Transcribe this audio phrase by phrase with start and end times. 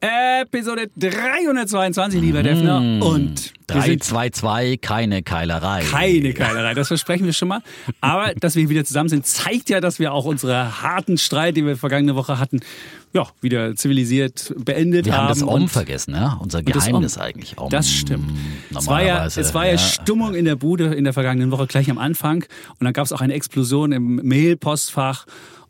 [0.00, 2.80] Episode 322, lieber Defner.
[2.80, 3.02] Mm.
[3.02, 5.82] Und wir sind 322, keine Keilerei.
[5.82, 7.60] keine Keilerei, das versprechen wir schon mal.
[8.00, 11.66] Aber dass wir wieder zusammen sind, zeigt ja, dass wir auch unsere harten Streit, den
[11.66, 12.60] wir vergangene Woche hatten,
[13.12, 16.38] ja, wieder zivilisiert beendet Wir haben das Om vergessen, ne?
[16.40, 17.22] Unser das Geheimnis Om.
[17.22, 17.58] eigentlich.
[17.58, 17.70] Om.
[17.70, 18.30] Das stimmt.
[18.74, 21.90] Es war, ja, es war ja, Stimmung in der Bude in der vergangenen Woche gleich
[21.90, 22.44] am Anfang.
[22.78, 25.26] Und dann gab es auch eine Explosion im Mail-Postfach.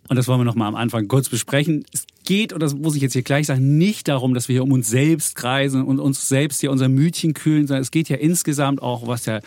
[0.09, 1.85] Und das wollen wir noch mal am Anfang kurz besprechen.
[1.93, 4.63] Es geht, und das muss ich jetzt hier gleich sagen, nicht darum, dass wir hier
[4.63, 8.19] um uns selbst kreisen und uns selbst hier unser Mütchen kühlen, sondern es geht ja
[8.19, 9.41] insgesamt auch, was ja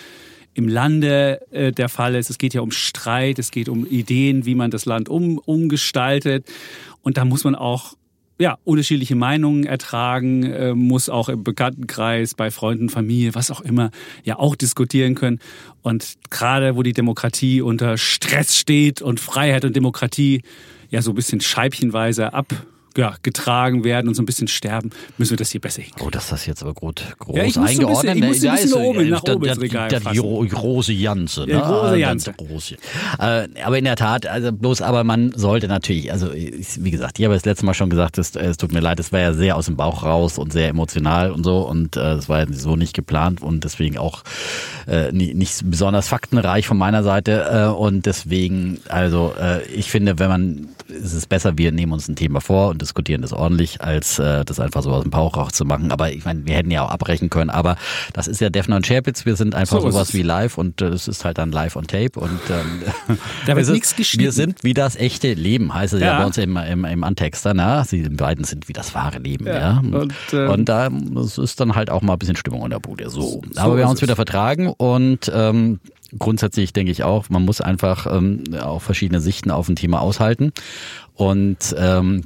[0.53, 2.29] im Lande äh, der Fall ist.
[2.29, 6.45] Es geht ja um Streit, es geht um Ideen, wie man das Land um, umgestaltet.
[7.03, 7.93] Und da muss man auch
[8.37, 13.91] ja, unterschiedliche Meinungen ertragen, äh, muss auch im Bekanntenkreis, bei Freunden, Familie, was auch immer,
[14.25, 15.39] ja auch diskutieren können.
[15.83, 20.41] Und gerade wo die Demokratie unter Stress steht und Freiheit und Demokratie
[20.89, 22.53] ja so ein bisschen scheibchenweise ab
[22.97, 26.07] ja, getragen werden und so ein bisschen sterben, müssen wir das hier besser hinkriegen.
[26.07, 28.15] Oh, das ist jetzt aber gut groß Ja, ich muss so ein bisschen- eingeordnet.
[28.17, 29.99] ich muss so ein Ja, bisschen nach oben- äh, nach der- oben ins Regal der-
[29.99, 31.45] große Janze.
[31.47, 31.59] Ne?
[31.59, 32.33] Große Äh, Janze.
[32.37, 32.75] der große.
[33.19, 37.25] Äh, aber in der Tat, also bloß, aber man sollte natürlich, also wie gesagt, ich
[37.25, 39.55] habe das letzte Mal schon gesagt, es, es tut mir leid, es war ja sehr
[39.55, 42.75] aus dem Bauch raus und sehr emotional und so und äh, es war ja so
[42.75, 44.23] nicht geplant und deswegen auch
[44.87, 50.27] äh, nicht besonders faktenreich von meiner Seite äh, und deswegen, also äh, ich finde, wenn
[50.29, 54.19] man, es ist besser, wir nehmen uns ein Thema vor und diskutieren das ordentlich, als
[54.19, 55.91] äh, das einfach so aus dem Bauch raus zu machen.
[55.91, 57.75] Aber ich meine, wir hätten ja auch abbrechen können, aber
[58.13, 60.81] das ist ja Defner und Scherpitz, wir sind einfach So ist sowas wie live und
[60.81, 62.81] äh, es ist halt dann live on tape und ähm,
[63.45, 64.23] Da wird wir sind- nichts geschnitten.
[64.23, 66.19] Wir sind wie das echte Leben, heißt es ja, Ja.
[66.19, 67.83] bei uns im, im, im Antexter, ne?
[67.87, 69.53] Sie beiden sind wie das wahre Leben, ja.
[69.59, 70.89] Ja, Und, ähm, und da
[71.23, 73.09] es ist dann halt auch mal ein bisschen Stimmung in der Bude.
[73.09, 73.41] So.
[73.55, 75.79] Aber wir ist haben uns wieder vertragen und ähm,
[76.19, 80.51] grundsätzlich denke ich auch, man muss einfach ähm, auch verschiedene Sichten auf ein Thema aushalten
[81.15, 82.23] und ähm,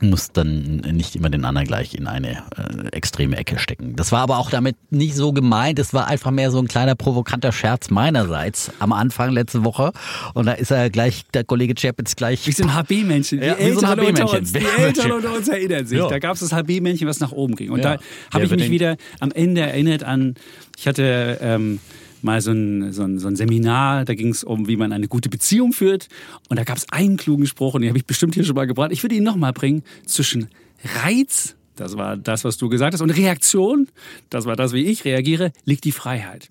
[0.00, 3.96] muss dann nicht immer den anderen gleich in eine äh, extreme Ecke stecken.
[3.96, 5.78] Das war aber auch damit nicht so gemeint.
[5.78, 9.92] Es war einfach mehr so ein kleiner provokanter Scherz meinerseits am Anfang letzte Woche.
[10.34, 12.46] Und da ist er gleich, der Kollege Chapitz gleich.
[12.46, 13.40] Wir sind HB-Männchen.
[13.40, 14.38] Die, Ja, Älteren unter HB-Männchen.
[14.40, 15.98] uns, die Älteren unter uns erinnern sich.
[15.98, 16.08] Ja.
[16.08, 17.70] Da gab es das HB-Männchen, was nach oben ging.
[17.70, 17.96] Und Ja.
[17.96, 18.02] da
[18.32, 20.34] habe ich mich wieder am Ende erinnert an,
[20.76, 21.78] ich hatte ähm,
[22.24, 25.08] mal so ein, so, ein, so ein Seminar, da ging es um, wie man eine
[25.08, 26.08] gute Beziehung führt.
[26.48, 28.66] Und da gab es einen klugen Spruch, und den habe ich bestimmt hier schon mal
[28.66, 28.90] gebracht.
[28.92, 30.48] Ich würde ihn nochmal bringen, zwischen
[31.02, 33.88] Reiz, das war das, was du gesagt hast, und Reaktion,
[34.30, 36.48] das war das, wie ich reagiere, liegt die Freiheit.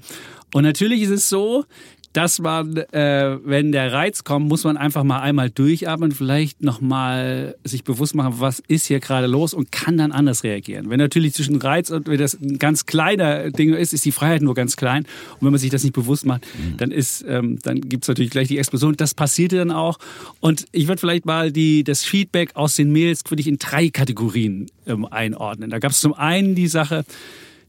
[0.54, 1.66] Und natürlich ist es so,
[2.14, 7.56] dass man, äh, wenn der Reiz kommt, muss man einfach mal einmal durchatmen, vielleicht nochmal
[7.64, 10.90] sich bewusst machen, was ist hier gerade los und kann dann anders reagieren.
[10.92, 14.44] Wenn natürlich zwischen Reiz und wenn das ein ganz kleiner Ding ist, ist die Freiheit
[14.44, 15.04] nur ganz klein.
[15.34, 16.46] Und wenn man sich das nicht bewusst macht,
[16.78, 18.96] dann ist, ähm, dann gibt's natürlich gleich die Explosion.
[18.96, 19.98] Das passierte dann auch.
[20.40, 23.90] Und ich würde vielleicht mal die, das Feedback aus den Mails würde ich in drei
[23.90, 25.72] Kategorien ähm, einordnen.
[25.72, 27.06] Da gab es zum einen die Sache,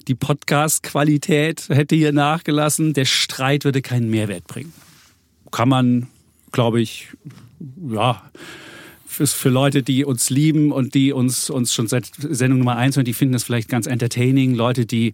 [0.09, 2.93] die Podcast-Qualität hätte hier nachgelassen.
[2.93, 4.73] Der Streit würde keinen Mehrwert bringen.
[5.51, 6.09] Kann man,
[6.53, 7.09] glaube ich,
[7.89, 8.23] ja,
[9.07, 12.97] für, für Leute, die uns lieben und die uns, uns schon seit Sendung Nummer eins
[12.97, 14.55] hören, die finden das vielleicht ganz entertaining.
[14.55, 15.13] Leute, die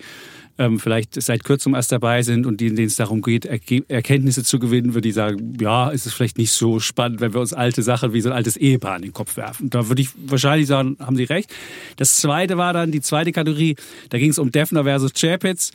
[0.59, 4.59] ähm, vielleicht seit kürzem erst dabei sind und denen es darum geht, Erge Erkenntnisse zu
[4.59, 7.83] gewinnen, würde ich sagen, ja, ist es vielleicht nicht so spannend, wenn wir uns alte
[7.83, 9.71] Sachen wie so ein altes Ehepaar in den Kopf werfen.
[9.71, 11.53] Da würde ich wahrscheinlich sagen, haben Sie recht.
[11.97, 13.77] Das zweite war dann die zweite Kategorie,
[14.11, 15.73] da ging es um Defner versus Chapitz.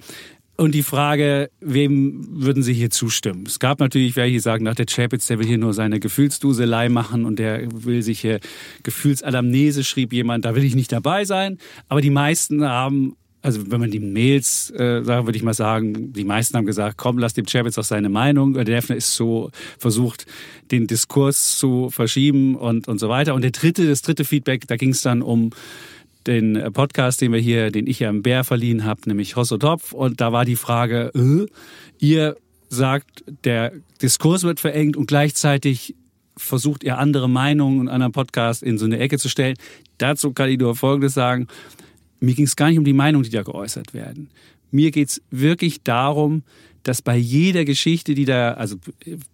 [0.58, 3.44] Und die Frage, wem würden Sie hier zustimmen?
[3.46, 6.88] Es gab natürlich welche, die sagen, nach der Chapitz, der will hier nur seine Gefühlsduselei
[6.88, 8.40] machen und der will sich hier
[8.84, 11.57] Gefühlsanamnese, schrieb jemand, da will ich nicht dabei sein.
[11.90, 16.13] Aber die meisten haben also wenn man die Mails äh, sagt, würde ich mal sagen,
[16.13, 18.56] die meisten haben gesagt, komm, lass dem Chapitz auch seine Meinung.
[18.56, 20.25] Der Defner ist so versucht,
[20.71, 23.36] den Diskurs zu verschieben und, und so weiter.
[23.36, 25.51] Und der dritte, das dritte Feedback, da ging es dann um
[26.25, 29.94] den Podcast, den wir hier, den ich ja im Bär verliehen habe, nämlich Hosso Topf.
[29.94, 31.45] Und da war die Frage, äh,
[32.00, 32.38] ihr
[32.69, 35.94] sagt, der Diskurs wird verengt und gleichzeitig
[36.36, 39.56] versucht ihr andere Meinungen in einem Podcast in so eine Ecke zu stellen.
[40.00, 41.45] Dazu kann ich nur Folgendes sagen.
[42.25, 44.30] Mir ging es gar nicht um die Meinung, die da geäußert werden.
[44.72, 46.44] Mir geht es wirklich darum,
[46.83, 48.75] dass bei jeder Geschichte, die da, also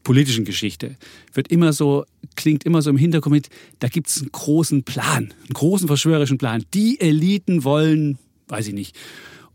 [0.04, 0.96] politischen Geschichte,
[1.34, 2.06] wird immer so,
[2.36, 3.50] klingt immer so im Hintergrund mit,
[3.80, 6.64] da gibt es einen großen Plan, einen großen verschwörerischen Plan.
[6.74, 8.18] Die Eliten wollen,
[8.48, 8.96] weiß ich nicht,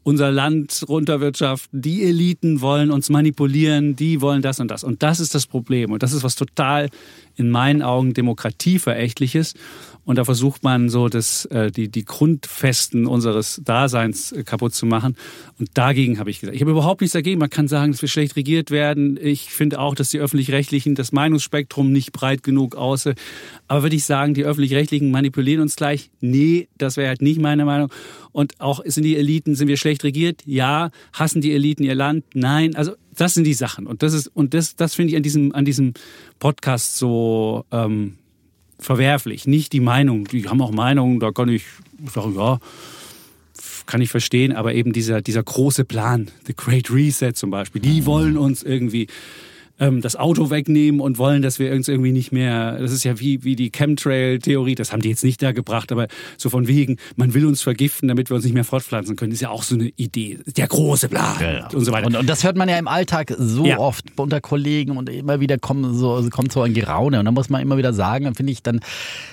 [0.03, 4.85] unser Land runterwirtschaften, die Eliten wollen uns manipulieren, die wollen das und das.
[4.85, 5.91] Und das ist das Problem.
[5.91, 6.91] Und das ist was total
[7.35, 9.55] in meinen Augen demokratieverächtliches.
[10.06, 14.87] Und da versucht man so das, äh, die, die Grundfesten unseres Daseins äh, kaputt zu
[14.87, 15.17] machen.
[15.58, 16.55] Und dagegen habe ich gesagt.
[16.55, 17.41] Ich habe überhaupt nichts dagegen.
[17.41, 19.19] Man kann sagen, dass wir schlecht regiert werden.
[19.20, 23.08] Ich finde auch, dass die Öffentlich-Rechtlichen das Meinungsspektrum nicht breit genug aus.
[23.67, 26.11] Aber würde ich sagen, die Öffentlich-Rechtlichen manipulieren uns gleich?
[26.20, 27.91] Nee, das wäre halt nicht meine Meinung.
[28.31, 30.43] Und auch sind die Eliten, sind wir schlecht regiert?
[30.47, 30.91] Ja.
[31.14, 32.25] Hassen die Eliten ihr Land?
[32.32, 32.76] Nein.
[32.76, 33.88] Also das sind die Sachen.
[33.88, 35.94] Und das ist, und das, das finde ich an diesem, an diesem
[36.38, 38.19] Podcast so, ähm,
[38.78, 39.46] verwerflich.
[39.46, 40.25] Nicht die Meinung.
[40.26, 41.64] Die haben auch Meinungen, da kann ich
[42.12, 42.58] sagen, ja,
[43.87, 48.05] kann ich verstehen, aber eben dieser, dieser große Plan, The Great Reset zum Beispiel, die
[48.05, 49.06] wollen uns irgendwie
[49.78, 53.20] ähm, das Auto wegnehmen und wollen, dass wir uns irgendwie nicht mehr, das ist ja
[53.20, 56.96] wie, wie die Chemtrail-Theorie, das haben die jetzt nicht da gebracht, aber so von wegen,
[57.17, 59.75] man will uns vergiften, damit wir uns nicht mehr fortpflanzen können, ist ja auch so
[59.75, 60.38] eine Idee.
[60.56, 62.06] Der große Plan ja, und so weiter.
[62.06, 63.78] Und, und, das hört man ja im Alltag so ja.
[63.78, 67.50] oft unter Kollegen und immer wieder kommen so, kommt so ein Geraune und da muss
[67.50, 68.81] man immer wieder sagen, dann finde ich dann,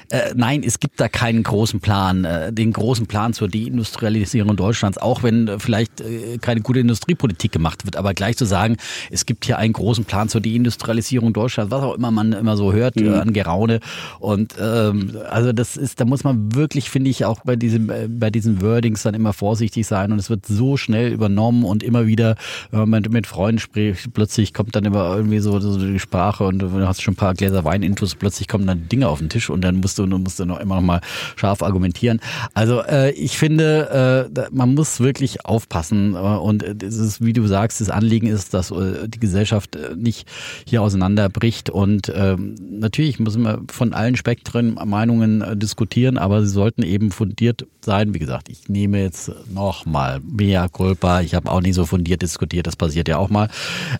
[0.10, 4.98] äh, nein, es gibt da keinen großen Plan, äh, den großen Plan zur Deindustrialisierung Deutschlands,
[4.98, 6.04] auch wenn äh, vielleicht
[6.42, 8.78] keine gute Industriepolitik gemacht wird, aber gleich zu sagen,
[9.10, 12.74] es gibt hier einen großen Plan zur Deindustrialisierung Deutschlands, was auch immer man immer so
[12.74, 13.06] hört mhm.
[13.06, 13.80] äh, an Geraune.
[14.20, 18.08] Und ähm, also das ist, da muss man wirklich, finde ich, auch bei diesem, äh,
[18.10, 20.12] bei diesen Wordings dann immer vorsichtig sein.
[20.12, 22.36] Und es wird so schnell übernommen und immer wieder,
[22.72, 26.60] wenn man mit Freunden spricht, plötzlich kommt dann immer irgendwie so, so die Sprache und
[26.60, 29.52] du hast schon ein paar Gläser Wein intus, plötzlich kommen dann Dinge auf den Tisch
[29.52, 31.02] und dann musst du, musst du noch immer noch mal
[31.36, 32.22] scharf argumentieren.
[32.56, 37.46] Also äh, ich finde, äh, man muss wirklich aufpassen äh, und es ist, wie du
[37.46, 41.70] sagst, das Anliegen ist, dass äh, die Gesellschaft äh, nicht hier auseinanderbricht.
[41.70, 47.12] Und ähm, natürlich müssen wir von allen Spektren Meinungen äh, diskutieren, aber sie sollten eben
[47.12, 48.14] fundiert sein.
[48.14, 51.22] Wie gesagt, ich nehme jetzt nochmal mehr Culpa.
[51.22, 53.50] Ich habe auch nie so fundiert diskutiert, das passiert ja auch mal.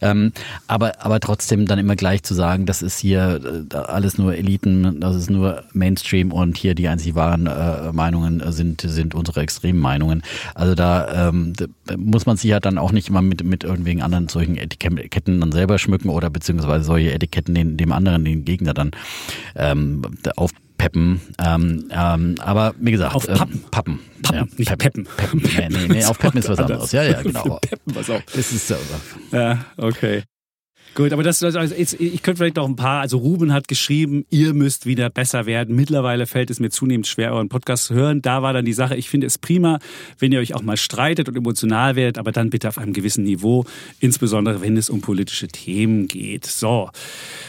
[0.02, 0.32] Ähm,
[0.68, 5.00] aber, aber trotzdem dann immer gleich zu sagen, das ist hier äh, alles nur Eliten,
[5.00, 9.80] das ist nur Mainstream und hier die einzig wahren äh, Meinungen sind, sind unsere extremen
[9.80, 10.24] Meinungen.
[10.56, 11.54] Also da, ähm,
[11.98, 15.52] muss man sich ja dann auch nicht immer mit, mit irgendwelchen anderen solchen Etiketten dann
[15.52, 18.92] selber schmücken oder beziehungsweise solche Etiketten den, dem anderen, den Gegner dann
[19.56, 20.02] ähm,
[20.36, 21.22] aufpeppen.
[21.44, 23.54] Ähm, ähm, aber wie gesagt, auf Pappen.
[23.54, 24.00] Ähm, Pappen.
[24.22, 25.08] Pappen, ja, nicht Peppen.
[25.18, 25.42] Peppen.
[25.42, 26.92] Nee, nee, nee auf Peppen ist was anderes.
[26.92, 27.60] Ja, ja, genau.
[27.62, 28.22] Peppen, was auch.
[28.22, 28.76] Das ist so.
[29.32, 30.24] Ja, okay.
[30.96, 34.26] Gut, aber das, also jetzt, ich könnte vielleicht noch ein paar, also Ruben hat geschrieben,
[34.30, 35.76] ihr müsst wieder besser werden.
[35.76, 38.22] Mittlerweile fällt es mir zunehmend schwer, euren Podcast zu hören.
[38.22, 39.80] Da war dann die Sache, ich finde es prima,
[40.20, 43.24] wenn ihr euch auch mal streitet und emotional werdet, aber dann bitte auf einem gewissen
[43.24, 43.66] Niveau,
[44.02, 46.46] insbesondere wenn es um politische Themen geht.
[46.46, 46.92] So.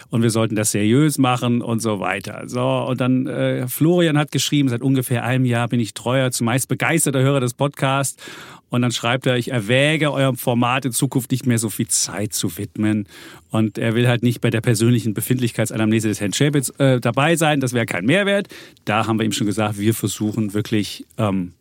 [0.09, 2.45] Und wir sollten das seriös machen und so weiter.
[2.47, 6.69] So, und dann äh, Florian hat geschrieben, seit ungefähr einem Jahr bin ich treuer, zumeist
[6.69, 8.17] begeisterter Hörer des Podcasts.
[8.71, 12.33] Und dann schreibt er, ich erwäge eurem Format in Zukunft nicht mehr so viel Zeit
[12.33, 13.07] zu widmen.
[13.51, 17.61] Und er will halt nicht bei der persönlichen Befindlichkeitsanamnese des Herrn Schäbitz äh, dabei sein.
[17.61, 18.49] Das wäre kein Mehrwert.
[18.85, 21.53] Da haben wir ihm schon gesagt, wir versuchen wirklich, ähm,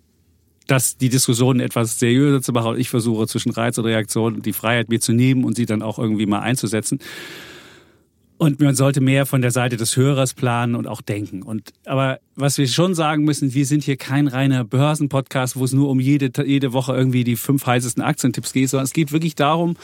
[0.68, 2.80] dass die Diskussion etwas seriöser zu machen.
[2.80, 6.00] Ich versuche zwischen Reiz und Reaktion die Freiheit mir zu nehmen und sie dann auch
[6.00, 7.00] irgendwie mal einzusetzen.
[8.44, 11.44] Und man sollte mehr von der Seite des Hörers planen und auch denken.
[11.44, 15.72] Und, aber was wir schon sagen müssen, wir sind hier kein reiner Börsenpodcast, wo es
[15.72, 19.36] nur um jede, jede Woche irgendwie die fünf heißesten Aktientipps geht, sondern es geht wirklich
[19.36, 19.78] darum,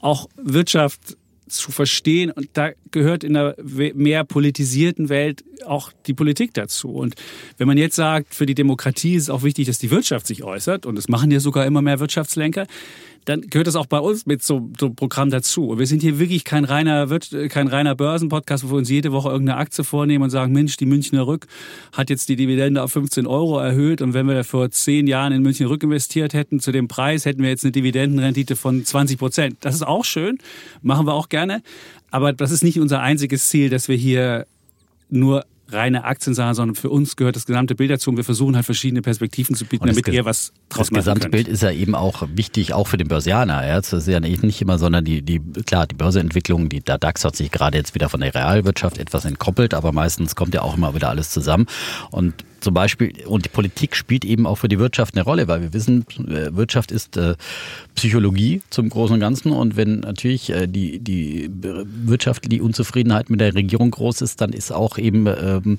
[0.00, 1.16] auch Wirtschaft
[1.48, 2.30] zu verstehen.
[2.30, 6.90] Und da gehört in einer mehr politisierten Welt auch die Politik dazu.
[6.90, 7.14] Und
[7.56, 10.44] wenn man jetzt sagt, für die Demokratie ist es auch wichtig, dass die Wirtschaft sich
[10.44, 12.66] äußert, und das machen ja sogar immer mehr Wirtschaftslenker,
[13.24, 15.68] dann gehört das auch bei uns mit so, so einem Programm dazu.
[15.68, 17.06] Und wir sind hier wirklich kein reiner,
[17.48, 20.86] kein reiner Börsenpodcast, wo wir uns jede Woche irgendeine Aktie vornehmen und sagen, Mensch, die
[20.86, 21.46] Münchner Rück
[21.92, 25.42] hat jetzt die Dividende auf 15 Euro erhöht und wenn wir vor zehn Jahren in
[25.42, 29.56] München Rück investiert hätten zu dem Preis, hätten wir jetzt eine Dividendenrendite von 20 Prozent.
[29.60, 30.38] Das ist auch schön,
[30.82, 31.62] machen wir auch gerne.
[32.10, 34.46] Aber das ist nicht unser einziges Ziel, dass wir hier
[35.10, 38.66] nur reine Aktiensache, sondern für uns gehört das gesamte Bild dazu und wir versuchen halt
[38.66, 41.32] verschiedene Perspektiven zu bieten, damit ihr was draus Das gesamte könnt.
[41.32, 43.66] Bild ist ja eben auch wichtig, auch für den Börsianer.
[43.66, 43.76] Ja.
[43.76, 47.36] Das ist ja nicht immer, sondern die, die, klar, die Börseentwicklung, die, der DAX hat
[47.36, 50.94] sich gerade jetzt wieder von der Realwirtschaft etwas entkoppelt, aber meistens kommt ja auch immer
[50.94, 51.66] wieder alles zusammen
[52.10, 55.60] und zum Beispiel, und die Politik spielt eben auch für die Wirtschaft eine Rolle, weil
[55.60, 57.34] wir wissen, äh, Wirtschaft ist äh,
[57.94, 59.52] Psychologie zum Großen und Ganzen.
[59.52, 64.52] Und wenn natürlich äh, die, die Wirtschaft, die Unzufriedenheit mit der Regierung groß ist, dann
[64.52, 65.78] ist auch eben ähm,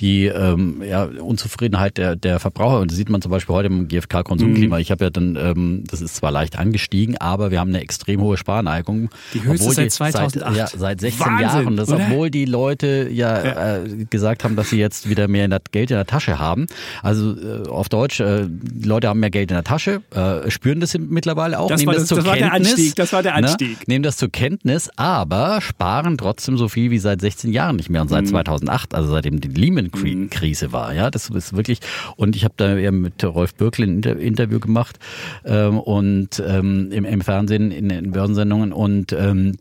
[0.00, 2.80] die ähm, ja, Unzufriedenheit der, der Verbraucher.
[2.80, 4.76] Und das sieht man zum Beispiel heute im GfK-Konsumklima.
[4.76, 4.82] Mhm.
[4.82, 8.22] Ich habe ja dann, ähm, das ist zwar leicht angestiegen, aber wir haben eine extrem
[8.22, 9.10] hohe Sparneigung.
[9.34, 10.32] Die höchste obwohl seit 2008.
[10.32, 11.76] Seit, ja, seit 16 Wahnsinn, Jahren.
[11.76, 13.76] Das, obwohl die Leute ja, ja.
[13.76, 16.66] Äh, gesagt haben, dass sie jetzt wieder mehr Geld in der Tasche Tasche haben.
[17.02, 20.80] Also äh, auf Deutsch, äh, die Leute haben mehr Geld in der Tasche, äh, spüren
[20.80, 22.72] das mittlerweile auch, Das nehmen war das, das- zur das war der Kenntnis.
[22.72, 23.38] Anstieg, das war der ne?
[23.48, 23.88] Anstieg.
[23.88, 28.02] Nehmen das zur Kenntnis, aber sparen trotzdem so viel wie seit 16 Jahren nicht mehr
[28.02, 28.14] und Mhm.
[28.14, 30.94] seit 2008, also seitdem die Lehman-Krise war.
[30.94, 31.80] Ja, das ist wirklich.
[32.16, 34.98] Und ich habe da ja mit Rolf Bürkle ein Inter Interview gemacht
[35.44, 39.56] ähm, und ähm, im, im Fernsehen in, in Börsensendungen und ähm,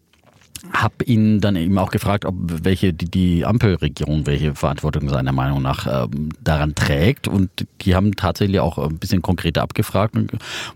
[0.71, 5.61] hab ihn dann eben auch gefragt, ob welche die, die Ampelregierung welche Verantwortung seiner Meinung
[5.61, 7.27] nach ähm, daran trägt.
[7.27, 7.49] Und
[7.81, 10.15] die haben tatsächlich auch ein bisschen konkreter abgefragt,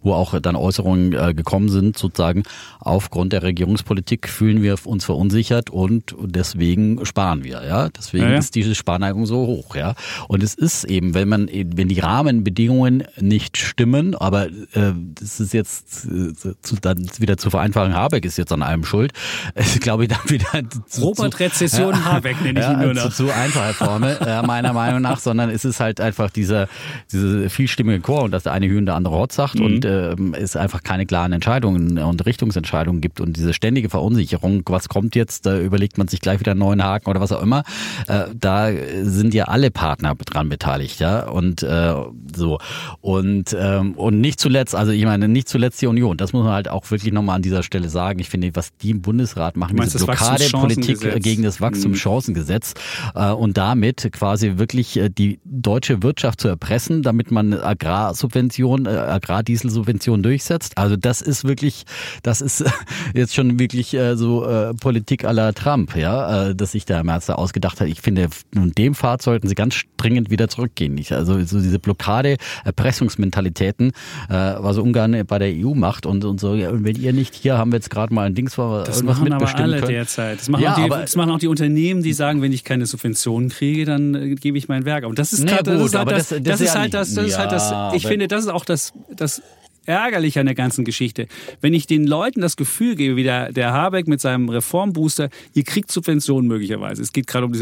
[0.02, 2.44] wo auch dann Äußerungen äh, gekommen sind, sozusagen.
[2.80, 8.38] Aufgrund der Regierungspolitik fühlen wir uns verunsichert und deswegen sparen wir, ja, deswegen Ja, ja.
[8.38, 9.96] ist diese Sparneigung so hoch, ja,
[10.28, 15.54] und es ist eben, wenn man wenn die Rahmenbedingungen nicht stimmen, aber äh, das ist
[15.54, 19.14] jetzt äh, zu, dann wieder zu vereinfachen, Habeck ist jetzt an allem schuld,
[19.80, 20.48] ich glaube dann wieder
[20.88, 23.14] zu, Robert zu, Rezession Habeck nenne ich ja, ihn nur Zu, noch.
[23.14, 26.68] zu einfache Formel, äh, meiner Meinung nach, sondern es ist halt einfach dieser,
[27.12, 29.66] diese vielstimmige Chor und dass der eine Hü und der andere Hot sagt Mhm.
[29.66, 34.90] und ähm, es einfach keine klaren Entscheidungen und Richtungsentscheidungen gibt und diese ständige Verunsicherung, was
[34.90, 37.64] kommt jetzt, da überlegt man sich gleich wieder einen neuen Haken oder was auch immer,
[38.08, 38.70] äh, da
[39.04, 41.94] sind ja alle Partner dran beteiligt, ja, und äh,
[42.36, 42.60] so
[43.02, 46.54] und ähm, und nicht zuletzt, also ich meine, nicht zuletzt die Union, das muss man
[46.54, 48.20] halt auch wirklich nochmal an dieser Stelle sagen.
[48.20, 52.74] Ich finde, was die im Bundesrat machen, Du meinst diese Blockadepolitik gegen das Wachstumschancengesetz
[53.16, 58.90] äh, und damit quasi wirklich äh, die deutsche Wirtschaft zu erpressen, damit man Agrarsubvention, äh,
[58.90, 60.78] Agrardieselsubvention durchsetzt.
[60.78, 61.86] Also das ist wirklich,
[62.24, 62.64] das ist
[63.14, 66.98] jetzt schon wirklich äh, so äh, Politik à la Trump, ja, äh, dass sich der
[66.98, 67.88] Herr Merz da ausgedacht hat.
[67.88, 71.00] Ich finde, in dem Pfad sollten sie ganz dringend wieder zurückgehen.
[71.10, 73.92] Also so diese Blockade, Erpressungsmentalitäten,
[74.30, 77.36] äh, was Ungarn bei der EU macht und, und so, ja, und wenn ihr nicht
[77.36, 79.92] hier haben wir jetzt gerade mal ein Dings, wir Das machen aber mitbestimmen alle können.
[79.94, 80.40] derzeit.
[80.40, 82.64] Das machen, Ja, auch die, aber- das machen auch die Unternehmen, die sagen, wenn ich
[82.64, 85.04] keine Subventionen kriege, dann äh, gebe ich mein Werk.
[85.04, 85.10] auf.
[85.10, 86.94] Und das ist, Nee, grad- das gut, ist halt das, das- das, das ist halt
[86.94, 87.94] das, das ist halt das.
[87.96, 89.42] Ich finde, das ist auch das, das
[89.86, 91.28] ärgerlich an der ganzen Geschichte.
[91.62, 95.64] Wenn ich den Leuten das Gefühl gebe, wie der, der Habeck mit seinem Reformbooster, ihr
[95.64, 97.02] kriegt Subventionen möglicherweise.
[97.04, 97.60] Es geht gerade um die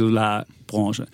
[0.73, 1.07] Solarbranche.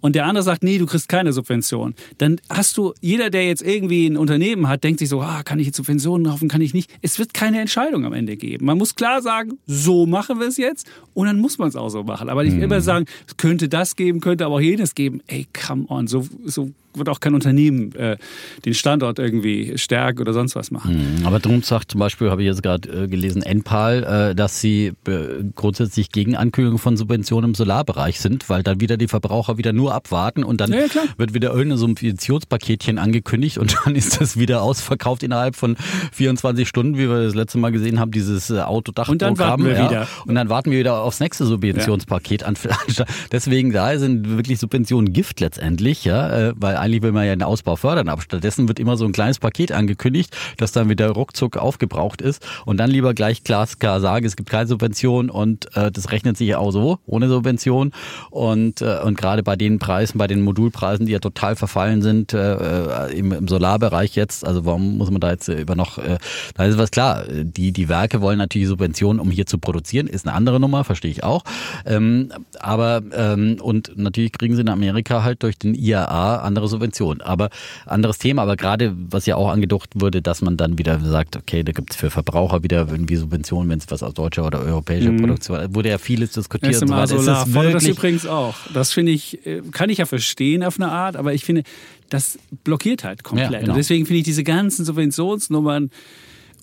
[0.00, 1.94] Und der andere sagt, nee, du kriegst keine Subvention.
[2.18, 5.58] Dann hast du, jeder, der jetzt irgendwie ein Unternehmen hat, denkt sich so, ah, kann
[5.58, 6.90] ich jetzt Subventionen kaufen, kann ich nicht.
[7.00, 8.66] Es wird keine Entscheidung am Ende geben.
[8.66, 11.88] Man muss klar sagen, so machen wir es jetzt und dann muss man es auch
[11.88, 12.28] so machen.
[12.28, 15.20] Aber nicht immer sagen, es könnte das geben, könnte aber auch jenes geben.
[15.26, 18.16] Ey, come on, so, so wird auch kein Unternehmen äh,
[18.64, 21.18] den Standort irgendwie stärken oder sonst was machen.
[21.20, 24.60] Mhm, Aber drum sagt zum Beispiel, habe ich jetzt gerade äh, gelesen, Enpal, äh, dass
[24.60, 29.58] sie äh, grundsätzlich gegen Ankündigungen von Subventionen im Solarbereich sind, weil dann wieder die Verbraucher
[29.58, 34.20] wieder nur abwarten und dann Ja, ja, wird wieder irgendein Subventionspaketchen angekündigt und dann ist
[34.20, 35.76] das wieder ausverkauft innerhalb von
[36.12, 39.32] 24 Stunden, wie wir das letzte Mal gesehen haben, dieses äh, Autodachprogramm.
[39.32, 39.90] Und dann warten wir ja.
[39.90, 40.08] wieder.
[40.26, 42.54] Und dann warten wir wieder aufs nächste Subventionspaket an.
[43.32, 47.42] Deswegen da sind wirklich Subventionen Gift letztendlich, ja, äh, weil eigentlich will man ja den
[47.42, 51.56] Ausbau fördern, aber stattdessen wird immer so ein kleines Paket angekündigt, das dann wieder ruckzuck
[51.56, 56.10] aufgebraucht ist und dann lieber gleich glasklar sagen, es gibt keine Subvention und äh, das
[56.10, 57.92] rechnet sich ja auch so ohne Subvention
[58.30, 62.32] und äh, und gerade bei den Preisen, bei den Modulpreisen, die ja total verfallen sind
[62.32, 66.18] äh, im, im Solarbereich jetzt, also warum muss man da jetzt äh, über noch, äh,
[66.54, 70.26] da ist was klar, die die Werke wollen natürlich Subventionen, um hier zu produzieren, ist
[70.26, 71.44] eine andere Nummer, verstehe ich auch,
[71.86, 77.20] ähm, aber ähm, und natürlich kriegen sie in Amerika halt durch den IAA andere Subventionen,
[77.22, 77.50] aber
[77.86, 81.62] anderes Thema, aber gerade was ja auch angedacht wurde, dass man dann wieder sagt, okay,
[81.62, 85.12] da gibt es für Verbraucher wieder irgendwie Subventionen, wenn es was aus deutscher oder europäischer
[85.12, 87.14] Produktion, wurde ja vieles diskutiert und so SMA weiter.
[87.16, 87.46] Ist Solar.
[87.46, 88.54] fordert das wirklich- übrigens auch.
[88.74, 91.62] Das finde ich, äh, kann ich ja verstehen auf eine Art, aber ich finde,
[92.10, 93.50] das blockiert halt komplett.
[93.50, 93.72] Ja, genau.
[93.72, 95.90] Und deswegen finde ich diese ganzen Subventionsnummern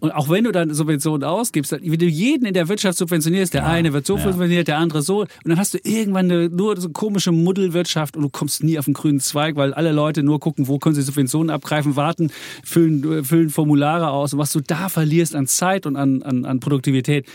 [0.02, 3.68] und auch wenn du dann Subventionen ausgibst, wenn du jeden in der Wirtschaft subventionierst, der
[3.68, 4.24] eine wird so ja.
[4.24, 8.24] subventioniert, der andere so, und dann hast du irgendwann eine, nur so komische Muddelwirtschaft und
[8.24, 11.04] du kommst nie auf den grünen Zweig, weil alle Leute nur gucken, wo können sie
[11.04, 12.32] Subventionen abgreifen, warten,
[12.64, 16.60] füllen, füllen Formulare aus und was du da verlierst an Zeit und an, an, an
[16.60, 17.28] Produktivität.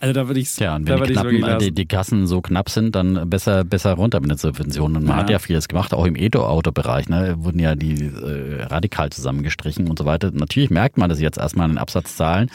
[0.00, 2.70] Also da würde ich Tja, und wenn die, knappen, äh, die, die Kassen so knapp
[2.70, 4.96] sind, dann besser, besser runter mit den Subventionen.
[4.96, 5.22] Und man Ja.
[5.22, 9.98] hat ja vieles gemacht, auch im E-Auto-Bereich, ne, wurden ja die äh, radikal zusammengestrichen und
[9.98, 10.30] so weiter.
[10.32, 12.50] Natürlich merkt man das jetzt erstmal in den Absatzzahlen.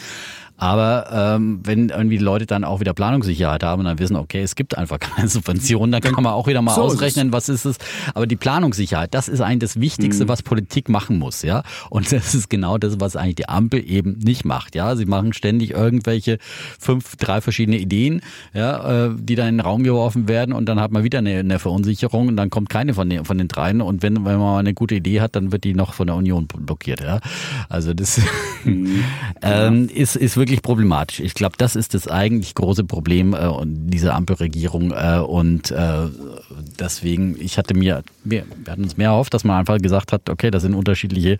[0.58, 4.40] Aber ähm, wenn irgendwie die Leute dann auch wieder Planungssicherheit haben und dann wissen, okay,
[4.42, 7.48] es gibt einfach keine Subventionen, dann kann man auch wieder mal So ist ausrechnen, was
[7.48, 7.76] ist es.
[8.14, 10.28] Aber die Planungssicherheit, das ist eigentlich das Wichtigste, Mhm.
[10.28, 11.62] was Politik machen muss, ja.
[11.90, 14.96] Und das ist genau das, was eigentlich die Ampel eben nicht macht, ja.
[14.96, 16.38] Sie machen ständig irgendwelche
[16.78, 18.20] fünf, drei verschiedene Ideen,
[18.54, 21.38] ja, äh, die dann in den Raum geworfen werden und dann hat man wieder eine,
[21.38, 24.38] eine Verunsicherung und dann kommt keine von den, von den dreien und wenn, wenn man
[24.38, 27.20] mal eine gute Idee hat, dann wird die noch von der Union blockiert, ja.
[27.68, 28.20] Also das
[28.64, 29.04] Mhm.
[29.42, 31.18] ähm, ist, ist wirklich wirklich problematisch.
[31.18, 34.92] Ich glaube, das ist das eigentlich große Problem äh, dieser Ampelregierung.
[34.92, 36.06] Äh, und äh,
[36.78, 40.30] deswegen, ich hatte mir, wir, wir hatten uns mehr erhofft, dass man einfach gesagt hat,
[40.30, 41.38] okay, da sind unterschiedliche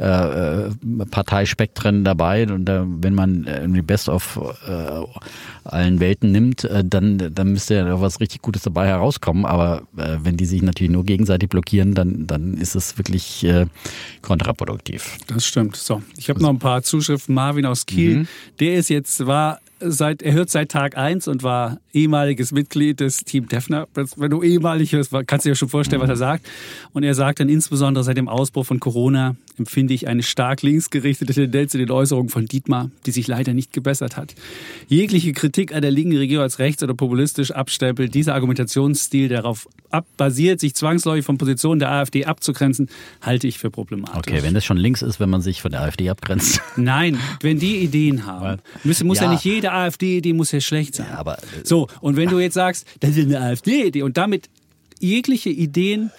[0.00, 0.70] äh, äh
[1.08, 2.48] Parteispektren dabei.
[2.48, 5.04] Und äh, wenn man irgendwie Best of äh,
[5.64, 9.46] allen Welten nimmt, äh, dann, dann müsste ja was richtig Gutes dabei herauskommen.
[9.46, 13.66] Aber äh, wenn die sich natürlich nur gegenseitig blockieren, dann, dann ist es wirklich äh,
[14.22, 15.16] kontraproduktiv.
[15.28, 15.76] Das stimmt.
[15.76, 17.34] So, ich habe noch ein paar Zuschriften.
[17.34, 18.28] Marvin aus Kiel, mhm.
[18.60, 23.24] Der ist jetzt, war seit, er hört seit Tag eins und war ehemaliges Mitglied des
[23.24, 23.88] Team Defner.
[23.94, 26.46] Wenn du ehemalig hörst, kannst du dir schon vorstellen, was er sagt.
[26.92, 31.32] Und er sagt dann insbesondere seit dem Ausbruch von Corona empfinde ich eine stark linksgerichtete
[31.32, 34.34] Tendenz in den Äußerungen von Dietmar, die sich leider nicht gebessert hat.
[34.86, 40.06] Jegliche Kritik an der linken Regierung als rechts oder populistisch abstempelt, dieser Argumentationsstil darauf ab,
[40.16, 42.88] basiert, sich zwangsläufig von Positionen der AfD abzugrenzen,
[43.20, 44.16] halte ich für problematisch.
[44.16, 46.60] Okay, wenn das schon links ist, wenn man sich von der AfD abgrenzt.
[46.76, 48.60] Nein, wenn die Ideen haben.
[48.84, 49.24] Muss, muss ja.
[49.24, 51.08] ja nicht jede AfD-Idee muss ja schlecht sein.
[51.10, 54.48] Ja, aber, äh, so, und wenn du jetzt sagst, das ist eine AfD-Idee und damit
[55.00, 56.10] jegliche Ideen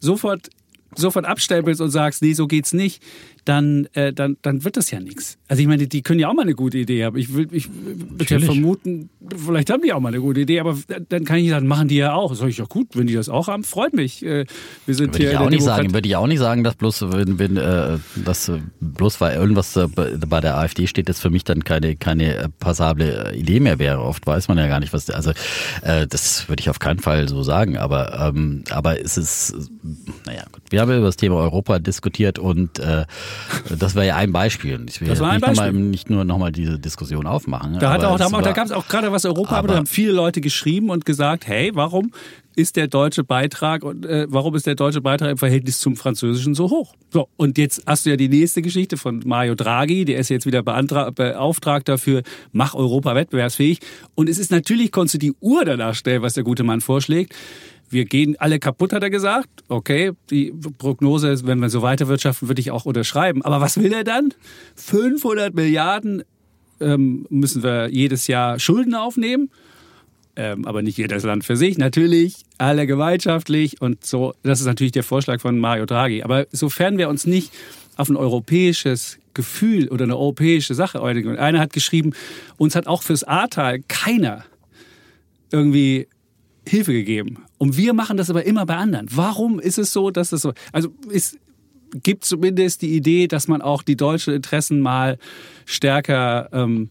[0.00, 0.50] sofort
[0.94, 3.02] sofort abstempelst und sagst, nee, so geht's nicht,
[3.44, 5.38] dann, äh, dann, dann wird das ja nichts.
[5.48, 7.16] Also ich meine, die können ja auch mal eine gute Idee haben.
[7.16, 10.78] Ich, will, ich würde ja vermuten, vielleicht haben die auch mal eine gute Idee, aber
[11.08, 12.34] dann kann ich sagen, machen die ja auch.
[12.34, 14.24] Sag ich ja gut, wenn die das auch haben, freut mich.
[14.24, 14.46] Äh,
[14.86, 17.12] wir sind würde hier ich auch nicht sagen, würde ich auch nicht sagen, dass bloß
[17.12, 21.44] wenn, wenn äh, das äh, bloß weil irgendwas bei der AfD steht, das für mich
[21.44, 24.00] dann keine keine passable Idee mehr wäre.
[24.00, 25.32] Oft weiß man ja gar nicht, was also
[25.82, 27.76] äh, das würde ich auf keinen Fall so sagen.
[27.76, 29.54] Aber ähm, aber es ist
[30.26, 30.62] naja gut.
[30.70, 33.04] Wir haben über das Thema Europa diskutiert und äh,
[33.78, 34.84] das wäre ja ein Beispiel.
[34.88, 35.66] Ich will das war ein nicht, Beispiel.
[35.66, 37.78] Noch mal, nicht nur nochmal diese Diskussion aufmachen.
[37.78, 40.12] Da, hat auch, da, da gab es auch gerade was Europa, aber da haben viele
[40.12, 42.12] Leute geschrieben und gesagt, hey, warum
[42.54, 46.54] ist der deutsche Beitrag und äh, warum ist der deutsche Beitrag im Verhältnis zum französischen
[46.54, 46.94] so hoch?
[47.10, 50.46] So, und jetzt hast du ja die nächste Geschichte von Mario Draghi, der ist jetzt
[50.46, 52.22] wieder beauftragt dafür,
[52.52, 53.80] mach Europa wettbewerbsfähig.
[54.14, 57.34] Und es ist natürlich, konntest du die Uhr danach stellen, was der gute Mann vorschlägt
[57.92, 59.48] wir gehen alle kaputt, hat er gesagt.
[59.68, 63.42] Okay, die Prognose, wenn wir so weiter wirtschaften, würde ich auch unterschreiben.
[63.42, 64.34] Aber was will er dann?
[64.76, 66.24] 500 Milliarden
[66.80, 69.50] ähm, müssen wir jedes Jahr Schulden aufnehmen.
[70.34, 74.32] Ähm, aber nicht jedes Land für sich, natürlich, alle gemeinschaftlich und so.
[74.42, 76.22] Das ist natürlich der Vorschlag von Mario Draghi.
[76.22, 77.52] Aber sofern wir uns nicht
[77.96, 81.36] auf ein europäisches Gefühl oder eine europäische Sache einigen.
[81.36, 82.12] Einer hat geschrieben,
[82.56, 84.44] uns hat auch fürs Ahrtal keiner
[85.50, 86.08] irgendwie
[86.66, 87.44] Hilfe gegeben.
[87.58, 89.06] Und wir machen das aber immer bei anderen.
[89.10, 91.36] Warum ist es so, dass es so, also es
[92.02, 95.18] gibt zumindest die Idee, dass man auch die deutschen Interessen mal
[95.66, 96.88] stärker ähm,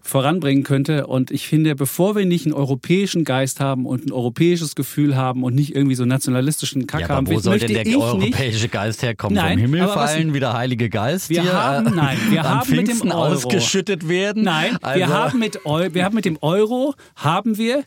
[0.00, 1.06] voranbringen könnte.
[1.06, 5.42] Und ich finde, bevor wir nicht einen europäischen Geist haben und ein europäisches Gefühl haben
[5.42, 9.02] und nicht irgendwie so nationalistischen Kack ja, haben, wo soll denn der europäische nicht, Geist
[9.02, 9.34] herkommen?
[9.34, 12.42] Nein, Vom Himmel fallen, was, wie der Heilige Geist wir hier haben, äh, nein, wir
[12.48, 14.44] haben mit dem Euro ausgeschüttet werden?
[14.44, 15.00] Nein, also.
[15.00, 17.84] wir, haben mit, wir haben mit dem Euro haben wir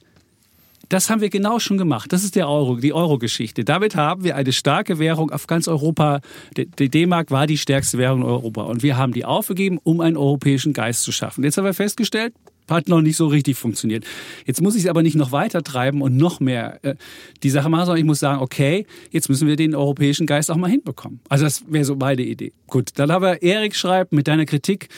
[0.90, 2.14] das haben wir genau schon gemacht.
[2.14, 3.64] Das ist der Euro, die Euro-Geschichte.
[3.64, 6.22] Damit haben wir eine starke Währung auf ganz Europa.
[6.56, 8.64] Die D-Mark war die stärkste Währung in Europa.
[8.64, 11.44] Und wir haben die aufgegeben, um einen europäischen Geist zu schaffen.
[11.44, 12.34] Jetzt haben wir festgestellt,
[12.70, 14.06] hat noch nicht so richtig funktioniert.
[14.46, 16.96] Jetzt muss ich es aber nicht noch weiter treiben und noch mehr äh,
[17.44, 20.58] die Sache machen, sondern ich muss sagen, okay, jetzt müssen wir den europäischen Geist auch
[20.58, 21.22] mal hinbekommen.
[21.30, 22.52] Also das wäre so meine Idee.
[22.68, 24.90] Gut, dann haben wir Erik schreibt mit deiner Kritik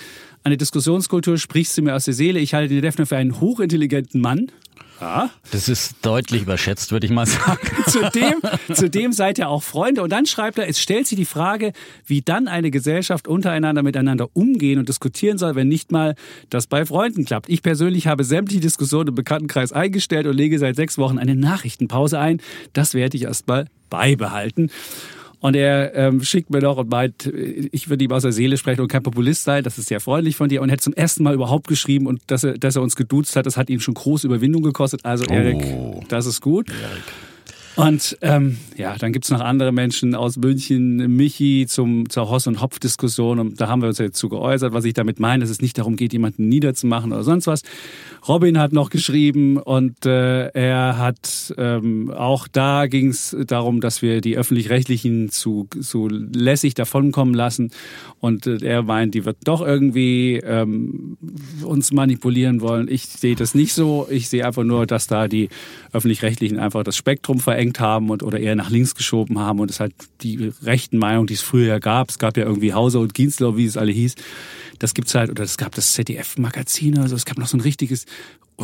[0.43, 2.39] an der Diskussionskultur sprichst du mir aus der Seele.
[2.39, 4.47] Ich halte den Defner für einen hochintelligenten Mann.
[5.01, 5.29] Ja.
[5.51, 7.59] Das ist deutlich überschätzt, würde ich mal sagen.
[7.87, 8.35] zudem,
[8.73, 10.03] zudem seid ihr auch Freunde.
[10.03, 11.73] Und dann schreibt er, es stellt sich die Frage,
[12.05, 16.15] wie dann eine Gesellschaft untereinander miteinander umgehen und diskutieren soll, wenn nicht mal
[16.49, 17.49] das bei Freunden klappt.
[17.49, 22.19] Ich persönlich habe sämtliche Diskussionen im Bekanntenkreis eingestellt und lege seit sechs Wochen eine Nachrichtenpause
[22.19, 22.41] ein.
[22.73, 24.69] Das werde ich erstmal beibehalten.
[25.41, 28.81] Und er ähm, schickt mir noch und meint, ich würde ihm aus der Seele sprechen
[28.81, 29.63] und kein Populist sein.
[29.63, 30.61] Das ist sehr freundlich von dir.
[30.61, 33.35] Und er hat zum ersten Mal überhaupt geschrieben und dass er, dass er uns geduzt
[33.35, 35.05] hat, das hat ihm schon große Überwindung gekostet.
[35.05, 36.03] Also Erik, oh.
[36.09, 36.69] das ist gut.
[36.69, 37.03] Erik.
[37.79, 42.61] Und ähm, ja, dann gibt's noch andere Menschen aus München, Michi zum, zur Hoss- und
[42.61, 43.39] Hopf-Diskussion.
[43.39, 45.77] Und da haben wir uns jetzt zu geäußert, was ich damit meine, dass es nicht
[45.77, 47.61] darum geht, jemanden niederzumachen oder sonst was.
[48.27, 54.19] Robin hat noch geschrieben und äh, er hat ähm, auch da ging's darum, dass wir
[54.19, 57.71] die öffentlich-rechtlichen zu, zu lässig davonkommen lassen.
[58.19, 61.17] Und äh, er meint, die wird doch irgendwie ähm,
[61.63, 62.89] uns manipulieren wollen.
[62.89, 64.05] Ich sehe das nicht so.
[64.11, 65.47] Ich sehe einfach nur, dass da die
[65.93, 69.59] öffentlich-rechtlichen einfach das Spektrum verengen verdrängt haben und, oder eher nach links geschoben haben.
[69.59, 72.99] Und es halt die rechten Meinungen, die es früher gab, es gab ja irgendwie Hauser
[72.99, 74.15] und Ginslau, wie es alle hieß,
[74.79, 78.05] das gibt's halt, oder es gab das ZDF-Magazin, also es gab noch so ein richtiges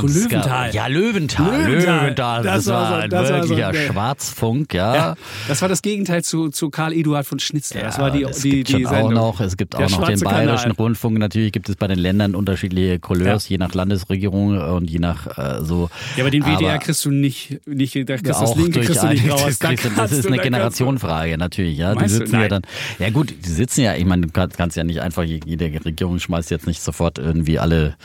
[0.04, 0.74] Und es gab- Löwenthal.
[0.74, 1.62] Ja, Löwenthal.
[1.68, 2.02] Löwenthal.
[2.02, 2.44] Löwenthal.
[2.44, 4.96] Das, Das war so- ein das war so wirklicher Schwarzfunk, ja.
[4.96, 5.16] Ja,
[5.48, 7.82] das war das Gegenteil zu, zu Karl Eduard von Schnitzler.
[7.82, 10.20] das war die, es die, gibt die schon auch noch, es gibt auch noch den
[10.20, 10.76] bayerischen Kanal.
[10.78, 11.18] Rundfunk.
[11.18, 13.54] Natürlich gibt es bei den Ländern unterschiedliche Couleurs, Ja.
[13.54, 15.90] je nach Landesregierung und je nach äh, so.
[16.18, 18.72] Ja, aber den WDR Aber kriegst du nicht, nicht da kriegst du das auch Linke
[18.72, 19.58] durch kriegst du nicht raus.
[19.60, 21.96] das, du- das ist eine Generationenfrage natürlich, ja.
[21.96, 22.62] Die sitzen ja dann,
[23.00, 26.20] ja gut, die sitzen ja, ich meine, du kannst, kannst ja nicht einfach, jede Regierung
[26.20, 27.96] schmeißt jetzt nicht sofort irgendwie alle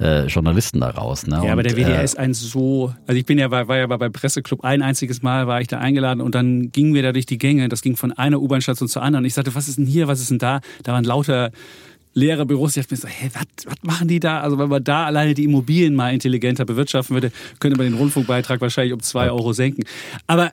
[0.00, 1.33] äh, Journalisten da raus, ne?
[1.42, 3.86] Ja, aber der WDR äh, ist ein so, also ich bin ja, war, war ja
[3.86, 7.26] bei Presseclub ein einziges Mal war ich da eingeladen und dann gingen wir da durch
[7.26, 7.68] die Gänge.
[7.68, 9.24] Das ging von einer U-Bahn-Station zur anderen.
[9.24, 10.60] Ich sagte, was ist denn hier, was ist denn da?
[10.82, 11.50] Da waren lauter
[12.14, 12.76] leere Büros.
[12.76, 14.40] Ich dachte mir so, hä, was, was machen die da?
[14.40, 18.60] Also wenn man da alleine die Immobilien mal intelligenter bewirtschaften würde, könnte man den Rundfunkbeitrag
[18.60, 19.84] wahrscheinlich um zwei Euro senken.
[20.26, 20.52] Aber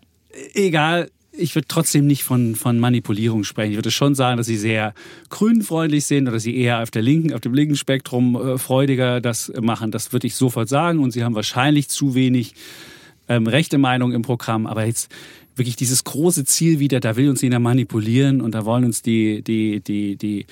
[0.54, 1.10] äh, egal.
[1.34, 3.72] Ich würde trotzdem nicht von, von Manipulierung sprechen.
[3.72, 4.94] Ich würde schon sagen, dass sie sehr
[5.30, 9.52] grünfreundlich sind oder sie eher auf der linken, auf dem linken Spektrum äh, freudiger das
[9.62, 9.92] machen.
[9.92, 11.00] Das würde ich sofort sagen.
[11.00, 12.54] Und sie haben wahrscheinlich zu wenig
[13.30, 14.68] ähm, rechte Meinung im Programm.
[14.68, 15.10] Aber jetzt
[15.56, 19.42] wirklich dieses große Ziel wieder, da will uns jeder manipulieren und da wollen uns die,
[19.42, 20.46] die, die, die,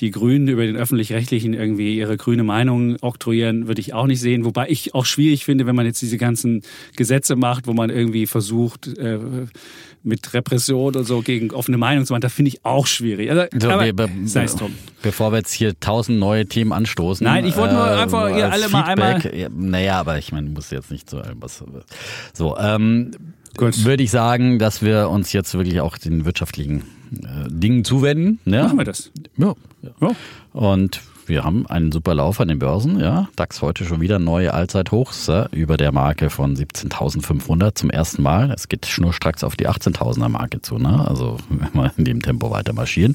[0.00, 4.44] die Grünen über den öffentlich-rechtlichen irgendwie ihre grüne Meinung oktroyieren, würde ich auch nicht sehen.
[4.44, 6.62] Wobei ich auch schwierig finde, wenn man jetzt diese ganzen
[6.96, 9.18] Gesetze macht, wo man irgendwie versucht, äh,
[10.04, 12.20] mit Repression und so gegen offene Meinung zu machen.
[12.20, 13.30] Das finde ich auch schwierig.
[13.30, 14.72] Also, So, aber be- sei es drum.
[15.02, 17.24] Bevor wir jetzt hier tausend neue Themen anstoßen.
[17.24, 18.84] Nein, ich wollte nur einfach als ihr alle mal
[19.18, 21.62] Feedback, Ja, naja, aber ich meine, muss jetzt nicht so irgendwas.
[22.32, 23.10] So, ähm,
[23.58, 23.84] Gut.
[23.84, 26.84] würde ich sagen, dass wir uns jetzt wirklich auch den wirtschaftlichen
[27.22, 28.38] äh, Dingen zuwenden.
[28.44, 28.64] Ja?
[28.64, 29.10] Machen wir das.
[29.36, 29.54] Ja.
[30.00, 30.10] Ja.
[30.52, 33.28] Und wir haben einen super Lauf an den Börsen, ja.
[33.36, 38.50] DAX heute schon wieder neue Allzeithochs ja, über der Marke von 17.500 zum ersten Mal.
[38.50, 41.06] Es geht schnurstracks auf die 18.000er Marke zu, ne?
[41.08, 43.14] Also wenn wir in dem Tempo weiter marschieren.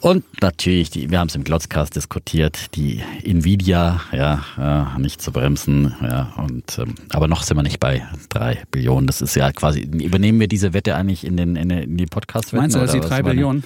[0.00, 5.30] Und natürlich, die, wir haben es im Glotzcast diskutiert, die Nvidia, ja, ja nicht zu
[5.30, 9.06] bremsen, ja, und ähm, aber noch sind wir nicht bei drei Billionen.
[9.06, 12.06] Das ist ja quasi, übernehmen wir diese Wette eigentlich in den in, den- in die
[12.06, 12.62] Podcast-Wetten?
[12.62, 13.62] Meinst du, dass die drei war eine- Bilionen?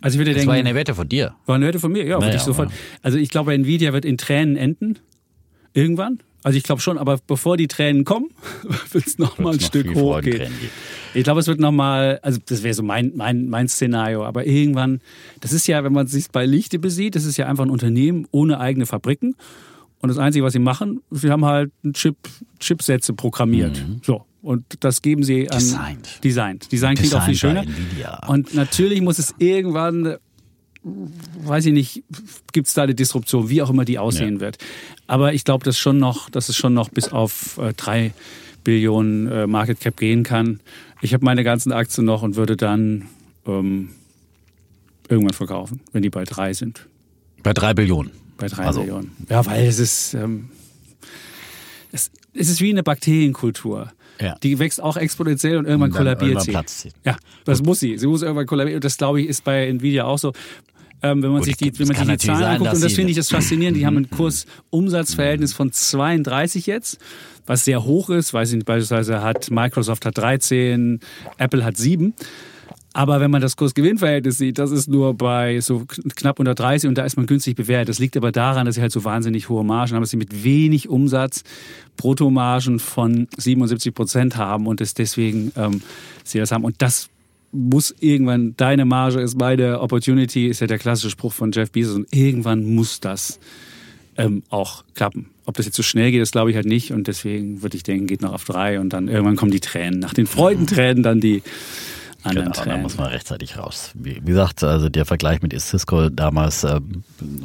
[0.00, 1.34] Also ich würde Das denken, war ja eine Wette von dir.
[1.46, 2.04] War eine Wette von mir?
[2.04, 2.68] Ja, würde Naja, ich sofort.
[2.68, 4.98] aber- Also ich glaube, Nvidia wird in Tränen enden.
[5.72, 6.20] Irgendwann.
[6.42, 8.28] Also ich glaube schon, aber bevor die Tränen kommen,
[8.92, 10.52] wird es noch mal ein noch Stück hochgehen.
[11.12, 14.46] Ich glaube, es wird noch mal, also das wäre so mein, mein, mein Szenario, aber
[14.46, 15.00] irgendwann,
[15.40, 18.28] das ist ja, wenn man sich bei Lichte besieht, das ist ja einfach ein Unternehmen
[18.30, 19.34] ohne eigene Fabriken.
[20.00, 22.16] Und das Einzige, was sie machen, sie haben halt Chip,
[22.60, 23.82] Chipsätze programmiert.
[24.02, 24.24] So.
[24.42, 25.58] Und das geben sie an.
[25.58, 26.24] Designed.
[26.24, 26.70] Designt.
[26.72, 28.28] Design klingt auch viel Designed schöner.
[28.28, 30.16] Und natürlich muss es irgendwann,
[30.84, 32.04] weiß ich nicht,
[32.52, 34.40] gibt es da eine Disruption, wie auch immer die aussehen Ja.
[34.40, 34.58] wird.
[35.08, 38.12] Aber ich glaube, dass schon noch, dass es schon noch bis auf äh, drei
[38.62, 40.60] Billionen äh, Market Cap gehen kann.
[41.02, 43.06] Ich habe meine ganzen Aktien noch und würde dann
[43.46, 43.90] ähm,
[45.08, 46.86] irgendwann verkaufen, wenn die bei drei sind.
[47.42, 48.10] Bei drei Billionen.
[48.38, 49.12] Bei drei Also- Millionen.
[49.28, 50.50] Ja, weil es ist, ähm,
[51.92, 53.92] es, es ist wie eine Bakterienkultur.
[54.20, 54.34] Ja.
[54.42, 56.50] Die wächst auch exponentiell und irgendwann Und kollabiert irgendwann sie.
[56.52, 56.90] platzt sie.
[57.04, 57.98] Ja, das muss sie.
[57.98, 58.76] Sie muss irgendwann kollabieren.
[58.76, 60.32] Und das, glaube ich, ist bei Nvidia auch so.
[61.02, 62.90] Ähm, wenn man Gut, sich die, wenn man sich die Zahlen sein, anguckt, und das
[62.90, 66.98] sie- finde ich das faszinierend, die haben ein Kurs-Umsatz-Verhältnis von 32 jetzt,
[67.46, 68.32] was sehr hoch ist.
[68.32, 71.00] Weiß ich nicht, beispielsweise hat Microsoft hat 13,
[71.36, 72.14] Apple hat 7.
[72.96, 76.88] Aber wenn man das Kurs-Gewinn-Verhältnis sieht, das ist nur bei so kn- knapp unter 30
[76.88, 77.90] und da ist man günstig bewertet.
[77.90, 80.44] Das liegt aber daran, dass sie halt so wahnsinnig hohe Margen haben, dass sie mit
[80.44, 81.44] wenig Umsatz
[81.98, 85.82] Bruttomargen von 77 Prozent haben und es deswegen ähm,
[86.24, 86.64] sie das haben.
[86.64, 87.10] Und das
[87.52, 91.96] muss irgendwann, deine Marge ist meine Opportunity, ist ja der klassische Spruch von Jeff Bezos
[91.96, 93.38] und irgendwann muss das
[94.16, 95.26] ähm, auch klappen.
[95.44, 97.82] Ob das jetzt so schnell geht, das glaube ich halt nicht und deswegen würde ich
[97.82, 100.00] denken, geht noch auf drei und dann irgendwann kommen die Tränen.
[100.00, 101.42] Nach den Freudentränen dann die
[102.26, 102.82] anderen Genau, da Tränen.
[102.82, 103.90] muss man rechtzeitig raus.
[103.94, 106.80] Wie, gesagt, also der Vergleich mit Cisco damals äh,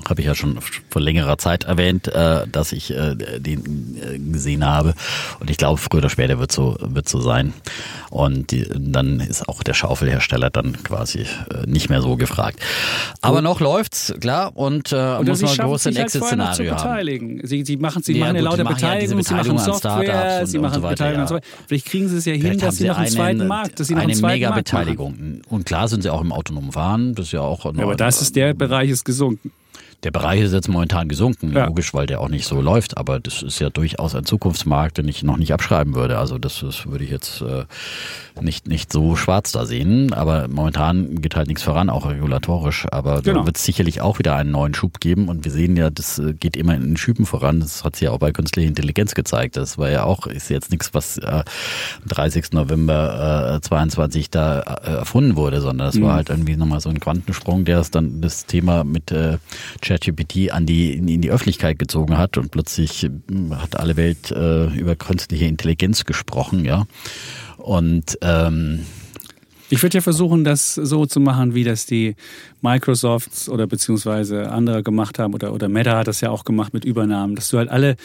[0.10, 4.66] habe ich ja schon vor längerer Zeit erwähnt, äh, dass ich äh, den äh, gesehen
[4.66, 4.94] habe.
[5.40, 7.54] Und ich glaube, früher oder später wird so wird so sein.
[8.10, 11.26] Und die, dann ist auch der Schaufelhersteller dann quasi äh,
[11.66, 12.60] nicht mehr so gefragt.
[13.22, 14.52] Aber noch läuft's, klar.
[14.56, 17.40] Und, äh, Oder muss man sich halt Exit-Szenario haben.
[17.44, 19.60] Sie, sie machen, sie Ja, machen gut, lauter sie machen ja Beteiligung, sie machen Beteiligung
[19.60, 21.22] Software, sie und- machen und so weiter, Beteiligung ja.
[21.22, 21.46] und so weiter.
[21.68, 23.88] Vielleicht kriegen sie es ja hin, Vielleicht dass haben sie noch einen zweiten Markt, dass
[23.88, 24.86] sie noch eine einen zweiten Markt machen.
[24.86, 25.42] Mega-Beteiligung.
[25.50, 27.16] Und klar sind sie auch im autonomen Fahren.
[27.16, 27.66] Das ist ja auch.
[27.66, 29.52] Ja, aber das ist der Bereich ist gesunken.
[30.04, 31.68] Der Bereich ist jetzt momentan gesunken, Ja.
[31.68, 35.08] logisch, weil der auch nicht so läuft, aber das ist ja durchaus ein Zukunftsmarkt, den
[35.08, 36.18] ich noch nicht abschreiben würde.
[36.18, 37.66] Also das, das würde ich jetzt äh,
[38.42, 42.88] nicht, nicht so schwarz da sehen, aber momentan geht halt nichts voran, auch regulatorisch.
[42.92, 43.42] Aber Genau.
[43.42, 46.18] da wird es sicherlich auch wieder einen neuen Schub geben und wir sehen ja, das
[46.18, 47.60] äh, geht immer in Schüben voran.
[47.60, 49.56] Das hat sich ja auch bei künstlicher Intelligenz gezeigt.
[49.56, 51.44] Das war ja auch, ist jetzt nichts, was äh, am
[52.08, 52.54] 30.
[52.54, 56.04] November äh, 22 da äh, erfunden wurde, sondern das Mhm.
[56.04, 59.38] war halt irgendwie nochmal so ein Quantensprung, der es dann das Thema mit äh,
[59.92, 63.10] ChatGPT an die in die Öffentlichkeit gezogen hat und plötzlich
[63.52, 66.86] hat alle Welt äh, über künstliche Intelligenz gesprochen, ja.
[67.58, 68.86] Und ähm,
[69.70, 72.16] ich würde ja versuchen, das so zu machen, wie das die
[72.62, 76.86] Microsofts oder beziehungsweise andere gemacht haben oder, oder Meta hat das ja auch gemacht mit
[76.86, 77.96] Übernahmen, dass du halt alle,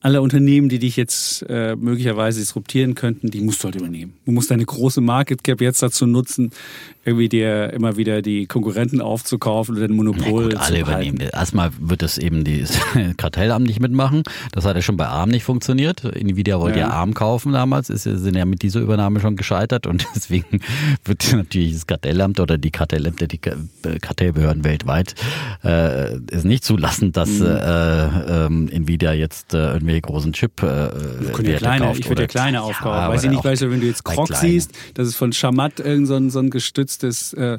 [0.00, 4.14] alle Unternehmen, die dich jetzt äh, möglicherweise disruptieren könnten, die musst du halt übernehmen.
[4.26, 6.50] Du musst deine große Market Cap jetzt dazu nutzen,
[7.04, 11.18] irgendwie dir immer wieder die Konkurrenten aufzukaufen oder ein Monopol gut, alle zu übernehmen.
[11.18, 11.36] behalten.
[11.36, 12.64] Erstmal wird es eben die
[13.16, 14.22] Kartellamt nicht mitmachen.
[14.52, 16.04] Das hat ja schon bei ARM nicht funktioniert.
[16.04, 16.92] Nvidia wollte ja, Ja.
[16.94, 20.60] ARM kaufen damals, ist, sind ja mit dieser Übernahme schon gescheitert und deswegen
[21.04, 23.38] wird natürlich das Kartellamt oder die Kartellämter, die
[24.02, 25.14] Kartellbehörden weltweit
[25.64, 27.46] äh, es nicht zulassen, dass Mhm.
[27.46, 30.66] äh, ähm, Nvidia jetzt äh, irgendwelche großen Chip äh,
[31.52, 32.98] ja kleine, kauft ich würde ja kleine aufkaufen.
[33.00, 34.52] aber Weiß ich nicht, weißt du, wenn du jetzt kleinen.
[34.52, 37.58] siehst, das ist von Shamat irgend so ein, so ein gestütztes äh,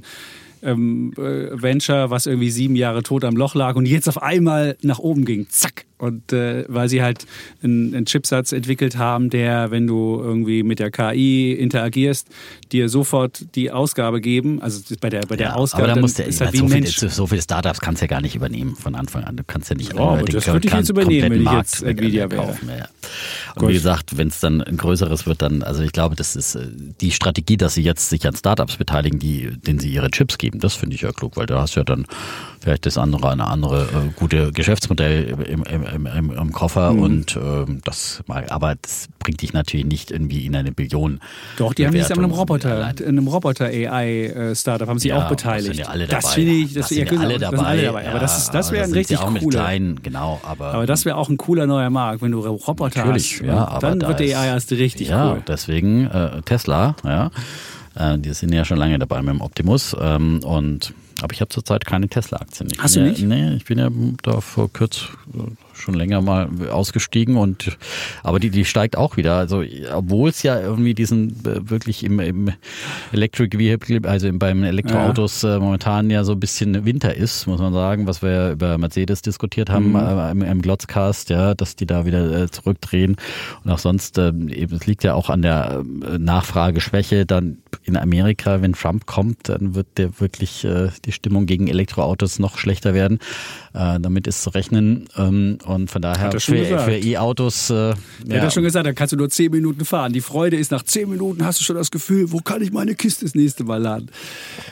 [0.61, 4.77] ähm, äh, Venture, was irgendwie sieben Jahre tot am Loch lag und jetzt auf einmal
[4.81, 5.47] nach oben ging.
[5.49, 5.85] Zack.
[6.03, 7.25] Und äh, weil sie halt
[7.63, 12.27] einen, einen Chipsatz entwickelt haben, der, wenn du irgendwie mit der KI interagierst,
[12.73, 14.61] dir sofort die Ausgabe geben.
[14.61, 16.97] Also bei der, bei der Ja, Ausgabe aber da musst du, ist halt so, Mensch.
[16.97, 19.37] so viele Startups kannst du ja gar nicht übernehmen von Anfang an.
[19.37, 21.83] Du kannst ja nicht aber den das würde ich jetzt übernehmen, wenn ich Markt jetzt
[21.83, 22.57] Nvidia äh, wäre.
[22.67, 22.87] Ja.
[23.55, 23.69] Und Gut.
[23.69, 26.67] wie gesagt, wenn es dann ein größeres wird, dann, also ich glaube, das ist äh,
[26.99, 30.59] die Strategie, dass sie jetzt sich an Startups beteiligen, die, denen sie ihre Chips geben,
[30.59, 32.05] das finde ich ja klug, weil da hast du ja dann
[32.59, 36.99] vielleicht das andere, eine andere äh, gute Geschäftsmodell im, im, im, im, im Koffer Mhm.
[37.01, 41.19] und ähm, das mal, aber das bringt dich natürlich nicht irgendwie in eine Billion.
[41.57, 45.29] Doch, die haben sich an einem Bewertung Roboter, in einem Roboter-AI-Startup haben sie Ja, auch
[45.29, 45.69] beteiligt.
[45.69, 46.35] Das sind ja alle das dabei.
[46.35, 47.57] finde ich, das, sind ja, ja alle das dabei.
[47.57, 48.09] sind alle dabei.
[48.09, 49.59] Aber das, ist, das wäre ein sind richtig auch mit cooler.
[49.59, 50.39] kleinen, genau.
[50.43, 53.45] Aber, Aber das wäre auch ein cooler neuer Markt, wenn du Roboter Natürlich, hast.
[53.45, 55.43] ja, Und aber dann da wird die AI erst richtig ja, cool.
[55.47, 57.31] deswegen äh, Tesla, ja,
[57.95, 61.49] äh, die sind ja schon lange dabei mit dem Optimus ähm, und aber ich habe
[61.49, 62.69] zurzeit keine Tesla-Aktien.
[62.79, 63.21] Hast du ja, nicht?
[63.23, 63.89] Nee, ich bin ja
[64.23, 65.37] da vor kurz äh,
[65.83, 67.77] schon länger mal ausgestiegen und
[68.23, 69.35] aber die die steigt auch wieder.
[69.35, 72.49] Also obwohl es ja irgendwie diesen äh, wirklich im, im
[73.11, 77.59] Electric Vehicle, also im, beim Elektroautos äh, momentan ja so ein bisschen Winter ist, muss
[77.59, 79.95] man sagen, was wir ja über Mercedes diskutiert haben Mhm.
[79.95, 83.17] äh, im, im Glotzcast, ja, dass die da wieder zurückdrehen
[83.63, 85.83] und auch sonst äh, eben es liegt ja auch an der
[86.17, 91.67] Nachfrageschwäche dann in Amerika, wenn Trump kommt, dann wird der wirklich äh, die Stimmung gegen
[91.67, 93.19] Elektroautos noch schlechter werden.
[93.73, 97.95] Äh, damit ist zu rechnen ähm, und von daher Hat er für, E-Autos äh, Er
[98.25, 100.13] ja, hat ja schon gesagt, da kannst du nur 10 Minuten fahren.
[100.13, 102.95] Die Freude ist, nach 10 Minuten hast du schon das Gefühl, wo kann ich meine
[102.95, 104.09] Kiste das nächste Mal laden?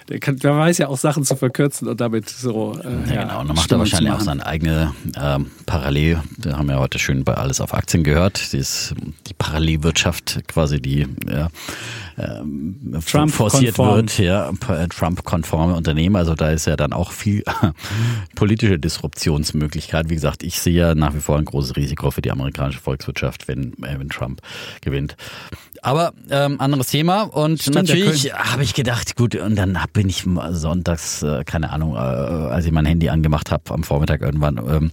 [0.10, 2.78] Der, kann, der weiß ja auch Sachen zu verkürzen und damit so.
[2.84, 3.42] Äh, Ja, genau.
[3.42, 6.22] Und dann macht er wahrscheinlich auch seine eigene ähm, Parallel.
[6.38, 8.54] Wir haben ja heute schön bei Alles auf Aktien gehört.
[8.54, 8.94] Die, ist,
[9.28, 11.50] die Parallelwirtschaft quasi, die ja,
[12.17, 13.95] ähm, forciert Trump-konform.
[13.95, 16.15] wird, ja, p- Trump-konforme Unternehmen.
[16.15, 17.43] Also da ist ja dann auch viel
[18.36, 20.10] politische Disruptionsmöglichkeit.
[20.10, 23.47] Wie gesagt, ich sehe ja nach wie vor ein großes Risiko für die amerikanische Volkswirtschaft,
[23.47, 24.41] wenn, äh, wenn Trump
[24.82, 25.15] gewinnt.
[25.84, 30.26] Aber ähm, anderes Thema und Stimmt, natürlich habe ich gedacht, gut, und dann bin ich
[30.52, 34.91] sonntags, äh, keine Ahnung, äh, als ich mein Handy angemacht habe am Vormittag irgendwann ähm,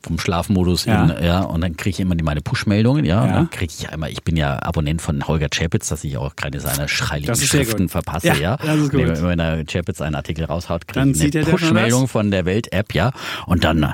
[0.00, 1.06] vom Schlafmodus Ja.
[1.06, 3.34] in, ja, und dann kriege ich immer die, meine Push-Meldungen, ja, und Ja.
[3.34, 6.60] dann kriege ich einmal, ich bin ja Abonnent von Holger Chapitz, dass ich auch keine
[6.60, 8.56] seiner schreiligen Schriften verpasse, Ja, ja.
[8.58, 9.00] das ist gut.
[9.00, 12.94] Wenn, wenn der Chapitz einen Artikel raushaut, kriege ich er eine Push-Meldung von der Welt-App,
[12.94, 13.10] ja,
[13.46, 13.92] und dann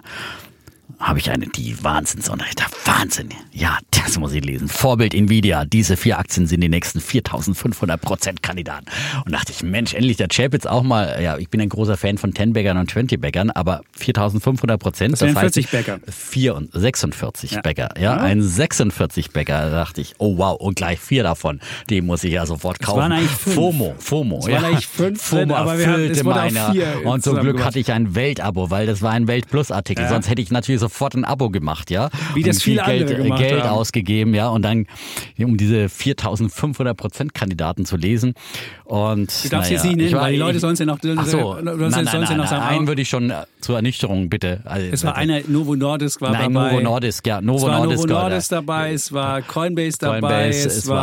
[1.04, 4.68] habe ich eine, die Wahnsinns, und ich dachte, Wahnsinn, ja, das muss ich lesen.
[4.68, 8.86] Vorbild Nvidia, diese vier Aktien sind die nächsten 4500 Prozent Kandidaten.
[9.24, 12.18] Und dachte ich, Mensch, endlich der Chapitz auch mal, ja, ich bin ein großer Fan
[12.18, 15.98] von 10-Baggern und 20-Baggern, aber 4500 Prozent, Das wären heißt 40 Bäcker.
[16.10, 17.60] 4 und 46 Ja.
[17.60, 18.16] Bäcker, ja, Ja.
[18.22, 22.32] ein 46 Bäcker, da dachte ich, oh wow, und gleich vier davon, die muss ich
[22.32, 23.00] ja sofort kaufen.
[23.00, 23.54] waren eigentlich fünf.
[23.56, 24.54] FOMO, FOMO, Es ja.
[24.56, 26.72] waren eigentlich fünf FOMO aber wir haben- es wurde meiner.
[26.72, 27.64] vier Und zum Glück zusammengemacht.
[27.66, 31.24] hatte ich ein Weltabo, weil das war ein Weltplus-Artikel, sonst hätte ich natürlich sofort ein
[31.24, 32.08] Abo gemacht, ja.
[32.34, 33.70] Wie das und viel viele andere Geld, gemacht Geld haben.
[33.70, 34.86] ausgegeben, ja, und dann
[35.38, 38.34] um diese 4500 Prozent Kandidaten zu lesen.
[38.84, 41.54] Und Du darfst jetzt nicht nennen, weil die Leute sollen es ja noch- Ach so,
[41.54, 42.62] sollen nein, nein, sollen es ja nein, noch nein, sagen.
[42.76, 44.60] einen würde ich schon äh, zur Ernüchterung bitte.
[44.64, 46.70] Also, Es war einer, Novo Nordisk war Nein, dabei.
[46.72, 48.28] Novo Nordisk, ja, Novo es war Nordisk Novo war.
[48.28, 50.94] Nordisk dabei, es war Coinbase dabei, Coinbase, es, es war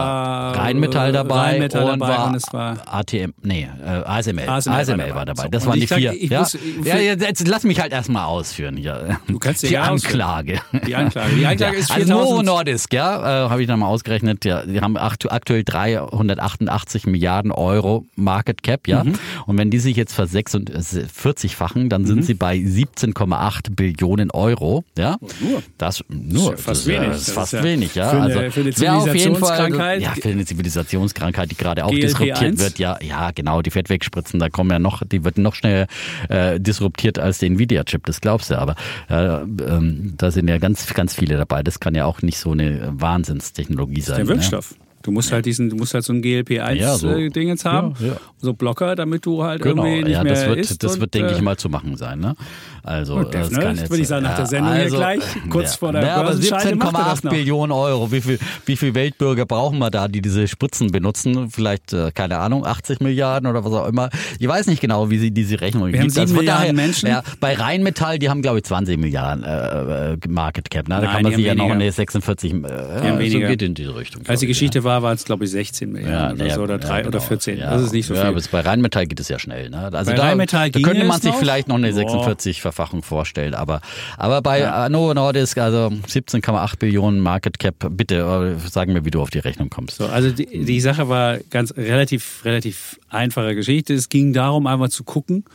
[0.55, 4.47] war Rheinmetall äh, dabei Rheinmetall und dabei war und es war ATM, nee, äh, ASML.
[4.47, 5.43] ASML ASML, war war dabei.
[5.43, 6.23] So, Das und waren die sag, vier.
[6.25, 6.39] ja?
[6.39, 9.19] muss- jetzt lass mich halt erstmal ausführen hier.
[9.27, 10.59] Du kannst ja die ja Anklage.
[10.85, 11.35] Die Anklage.
[11.35, 12.29] Die Anklage ist Also 4000.
[12.29, 17.07] Novo Nordisk, ja, äh, habe ich dann mal ausgerechnet, ja, die haben aktu aktuell 388
[17.07, 19.03] Milliarden Euro Market Cap, ja.
[19.03, 19.13] Mhm.
[19.47, 25.17] Und wenn die sich jetzt versechsundvierzigfachen, dann sind sie bei 17,8 Billionen Euro, ja.
[25.39, 25.63] nur.
[25.77, 27.05] Das nur, Oh, ist ja fast das ist, wenig.
[27.05, 28.09] Ja, Das das ist ist fast ja wenig, ja.
[28.09, 30.01] für eine- also, für eine jeden Fall, Zivilisationskrankheit.
[30.01, 32.01] ja, für eine Zivilisationskrankheit, die gerade auch GLP-1.
[32.01, 35.87] disruptiert wird, ja, ja, genau, die Fettwegspritzen, da kommen ja noch, die wird noch schneller
[36.29, 38.75] äh, disruptiert als der Nvidia-Chip, das glaubst du, aber
[39.09, 41.63] äh, ähm, da sind ja ganz, ganz viele dabei.
[41.63, 44.25] Das kann ja auch nicht so eine Wahnsinnstechnologie sein.
[44.25, 44.59] Der ne?
[45.03, 47.07] Du musst halt diesen, du musst halt so ein Ja, so.
[47.07, 48.15] GLP-1-Ding jetzt haben, Ja, ja.
[48.37, 51.01] so Blocker, damit du halt Genau, irgendwie nicht ja, mehr das wird, isst das und,
[51.01, 52.19] wird, denke äh, ich mal, zu machen sein.
[52.19, 52.35] Ne?
[52.83, 53.59] Also, Gut, das ne?
[53.59, 56.15] kann Das jetzt, würde ich sagen, nach der Sendung hier gleich, kurz vor der ja,
[56.15, 57.31] aber Börsenscheide macht er das 17,8 noch.
[57.31, 58.11] Billionen Euro.
[58.11, 61.49] Wie viel, wie viel Weltbürger brauchen wir da, die diese Spritzen benutzen?
[61.51, 64.09] Vielleicht, äh, keine Ahnung, 80 Milliarden oder was auch immer.
[64.39, 66.17] Ich weiß nicht genau, wie sie diese Rechnung Wir haben gibt.
[66.17, 67.07] Also sieben von Milliarden Menschen.
[67.09, 70.87] Ja, bei Rheinmetall, die haben, glaube ich, 20 Milliarden äh, äh, Market Cap.
[70.87, 70.95] Ne?
[70.95, 73.61] Da Nein, kann man sich ja haben noch eine 46, äh, ja, haben so geht
[73.61, 74.21] in diese Richtung.
[74.21, 76.61] Als glaub die ich, Geschichte war, waren es glaube ich 16 Milliarden oder ja, so
[76.61, 77.09] oder ja, drei genau.
[77.09, 77.57] oder 14.
[77.57, 77.71] Ja.
[77.71, 78.29] Das ist nicht so Ja, viel.
[78.29, 79.69] aber jetzt bei Rheinmetall geht es ja schnell.
[79.69, 79.89] Ne?
[79.91, 81.39] Also Bei da, Rheinmetall da könnte man sich noch?
[81.39, 82.29] vielleicht noch eine Boah.
[82.29, 83.53] 46-Verfachung vorstellen.
[83.53, 83.81] Aber,
[84.17, 84.89] aber bei ja.
[84.89, 89.39] Novo Nordisk, also 17,8 Billionen Market Cap, bitte äh, sagen mir, wie du auf die
[89.39, 89.97] Rechnung kommst.
[89.97, 93.93] So, also die, die Sache war ganz relativ, relativ einfache Geschichte.
[93.93, 95.45] Es ging darum, einfach zu gucken,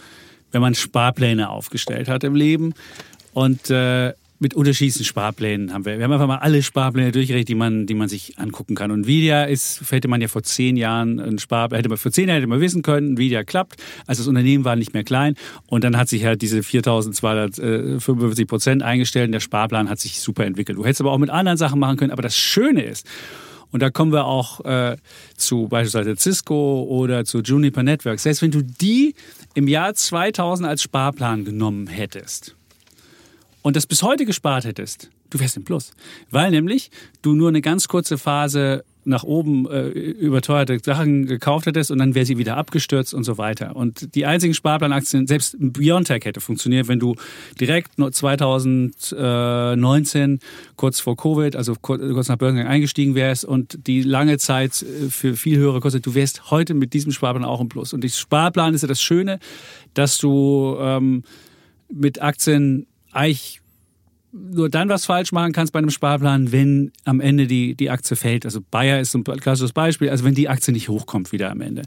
[0.53, 2.75] wenn man Sparpläne aufgestellt hat im Leben
[3.33, 5.99] und äh, mit unterschiedlichen Sparplänen haben wir.
[5.99, 8.91] Wir haben einfach mal alle Sparpläne durchgerechnet, die man, die man sich angucken kann.
[8.91, 12.29] Und Nvidia ist, hätte man ja vor zehn Jahren ein Sparplan, hätte man vor zehn
[12.29, 13.83] Jahren hätte man wissen können, Nvidia klappt.
[14.07, 15.35] Also das Unternehmen war nicht mehr klein
[15.67, 20.45] und dann hat sich halt diese 4.255 Prozent eingestellt und der Sparplan hat sich super
[20.45, 20.79] entwickelt.
[20.79, 22.11] Du hättest aber auch mit anderen Sachen machen können.
[22.11, 23.07] Aber das Schöne ist,
[23.73, 24.97] und da kommen wir auch äh,
[25.37, 28.23] zu beispielsweise Cisco oder zu Juniper Networks.
[28.23, 29.15] Selbst wenn du die
[29.55, 32.57] im Jahr 2000 als Sparplan genommen hättest
[33.67, 35.91] und das bis heute gespart hättest, du wärst im Plus.
[36.31, 41.91] Weil nämlich du nur eine ganz kurze Phase nach oben äh, überteuerte Sachen gekauft hättest
[41.91, 43.75] und dann wäre sie wieder abgestürzt und so weiter.
[43.75, 47.17] Und die einzigen Sparplanaktien, selbst Biontech hätte funktioniert, wenn du
[47.59, 50.39] direkt nur 2019,
[50.77, 55.11] kurz vor Covid, also kur- kurz nach Börsengang eingestiegen wärst und die lange Zeit äh,
[55.11, 57.93] für viel höhere kostet, du wärst heute mit diesem Sparplan auch im Plus.
[57.93, 59.41] Und die Sparplan ist ja das Schöne,
[59.95, 61.25] dass du ähm,
[61.93, 63.63] mit Aktien eigentlich
[64.37, 68.17] nur dann was falsch machen kannst bei einem Sparplan, wenn am Ende die, die Aktie
[68.17, 68.45] fällt.
[68.45, 71.61] Also Bayer ist so ein klassisches Beispiel, also wenn die Aktie nicht hochkommt wieder am
[71.61, 71.83] Ende.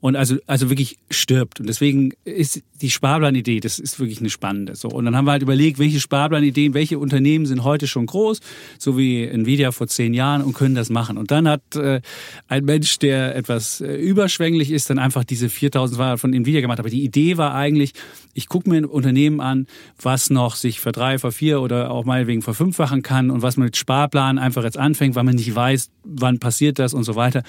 [0.00, 1.60] Und also, also wirklich stirbt.
[1.60, 4.74] Und deswegen ist die Sparplanidee, das ist wirklich eine spannende.
[4.74, 4.88] So.
[4.88, 8.40] Und dann haben wir halt überlegt, welche Sparplanideen, welche Unternehmen sind heute schon groß,
[8.78, 11.16] so wie Nvidia vor zehn Jahren und können das machen.
[11.16, 12.02] Und dann hat äh,
[12.48, 16.80] ein Mensch, der etwas äh, überschwänglich ist, dann einfach diese 4200 von Nvidia gemacht.
[16.80, 17.92] Aber die Idee war eigentlich,
[18.34, 19.66] ich gucke mir ein Unternehmen an,
[20.00, 24.38] was noch sich verdrei, vervier oder auch meinetwegen verfünffachen kann und was man mit Sparplan
[24.38, 27.42] einfach jetzt anfängt, weil man nicht weiß, wann passiert das und so weiter.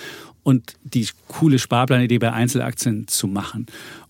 [0.43, 3.65] Und die coole Sparplanidee bei Einzelaktien zu machen.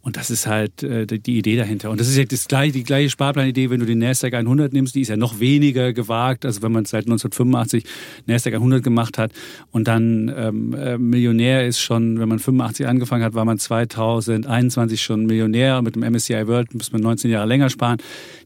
[0.06, 1.90] Und das ist halt äh, die Idee dahinter.
[1.90, 4.94] Und das ist ja das gleiche, die gleiche Sparplanidee, wenn du den Nasdaq 100 nimmst,
[4.94, 7.84] die ist ja noch weniger gewagt, also wenn man seit 1985
[8.28, 9.32] Nasdaq 100 gemacht hat
[9.72, 15.02] und dann ähm, äh, Millionär ist schon, wenn man 85 angefangen hat, war man 2021
[15.02, 15.82] schon Millionär.
[15.82, 17.98] Mit dem MSCI World muss man 19 Jahre länger sparen.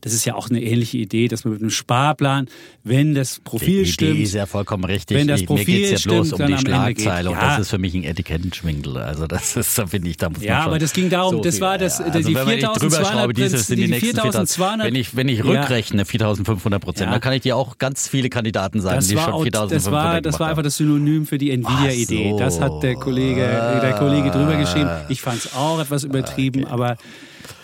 [0.01, 2.47] Das ist ja auch eine ähnliche Idee, dass man mit einem Sparplan,
[2.85, 5.17] wenn das Profil die stimmt, Idee ist ja vollkommen richtig.
[5.17, 7.49] Wenn das Ich- Mir Profil geht's ja bloß stimmt, um die geht- Schlagzeile und Ja.
[7.49, 8.97] das ist für mich ein Etikettenschwindel.
[8.97, 11.35] Also das ist, da finde ich, da muss Ja, man schon aber das ging darum,
[11.35, 13.77] so das war das- ja, die also wenn man nicht 4200 drüber schraube, dieses sind
[13.77, 17.11] die, die nächsten 4200 wenn ich wenn ich rückrechne 4.500 Prozent, Ja.
[17.13, 19.91] dann kann ich dir auch ganz viele Kandidaten sagen, Das die schon auch, 4.500 das
[19.91, 22.31] war, das war einfach das Synonym für die Nvidia-Idee.
[22.31, 22.39] So.
[22.39, 23.41] Das hat der Kollege,
[23.81, 24.89] der Kollege drüber geschrieben.
[25.09, 26.97] Ich fand es auch etwas übertrieben, aber,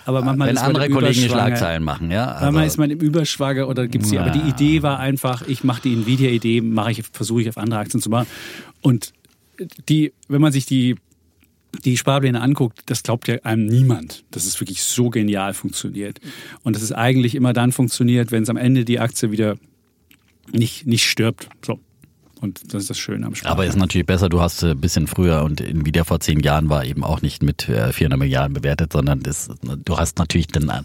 [0.04, 1.28] aber manchmal Wenn andere Kollegen die.
[1.28, 2.26] Schlagzeilen machen, ja.
[2.26, 4.18] Manchmal Also, ist man im Überschwagge oder gibt's die.
[4.18, 7.80] Aber die Idee war einfach, ich mache die Nvidia-Idee, mache ich, versuche ich auf andere
[7.80, 8.26] Aktien zu machen.
[8.82, 9.12] Und
[9.88, 10.96] die, wenn man sich die
[11.84, 16.20] die Sparpläne anguckt, das glaubt ja einem niemand, dass es wirklich so genial funktioniert.
[16.62, 19.56] Und dass es eigentlich immer dann funktioniert, wenn es am Ende die Aktie wieder
[20.52, 21.48] nicht, nicht stirbt.
[21.64, 21.80] So.
[22.40, 23.52] Und das ist das Schöne am Sparplan.
[23.52, 26.84] aber ist natürlich besser, du hast ein bisschen früher und Nvidia vor zehn Jahren war
[26.84, 29.48] eben auch nicht mit äh, 400 Milliarden bewertet, sondern das,
[29.84, 30.84] du hast natürlich dann, an-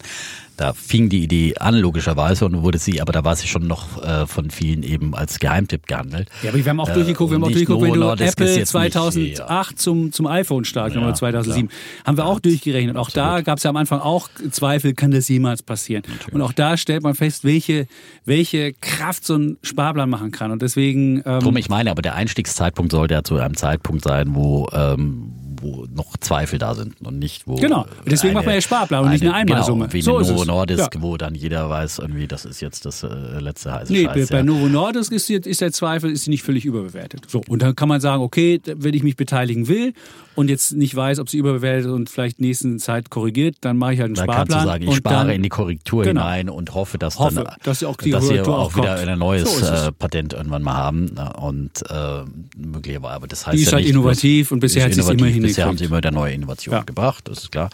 [0.61, 4.03] da fing die Idee an logischerweise und wurde sie, aber da war sie schon noch
[4.03, 6.29] äh, von vielen eben als Geheimtipp gehandelt.
[6.43, 8.39] Ja, aber wir haben auch Äh, durchgeguckt, wir haben auch durchgeguckt, wenn du Apple jetzt
[8.39, 11.69] nicht, 2008 zum, zum iPhone stark, Ja, oder 2007,
[12.05, 12.95] haben wir auch durchgerechnet.
[12.95, 16.03] Auch da gab es ja am Anfang auch Zweifel, kann das jemals passieren?
[16.31, 17.87] Und auch da stellt man fest, welche,
[18.25, 20.51] welche Kraft so ein Sparplan machen kann.
[20.51, 24.35] Und deswegen, ähm, Drum, ich meine, aber der Einstiegszeitpunkt sollte ja zu einem Zeitpunkt sein,
[24.35, 27.55] wo, ähm, wo noch Zweifel da sind und nicht wo.
[27.55, 27.85] Genau.
[28.05, 29.83] Deswegen eine, macht man ja Sparplan und nicht eine Einmalsumme.
[29.87, 30.45] Genau, wie so ist Novo.
[30.45, 31.01] Nordisk, Ja.
[31.01, 33.07] wo dann jeder weiß, irgendwie, das ist jetzt das äh,
[33.39, 34.29] letzte heiße Nee, Scheiß.
[34.29, 34.43] bei ja.
[34.43, 37.21] Novo Nordisk ist, jetzt- ist der Zweifel ist sie nicht völlig überbewertet.
[37.27, 39.93] So, und dann kann man sagen, okay, wenn ich mich beteiligen will
[40.35, 43.99] und jetzt nicht weiß, ob sie überbewertet und vielleicht nächsten Zeit korrigiert, dann mache ich
[43.99, 44.47] halt einen Da Sparplan.
[44.47, 46.21] kannst du sagen, ich spare dann, in die Korrektur Genau.
[46.21, 49.07] hinein und hoffe, dass Hoffe, dann, dass sie auch die dass sie auch wieder kommt.
[49.09, 51.05] ein neues So ist äh, Patent irgendwann mal haben.
[51.13, 51.31] ne?
[51.39, 52.21] Und äh,
[52.57, 55.01] möglicherweise, aber das heißt Die ist ja halt innovativ bloß- und bisher hat ist sie
[55.01, 55.33] es immer innovativ.
[55.51, 56.83] Bisher haben sie immer wieder neue Innovationen Ja.
[56.83, 57.69] gebracht, das ist klar.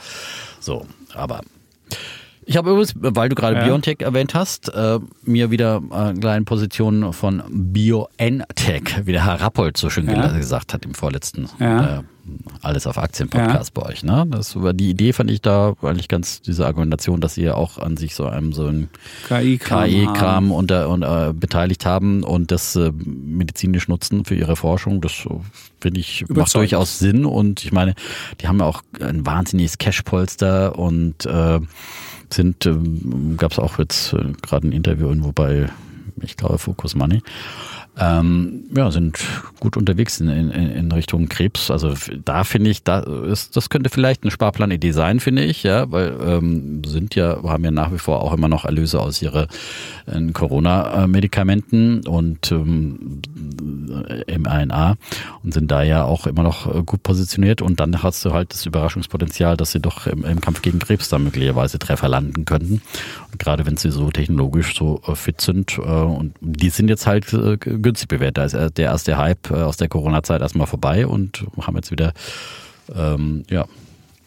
[0.59, 1.41] So, aber
[2.47, 3.65] ich habe übrigens, weil du gerade Ja.
[3.65, 9.41] BioNTech erwähnt hast, äh, mir wieder äh, eine kleine Position von BioNTech, wie der Herr
[9.41, 10.27] Rappold so schön Ja.
[10.37, 11.99] gesagt hat im vorletzten Ja.
[11.99, 12.03] äh,
[12.61, 14.03] Alles auf Aktien Podcast bei euch.
[14.03, 14.25] Ne?
[14.29, 17.95] Das war die Idee fand ich da eigentlich ganz diese Argumentation, dass ihr auch an
[17.95, 18.89] sich so einem so ein
[19.29, 19.85] KI-Kram.
[19.85, 24.99] KI-Kram unter, unter, beteiligt haben und das äh, medizinisch nutzen für ihre Forschung.
[24.99, 25.35] Das äh,
[25.79, 27.95] finde ich macht durchaus Sinn und ich meine,
[28.41, 31.61] die haben ja auch ein wahnsinniges Cash-Polster und äh,
[32.33, 35.69] sind, ähm, gab es auch jetzt äh, gerade ein Interview irgendwo bei,
[36.21, 37.21] ich glaube, Focus Money.
[37.99, 39.19] Ähm, ja, sind
[39.59, 41.71] gut unterwegs in, in, in Richtung Krebs.
[41.71, 41.93] Also
[42.23, 46.15] da finde ich, da ist, das könnte vielleicht eine Sparplanidee sein, finde ich, ja, weil
[46.23, 49.47] ähm, sind ja, haben ja nach wie vor auch immer noch Erlöse aus ihre
[50.05, 53.21] äh, Corona-Medikamenten und ähm,
[54.27, 54.97] mRNA
[55.43, 58.53] und sind da ja auch immer noch äh, gut positioniert und dann hast du halt
[58.53, 62.81] das Überraschungspotenzial, dass sie doch im, im Kampf gegen Krebs da möglicherweise Treffer landen könnten.
[63.31, 67.07] Und gerade wenn sie so technologisch so äh, fit sind äh, und die sind jetzt
[67.07, 67.57] halt äh,
[67.87, 68.37] günstig bewertet.
[68.37, 71.91] Da ist äh, der erste Hype äh, aus der Corona-Zeit erstmal vorbei und haben jetzt
[71.91, 72.13] wieder
[72.93, 73.65] ähm, ja.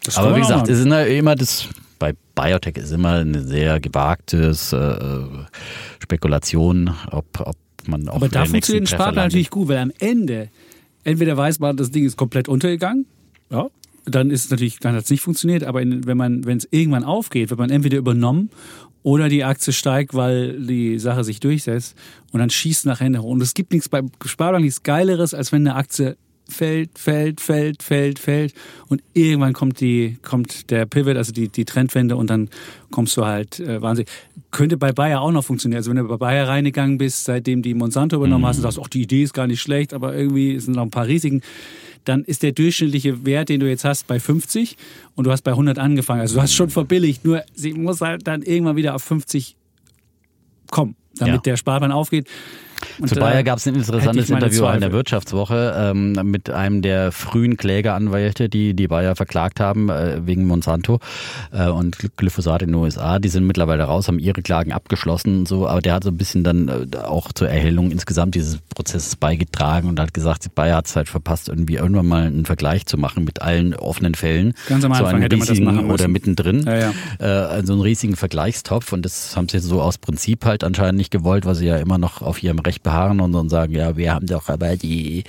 [0.03, 1.67] Das Aber wie gesagt, es ist immer- das
[1.99, 4.95] bei Biotech ist immer eine sehr gewagtes äh,
[5.99, 7.55] Spekulation, ob, ob
[7.85, 10.49] man auch Aber da funktioniert ein Sparplan natürlich gut, weil am Ende,
[11.03, 13.05] entweder weiß man, das Ding ist komplett untergegangen,
[13.51, 13.67] ja,
[14.05, 16.67] dann ist es natürlich, dann hat es nicht funktioniert, aber in, wenn man, wenn es
[16.71, 18.49] irgendwann aufgeht, wird man entweder übernommen
[19.03, 21.95] oder die Aktie steigt, weil die Sache sich durchsetzt
[22.31, 23.31] und dann schießt nach Ende hoch.
[23.31, 26.17] Und es gibt nichts beim Sparplan nichts Geileres, als wenn eine Aktie
[26.51, 28.53] fällt, fällt, fällt, fällt, fällt
[28.89, 32.49] und irgendwann kommt die, kommt der Pivot, also die, die Trendwende und dann
[32.91, 34.09] kommst du halt äh, wahnsinnig.
[34.51, 35.77] Könnte bei Bayer auch noch funktionieren.
[35.77, 38.89] Also wenn du bei Bayer reingegangen bist, seitdem die Monsanto übernommen hast und sagst, ach,
[38.89, 41.41] die Idee ist gar nicht schlecht, aber irgendwie sind noch ein paar Risiken,
[42.05, 44.77] dann ist der durchschnittliche Wert, den du jetzt hast, bei 50
[45.15, 46.21] und du hast bei 100 angefangen.
[46.21, 49.55] Also du hast schon verbilligt, nur sie muss halt dann irgendwann wieder auf 50
[50.69, 51.41] kommen, damit Ja.
[51.41, 52.27] der Sparplan aufgeht.
[52.99, 54.91] Und Zu da Bayer gab es ein interessantes Interview in der.
[54.91, 60.99] Wirtschaftswoche ähm, mit einem der frühen Klägeranwälte, die die Bayer verklagt haben äh, wegen Monsanto
[61.51, 63.19] äh, und Gly- Glyphosat in den USA.
[63.19, 65.67] Die sind mittlerweile raus, haben ihre Klagen abgeschlossen und so.
[65.67, 69.87] Aber der hat so ein bisschen dann äh, auch zur Erhellung insgesamt dieses Prozesses beigetragen
[69.87, 73.23] und hat gesagt, Bayer hat es halt verpasst, irgendwie irgendwann mal einen Vergleich zu machen
[73.23, 74.53] mit allen offenen Fällen.
[74.67, 75.91] Ganz am so Anfang einen hätte man das machen müssen.
[75.91, 76.63] oder mittendrin.
[76.65, 76.91] Ja, ja.
[77.19, 81.11] Äh, also einen riesigen Vergleichstopf und das haben sie so aus Prinzip halt anscheinend nicht
[81.11, 84.13] gewollt, weil sie ja immer noch auf ihrem Recht beharren und dann sagen, ja, wir
[84.13, 85.23] haben doch, aber die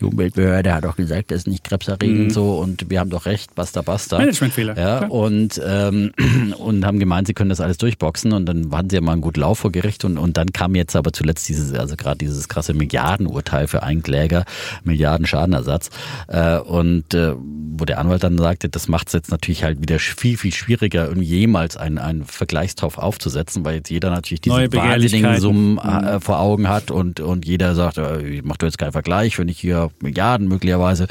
[0.00, 3.82] Umweltbehörde hat doch gesagt, das ist nicht krebserregend so und wir haben doch recht, basta
[3.82, 4.18] basta.
[4.18, 4.76] Managementfehler.
[4.78, 5.10] Ja, Klar.
[5.10, 6.12] und, ähm,
[6.58, 9.20] und haben gemeint, sie können das alles durchboxen und dann hatten sie ja mal einen
[9.20, 12.48] guten Lauf vor Gericht und, und dann kam jetzt aber zuletzt dieses, also gerade dieses
[12.48, 14.44] krasse Milliardenurteil für einen Kläger,
[14.84, 15.90] Milliarden Schadenersatz
[16.28, 17.34] äh, und äh,
[17.78, 21.06] wo der Anwalt dann sagte, das macht es jetzt natürlich halt wieder viel, viel schwieriger,
[21.06, 25.40] irgendwie jemals einen, einen Vergleichstopf aufzusetzen, weil jetzt jeder natürlich diese wahnsinnigen.
[25.40, 28.92] Summen äh, vor Augen hat und, und jeder sagt, äh, ich mach doch jetzt keinen
[28.92, 31.06] Vergleich, wenn ich hier Milliarden möglicherweise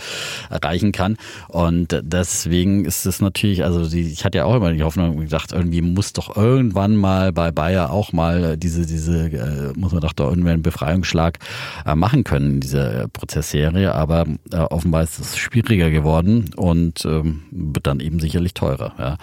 [0.49, 1.17] erreichen kann.
[1.47, 5.51] Und deswegen ist es natürlich, also die, ich hatte ja auch immer die Hoffnung gedacht,
[5.51, 10.13] irgendwie muss doch irgendwann mal bei Bayer auch mal diese, diese, äh, muss man doch
[10.13, 11.39] da irgendwie einen Befreiungsschlag
[11.85, 13.93] äh, machen können in dieser Prozessserie.
[13.93, 18.93] Aber offenbar ist es schwieriger geworden und ähm, wird dann eben sicherlich teurer.
[18.97, 19.17] Ja.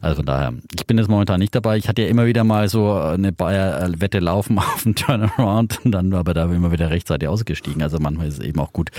[0.00, 1.76] Also von daher, ich bin jetzt momentan nicht dabei.
[1.76, 6.10] Ich hatte ja immer wieder mal so eine Bayer-Wette laufen auf dem Turnaround und dann
[6.12, 7.82] war aber da immer wieder rechtzeitig ausgestiegen.
[7.82, 8.90] Also manchmal ist es eben auch gut,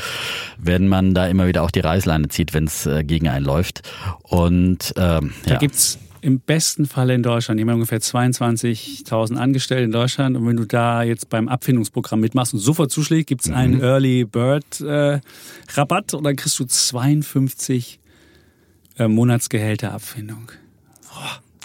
[0.57, 3.81] wenn man da immer wieder auch die Reißleine zieht, wenn es äh, gegen einen läuft.
[4.23, 5.57] Und ähm, Da ja.
[5.57, 10.35] gibt's im besten Fall in Deutschland, die haben ungefähr 22.000 Angestellte in Deutschland.
[10.35, 13.53] Und wenn du da jetzt beim Abfindungsprogramm mitmachst und sofort zuschlägst, gibt's Mhm.
[13.55, 15.19] einen Early Bird äh,
[15.75, 17.99] Rabatt und dann kriegst du 52
[18.97, 20.51] äh, Monatsgehälter Abfindung.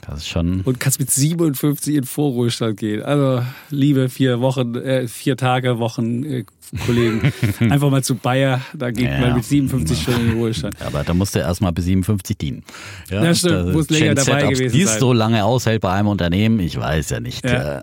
[0.07, 0.63] Das ist schon.
[0.63, 3.03] Und kannst mit 57 in Vorruhestand gehen.
[3.03, 6.45] Also, liebe vier Wochen, äh, vier Tage Wochen äh,
[6.87, 7.33] Kollegen,
[7.71, 9.19] einfach mal zu Bayer, da geht Ja.
[9.21, 10.75] man mit 57 schon in den Ruhestand.
[10.81, 12.63] Ja, aber da musst du erstmal bis 57 dienen.
[13.11, 13.55] Ja, stimmt.
[13.69, 15.01] das Muss länger dabei ob's gewesen dies sein.
[15.01, 17.45] so lange aushält bei einem Unternehmen, ich weiß ja nicht.
[17.45, 17.79] Ja.
[17.79, 17.83] Äh,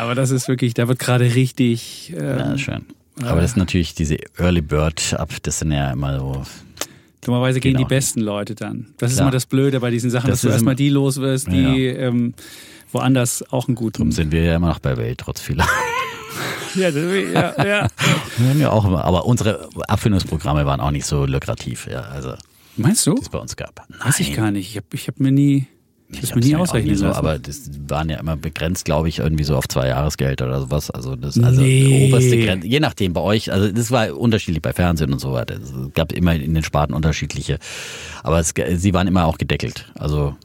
[0.00, 2.12] Aber das ist wirklich, da wird gerade richtig.
[2.16, 2.84] Ähm, ja, schön.
[3.22, 6.42] Aber das ist natürlich diese Early Bird ab, das sind ja immer so
[7.24, 7.86] Dummerweise gehen Genau.
[7.88, 8.86] die besten Leute dann.
[8.98, 9.26] Das ist Klar.
[9.28, 11.86] immer das Blöde bei diesen Sachen, Das dass du ist erstmal die los wirst, die
[11.86, 12.34] ähm,
[12.92, 14.12] woanders auch einen Darum guten.
[14.12, 15.66] sind wir ja immer noch bei Welt, trotz vieler.
[16.76, 17.88] Ja, ja, ja.
[18.36, 22.34] Wir haben ja auch immer, aber unsere Abfindungsprogramme waren auch nicht so lukrativ, ja, also
[22.76, 23.14] Meinst du?
[23.14, 23.86] die es bei uns gab.
[24.04, 24.70] Weiß ich gar nicht.
[24.70, 25.68] Ich habe ich hab mir nie,
[26.14, 27.18] ich hab's mir nie ausrechnen so, lassen.
[27.18, 30.90] aber das waren ja immer begrenzt, glaube ich, irgendwie so auf zwei Jahresgeld oder sowas.
[30.90, 32.08] Also das also Nee.
[32.08, 35.54] oberste Grenze, je nachdem bei euch, also das war unterschiedlich bei Fernsehen und so weiter.
[35.62, 37.58] Es gab immer in den Sparten unterschiedliche,
[38.22, 39.90] aber es, sie waren immer auch gedeckelt.
[39.98, 40.36] Also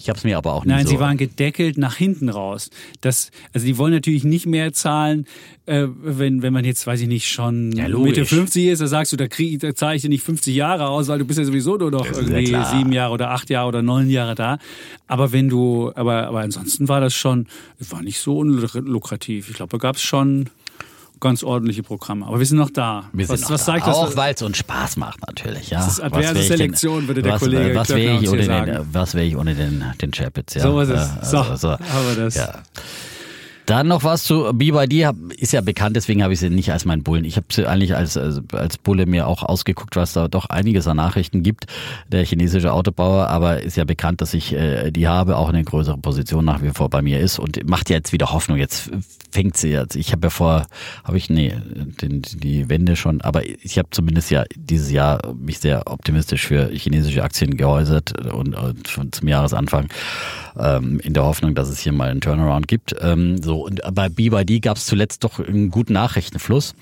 [0.00, 0.92] ich habe es mir aber auch nicht Nein, so.
[0.92, 2.70] sie waren gedeckelt nach hinten raus.
[3.02, 5.26] Das, also die wollen natürlich nicht mehr zahlen,
[5.66, 7.86] äh, wenn, wenn man jetzt, weiß ich nicht, schon Ja.
[7.88, 10.88] Mitte 50 ist, da sagst du, da, krieg, da zahle ich dir nicht 50 Jahre
[10.88, 12.74] aus, weil du bist ja sowieso nur noch ja irgendwie klar.
[12.74, 14.58] sieben Jahre oder acht Jahre oder neun Jahre da.
[15.06, 17.46] Aber wenn du, aber, aber ansonsten war das schon,
[17.78, 19.50] war nicht so unlukrativ.
[19.50, 20.48] Ich glaube, da gab es schon
[21.20, 22.26] ganz ordentliche Programme.
[22.26, 23.04] Aber wir sind noch da.
[23.12, 23.74] wir sind was, noch was da.
[23.92, 25.70] Auch weil es uns Spaß macht natürlich.
[25.70, 25.78] Ja.
[25.78, 28.46] Das ist adverse denn- Selektion, würde der was, Kollege Was wäre ich, ohne hier den,
[28.46, 28.88] sagen.
[28.92, 30.54] was wär ich ohne den, den Chapitz?
[30.54, 30.62] Ja.
[30.62, 31.00] So ist es.
[31.00, 31.68] Äh, So, also, so.
[31.72, 32.34] haben wir das.
[32.34, 32.52] Ja.
[33.70, 37.04] Dann noch was zu BYD, ist ja bekannt, deswegen habe ich sie nicht als meinen
[37.04, 37.24] Bullen.
[37.24, 40.88] Ich habe sie eigentlich als, als, als Bulle mir auch ausgeguckt, was da doch einiges
[40.88, 41.66] an Nachrichten gibt,
[42.08, 45.98] der chinesische Autobauer, aber ist ja bekannt, dass ich äh, die habe, auch eine größere
[45.98, 48.58] Position nach wie vor bei mir ist und macht ja jetzt wieder Hoffnung.
[48.58, 48.90] Jetzt
[49.30, 49.94] fängt sie jetzt.
[49.94, 50.66] Ich habe ja vor,
[51.04, 51.54] habe ich, nee,
[52.02, 56.70] den, die Wende schon, aber ich habe zumindest ja dieses Jahr mich sehr optimistisch für
[56.72, 59.86] chinesische Aktien geäußert und, und schon zum Jahresanfang
[60.58, 62.96] ähm, in der Hoffnung, dass es hier mal einen Turnaround gibt.
[63.00, 66.74] Ähm, so und bei BYD gab es zuletzt doch einen guten Nachrichtenfluss.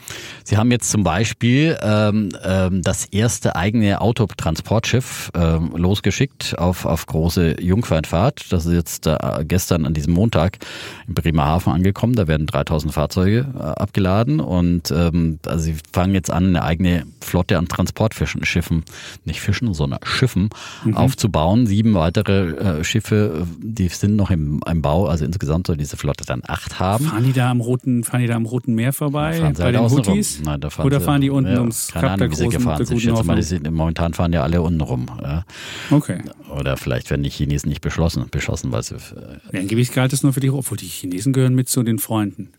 [0.45, 7.07] Sie haben jetzt zum Beispiel ähm, ähm, das erste eigene Autotransportschiff ähm, losgeschickt auf auf
[7.07, 8.53] große Jungfernfahrt.
[8.53, 10.59] Das ist jetzt äh, gestern an diesem Montag
[11.07, 12.15] in Bremerhaven angekommen.
[12.15, 17.05] Da werden 3000 Fahrzeuge äh, abgeladen und ähm, also sie fangen jetzt an, eine eigene
[17.21, 18.85] Flotte an Transportfischen, Schiffen,
[19.25, 20.51] nicht Fischen, sondern Schiffen
[20.95, 21.67] aufzubauen.
[21.67, 25.07] Sieben weitere äh, Schiffe, äh, die sind noch im, im Bau.
[25.07, 27.05] Also insgesamt soll diese Flotte dann acht haben.
[27.07, 29.73] Fahren die da am roten, fahren die da am roten Meer vorbei Fahren sie bei
[29.73, 29.91] halt den.
[29.91, 30.41] Houthis?
[30.45, 32.37] Nein, da fahren Oder sie- fahren die unten ja, ums keine Kap der Ahnung, wie
[32.37, 32.97] sie gefahren der sind.
[32.99, 35.07] Ich schätze mal, die sind, momentan fahren ja alle unten rum.
[35.23, 35.45] Ja.
[35.91, 36.21] Okay.
[36.59, 38.99] Oder vielleicht werden die Chinesen nicht beschlossen, beschossen, weil sie äh,
[39.53, 42.51] Ja, angeblich galt es nur für die, obwohl die Chinesen gehören mit zu den Freunden.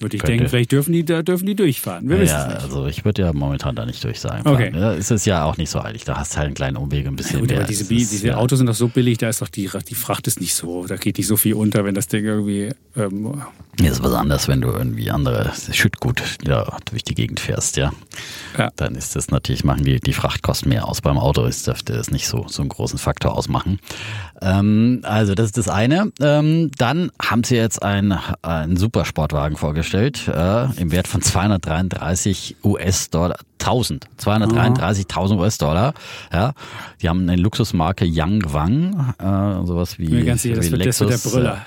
[0.00, 0.36] Würde ich Könnte.
[0.36, 2.08] denken, vielleicht dürfen die, da dürfen die durchfahren.
[2.08, 4.46] Wir ja, es also ich würde ja momentan da nicht durch sein.
[4.46, 4.72] Okay.
[4.74, 6.04] Ja, es ist ja auch nicht so eilig.
[6.04, 7.58] Da hast du halt einen kleinen Umweg, ein bisschen Gut, mehr.
[7.58, 9.70] aber diese, Es ist, diese ja, Autos sind doch so billig, da ist doch die,
[9.88, 12.70] die Fracht ist nicht so, da geht nicht so viel unter, wenn das Ding irgendwie
[12.96, 13.42] ähm,
[13.82, 17.92] ist was anderes, wenn du irgendwie andere Schüttgut ja, durch die Gegend fährst, ja.
[18.56, 18.70] Ja.
[18.76, 21.00] Dann ist das natürlich, machen die, die Frachtkosten mehr aus.
[21.00, 23.80] Beim Auto ist, dürfte das nicht so, so einen großen Faktor ausmachen.
[24.40, 26.12] Ähm, also, das ist das eine.
[26.20, 29.83] Ähm, dann haben sie jetzt einen, einen Supersportwagen vorgestellt,
[30.28, 33.36] äh, im Wert von 233 US-Dollar.
[33.60, 35.94] 1000, 233.000 US-Dollar.
[36.32, 36.52] Ja,
[37.00, 40.86] die haben eine Luxusmarke Yang Wang, äh, sowas wie, mir ganz sicher, das wie wird,
[40.86, 41.54] das wird der Lexus, Brüller.
[41.54, 41.58] äh,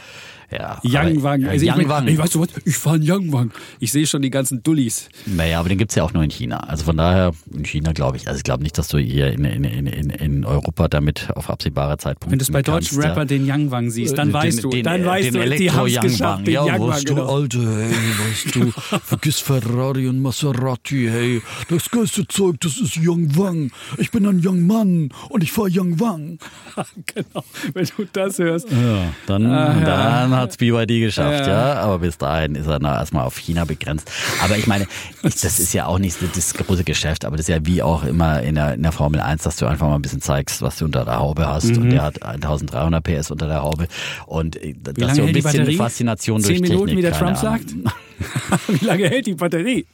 [0.50, 1.44] Ja, Youngwang.
[1.44, 2.06] aber- Also ich, Youngwang.
[2.06, 2.48] mein, ey, weißt du was?
[2.64, 3.52] Ich fahre einen Youngwang.
[3.80, 5.10] Ich sehe schon die ganzen Dullis.
[5.26, 6.58] Naja, aber den gibt's ja auch nur in China.
[6.62, 9.44] Also von daher, in China glaube ich, also ich glaube nicht, dass du hier in,
[9.44, 13.44] in, in, in, Europa damit auf absebare Zeit Wenn du es bei deutschen Rapper den
[13.50, 16.00] Youngwang siehst, dann Den- weißt du, den- dann weißt den du, die Elektro haben es
[16.00, 16.90] geschafft, den Ja, Youngwang.
[16.90, 17.36] weißt du, Genau.
[17.36, 17.92] Alter, hey,
[18.30, 18.72] weißt du,
[19.04, 23.72] vergiss Ferrari und Maserati, hey, das geilste Zeug, das ist Young Wang.
[23.98, 26.40] Ich bin ein Young Mann und ich fahr Young Wang.
[27.14, 27.44] genau.
[27.74, 28.72] Wenn du das hörst.
[28.72, 29.86] Ja, dann, Ah, ja.
[29.86, 31.74] dann hat's BYD geschafft, Ja.
[31.74, 31.74] ja.
[31.82, 34.10] Aber bis dahin ist er erstmal auf China begrenzt.
[34.44, 34.88] Aber ich meine,
[35.24, 37.82] ich, das ist ja auch nicht so das große Geschäft, aber das ist ja wie
[37.82, 40.62] auch immer in der, in der Formel 1, dass du einfach mal ein bisschen zeigst,
[40.62, 41.66] was du unter der Haube hast.
[41.76, 41.82] Mhm.
[41.84, 43.88] Und der hat 1300 PS unter der Haube.
[44.26, 45.76] Und äh, dass lange du ein bisschen Batterie?
[45.78, 47.60] Faszination Zehn durch Minuten, Technik, wie der Trump Ahnung.
[47.60, 47.76] sagt?
[48.82, 49.86] wie lange hält die Batterie?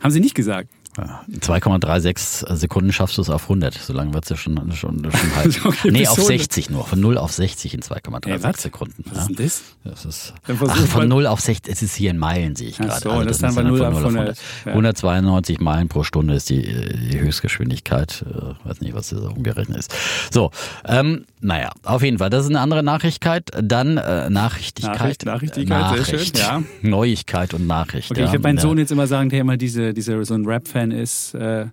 [0.00, 0.68] Haben sie nicht gesagt.
[0.96, 3.74] Ja, in 2,36 Sekunden schaffst du es auf 100.
[3.74, 5.54] So lange wird's ja schon, schon, schon halb.
[5.66, 6.26] Okay, nee, auf 100.
[6.38, 6.84] 60 nur.
[6.86, 8.62] Von 0 auf 60 in 2,36 Ey, was?
[8.62, 9.04] Sekunden.
[9.10, 9.62] Was ist denn das?
[9.84, 10.54] Das ist, ach,
[10.86, 13.00] von mal- 0 auf 60, es ist hier in Meilen, sehe ich gerade.
[13.00, 14.72] so, das ist dann ja 0 von auf 0 100, ja.
[14.72, 18.24] 192 Meilen pro Stunde ist die, die Höchstgeschwindigkeit.
[18.28, 19.94] Äh, weiß nicht, was das umgerechnet ist.
[20.32, 20.50] So,
[20.86, 23.50] ähm, naja, auf jeden Fall, das ist eine andere Nachrichkeit.
[23.62, 24.96] Dann äh, Nachrichtigkeit.
[24.98, 26.38] Nachricht, Nachrichtigkeit, sehr schön, Nachricht.
[26.38, 26.62] ja.
[26.82, 28.10] Neuigkeit und Nachricht.
[28.10, 28.26] Okay, ja.
[28.26, 28.62] ich werde meinen Ja.
[28.62, 31.66] Sohn jetzt immer sagen, der immer diese, dieser so ein Rap-Fan ist, äh,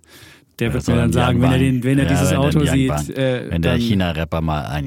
[0.58, 2.64] der wird So mir dann sagen, wenn er, den, wenn er Ja, dieses wenn Auto
[2.64, 4.86] sieht, äh, wenn der China-Rapper mal ein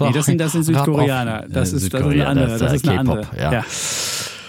[0.00, 1.46] Nee, das sind, das sind Südkoreaner.
[1.48, 2.58] Das ist, das ist eine andere.
[2.58, 3.26] Das ist eine andere.
[3.38, 3.64] Ja.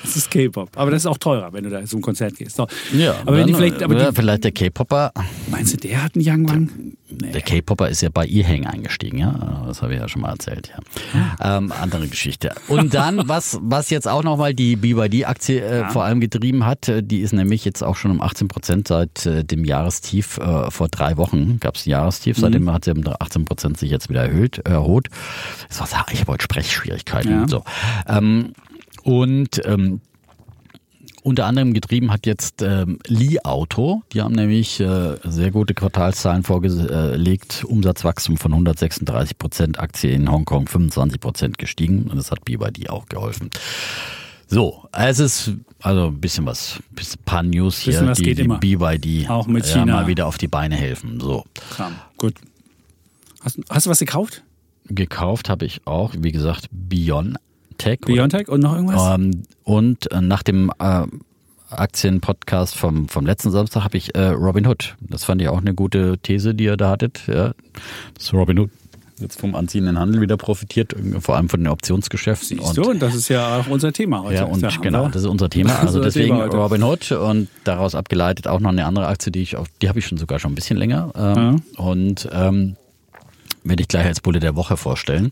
[0.05, 0.69] Das ist K-Pop.
[0.75, 2.55] Aber das ist auch teurer, wenn du da zum Konzert gehst.
[2.55, 2.67] So.
[2.93, 5.11] Ja, aber wenn die vielleicht, aber ja, die, vielleicht der K-Popper.
[5.49, 6.69] meinst du, der hat einen Young Wang?
[7.09, 9.63] Der K-Popper ist ja bei E-Hang eingestiegen, ja.
[9.67, 10.71] Das habe ich ja schon mal erzählt,
[11.13, 11.57] ja.
[11.57, 12.53] Ähm, andere Geschichte.
[12.67, 17.03] Und dann, was, was jetzt auch nochmal die BYD-Aktie äh, vor allem getrieben hat, äh,
[17.03, 20.87] die ist nämlich jetzt auch schon um 18 Prozent seit äh, dem Jahrestief äh, vor
[20.89, 21.59] drei Wochen.
[21.59, 25.09] Gab es ein Jahrestief, seitdem hat sie um 18 Prozent sich jetzt wieder erhöht, erholt.
[25.69, 27.41] Das war, ich habe heute Sprechschwierigkeiten Ja.
[27.43, 27.63] und so.
[28.07, 28.53] Ähm,
[29.05, 30.01] und ähm,
[31.21, 34.01] unter anderem getrieben hat jetzt ähm, Li Auto.
[34.13, 37.63] Die haben nämlich äh, sehr gute Quartalszahlen vorgelegt.
[37.65, 43.05] Umsatzwachstum von 136 Prozent, Aktie in Hongkong 25 Prozent gestiegen und das hat BYD auch
[43.05, 43.51] geholfen.
[44.47, 45.51] So, es ist
[45.81, 48.57] also ein bisschen was, ein paar News hier, Bisschen was die, geht die immer.
[48.57, 49.93] BYD Auch mit ja, China.
[49.97, 51.19] mal wieder auf die Beine helfen.
[51.19, 51.93] So, Kram.
[52.17, 52.33] Gut.
[53.41, 54.41] Hast, hast du was gekauft?
[54.87, 57.39] gekauft habe ich auch, wie gesagt, Biontech.
[57.83, 59.15] Oder Biontech und noch irgendwas?
[59.15, 61.03] Ähm, und äh, nach dem äh,
[61.69, 64.95] Aktienpodcast vom, vom letzten Samstag habe ich äh, Robin Hood.
[65.01, 67.21] Das fand ich auch eine gute These, die ihr da hattet.
[67.27, 67.53] Ja.
[68.13, 68.69] Dass Robin Hood
[69.19, 72.59] jetzt vom anziehenden Handel wieder profitiert, vor allem von den Optionsgeschäften.
[72.59, 74.35] Siehst du, und das ist ja auch unser Thema heute.
[74.35, 75.79] Ja, und haben genau, das ist unser Thema.
[75.85, 76.45] Also deswegen Thema.
[76.45, 79.99] Robin Hood und daraus abgeleitet auch noch eine andere Aktie, die ich auch, die habe
[79.99, 81.11] ich schon sogar schon ein bisschen länger.
[81.15, 82.75] Ähm, Und ähm,
[83.65, 85.31] werde ich gleich als Bulle der Woche vorstellen.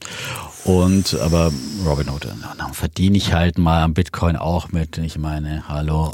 [0.66, 1.52] Und aber
[1.86, 4.98] Robin Hood, na, dann verdiene ich halt mal am Bitcoin auch mit.
[4.98, 6.14] Ich meine, hallo.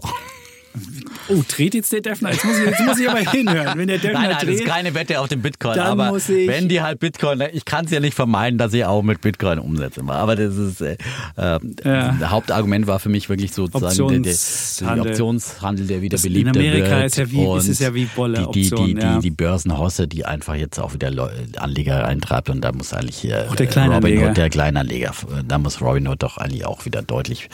[1.30, 2.32] Oh, dreht jetzt der Defner?
[2.32, 3.78] Jetzt muss ich, jetzt muss ich aber hinhören.
[3.78, 5.76] Wenn der Defner Nein, nein, das dreht, ist keine Wette auf den Bitcoin.
[5.76, 8.74] Dann aber muss ich- wenn die halt Bitcoin, ich kann es ja nicht vermeiden, dass
[8.74, 10.17] ich auch mit Bitcoin Umsätze mache.
[10.20, 10.93] Aber das ist äh,
[11.38, 12.15] äh, Ja.
[12.20, 15.03] das Hauptargument war für mich wirklich sozusagen der, der, Optionshandel.
[15.03, 17.05] der Optionshandel, der wieder Das in beliebter Amerika wird.
[17.05, 19.15] ist ja wie- ist es ja wie Bolle, die, die, Option, die, ja.
[19.15, 21.11] die, die Börsenhosse, die einfach jetzt auch wieder
[21.57, 24.30] Anleger eintreibt und da muss eigentlich hier Auch der äh, Kleinanleger.
[24.34, 25.13] Der Kleinanleger,
[25.47, 27.49] da muss Robin Hood doch eigentlich auch wieder deutlich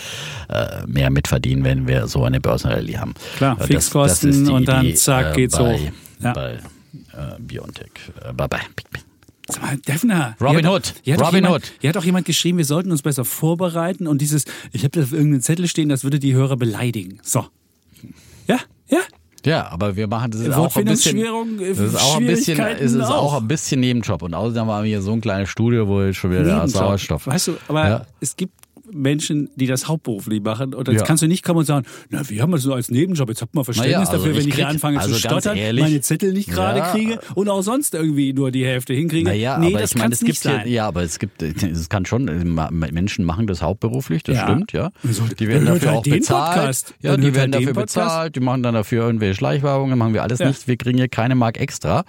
[0.49, 3.04] äh, mehr mitverdienen, wenn wir so eine Börsenrallye haben.
[3.37, 5.91] Klar, Äh, das- Fixkosten das ist die und dann Idee, zack, äh, geht's bei, hoch.
[6.21, 6.33] Ja.
[6.33, 6.59] bei äh,
[7.39, 7.91] Biontech.
[8.27, 8.59] Äh, bye bye.
[9.47, 10.35] Sag mal, Defner.
[10.41, 10.95] Robin Hood.
[11.03, 11.73] Hier hat Robin jemand, Hood.
[11.79, 15.03] Hier hat auch jemand geschrieben, wir sollten uns besser vorbereiten und dieses, ich habe da
[15.03, 17.19] auf irgendeinen Zettel stehen, das würde die Hörer beleidigen.
[17.21, 17.45] So.
[18.47, 18.57] Ja,
[18.89, 18.99] ja.
[19.45, 21.19] Ja, aber wir machen das ist auch ein bisschen.
[21.19, 24.23] Äh, Das ist auch ein bisschen, es ist auch ein bisschen Nebenjob.
[24.23, 26.71] Und außerdem haben wir hier so ein kleines Studio, wo schon wieder der Nebenjob.
[26.81, 27.27] Sauerstoff.
[27.27, 28.05] Weißt du, aber Ja.
[28.19, 28.53] es gibt
[28.91, 30.73] Menschen, die das hauptberuflich machen.
[30.73, 31.05] Und jetzt Ja.
[31.05, 33.29] kannst du nicht kommen und sagen, na, wir haben das so als Nebenjob.
[33.29, 35.19] Jetzt habt mal Verständnis Naja, also dafür, wenn ich ich hier krieg- anfange also zu
[35.19, 36.91] stottern, ehrlich, meine Zettel nicht gerade ja.
[36.91, 39.25] kriege und auch sonst irgendwie nur die Hälfte hinkriege.
[39.29, 40.67] Naja, nee, aber das ich meine, es nicht gibt ja, sein.
[40.71, 42.25] ja, aber es gibt, es kann schon,
[42.91, 44.43] Menschen machen das hauptberuflich, das Ja.
[44.43, 44.91] stimmt, ja.
[45.39, 46.55] Die werden dafür halt auch bezahlt.
[46.55, 46.93] Podcast.
[47.01, 47.95] Ja, Dann die werden halt dafür Podcast.
[47.95, 50.47] bezahlt, die machen dann dafür irgendwelche Schleichwerbungen, machen wir alles Ja.
[50.47, 50.67] nicht.
[50.67, 52.03] Wir kriegen hier keine Mark extra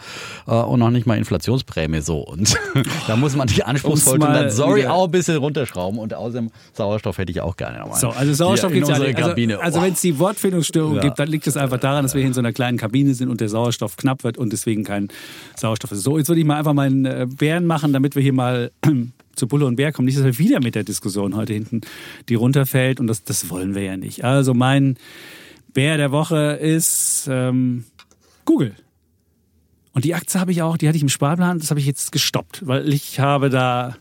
[0.46, 2.18] äh, und noch nicht mal Inflationsprämie so.
[2.20, 2.56] Und
[3.06, 6.50] da muss man die anspruchsvoll Um's und dann, sorry, auch ein bisschen runterschrauben und außerdem
[6.76, 7.98] Sauerstoff hätte ich auch gerne nochmal.
[7.98, 9.16] So, also Sauerstoff gibt es ja nicht.
[9.16, 9.58] Also, Kabine.
[9.60, 9.82] also Oh.
[9.82, 11.02] wenn es die Wortfindungsstörung Ja.
[11.02, 13.28] gibt, dann liegt es einfach daran, dass wir hier in so einer kleinen Kabine sind
[13.30, 15.08] und der Sauerstoff knapp wird und deswegen kein
[15.56, 16.02] Sauerstoff ist.
[16.02, 18.70] So, jetzt würde ich mal einfach meinen äh, Bären machen, damit wir hier mal
[19.34, 20.06] zu Bulle und Bär kommen.
[20.06, 21.80] Nicht, dass wir wieder mit der Diskussion heute hinten
[22.28, 24.24] die runterfällt und das, das wollen wir ja nicht.
[24.24, 24.96] Also mein
[25.74, 27.84] Bär der Woche ist ähm,
[28.44, 28.74] Google.
[29.92, 32.12] Und die Aktie habe ich auch, die hatte ich im Sparplan, das habe ich jetzt
[32.12, 33.96] gestoppt, weil ich habe da,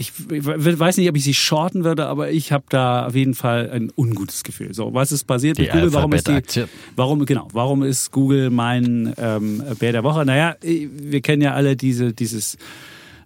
[0.00, 3.68] ich weiß nicht, ob ich sie shorten würde, aber ich habe da auf jeden Fall
[3.70, 4.72] ein ungutes Gefühl.
[4.72, 5.92] So, was ist passiert Die mit Google?
[5.92, 6.64] Warum ist die,
[6.96, 10.24] warum, genau, warum ist Google mein ähm, Bär der Woche?
[10.24, 12.56] Naja, wir kennen ja alle diese, dieses,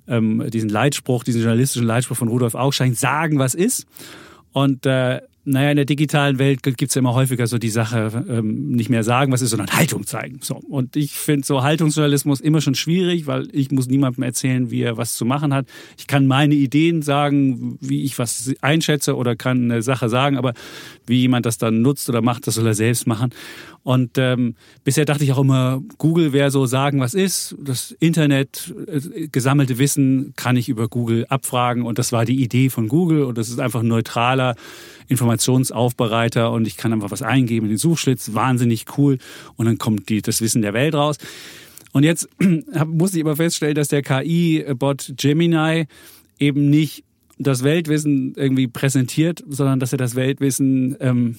[0.08, 3.86] ähm, diesen Leitspruch, diesen journalistischen Leitspruch von Rudolf Augstein, sagen, was ist.
[4.52, 8.70] Und äh, naja, in der digitalen Welt gibt's ja immer häufiger so die Sache, ähm,
[8.70, 10.38] nicht mehr sagen, was ist, sondern Haltung zeigen.
[10.40, 10.54] So.
[10.56, 14.96] Und ich finde so Haltungsjournalismus immer schon schwierig, weil ich muss niemandem erzählen, wie er
[14.96, 15.66] was zu machen hat.
[15.98, 20.54] Ich kann meine Ideen sagen, wie ich was einschätze oder kann eine Sache sagen, aber
[21.06, 23.30] wie jemand das dann nutzt oder macht, das soll er selbst machen.
[23.82, 27.54] Und ähm, bisher dachte ich auch immer, Google wäre so sagen, was ist.
[27.60, 31.82] Das Internet, äh, gesammelte Wissen kann ich über Google abfragen.
[31.82, 33.24] Und das war die Idee von Google.
[33.24, 34.56] Und das ist einfach ein neutraler
[35.08, 36.50] Informationsaufbereiter.
[36.52, 38.34] Und ich kann einfach was eingeben in den Suchschlitz.
[38.34, 39.18] Wahnsinnig cool.
[39.56, 41.16] Und dann kommt die, das Wissen der Welt raus.
[41.92, 42.28] Und jetzt
[42.86, 45.86] musste ich aber feststellen, dass der KI-Bot Gemini
[46.38, 47.04] eben nicht
[47.38, 51.36] das Weltwissen irgendwie präsentiert, sondern dass er das Weltwissen ähm,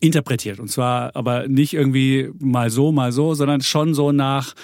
[0.00, 0.60] interpretiert.
[0.60, 4.54] Und zwar aber nicht irgendwie mal so, mal so, sondern schon so nach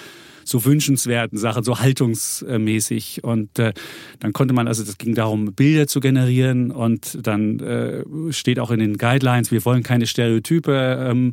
[0.44, 3.24] so wünschenswerten Sachen, so haltungsmäßig.
[3.24, 3.72] Und äh,
[4.20, 8.70] dann konnte man, also das ging darum, Bilder zu generieren und dann äh, steht auch
[8.70, 11.32] in den Guidelines, wir wollen keine Stereotype ähm,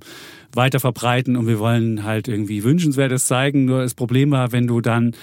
[0.53, 3.65] weiter verbreiten und wir wollen halt irgendwie Wünschenswertes zeigen.
[3.65, 5.13] Nur das Problem war, wenn du dann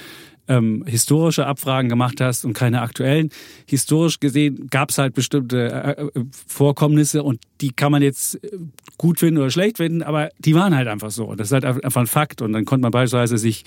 [0.49, 3.31] ähm, historische Abfragen gemacht hast und keine aktuellen.
[3.67, 8.59] Historisch gesehen gab es halt bestimmte äh, äh, Vorkommnisse und die kann man jetzt äh,
[8.97, 11.35] gut finden oder schlecht finden, aber die waren halt einfach so.
[11.35, 12.43] Das ist halt einfach ein Fakt.
[12.43, 13.65] Und dann konnte man beispielsweise sich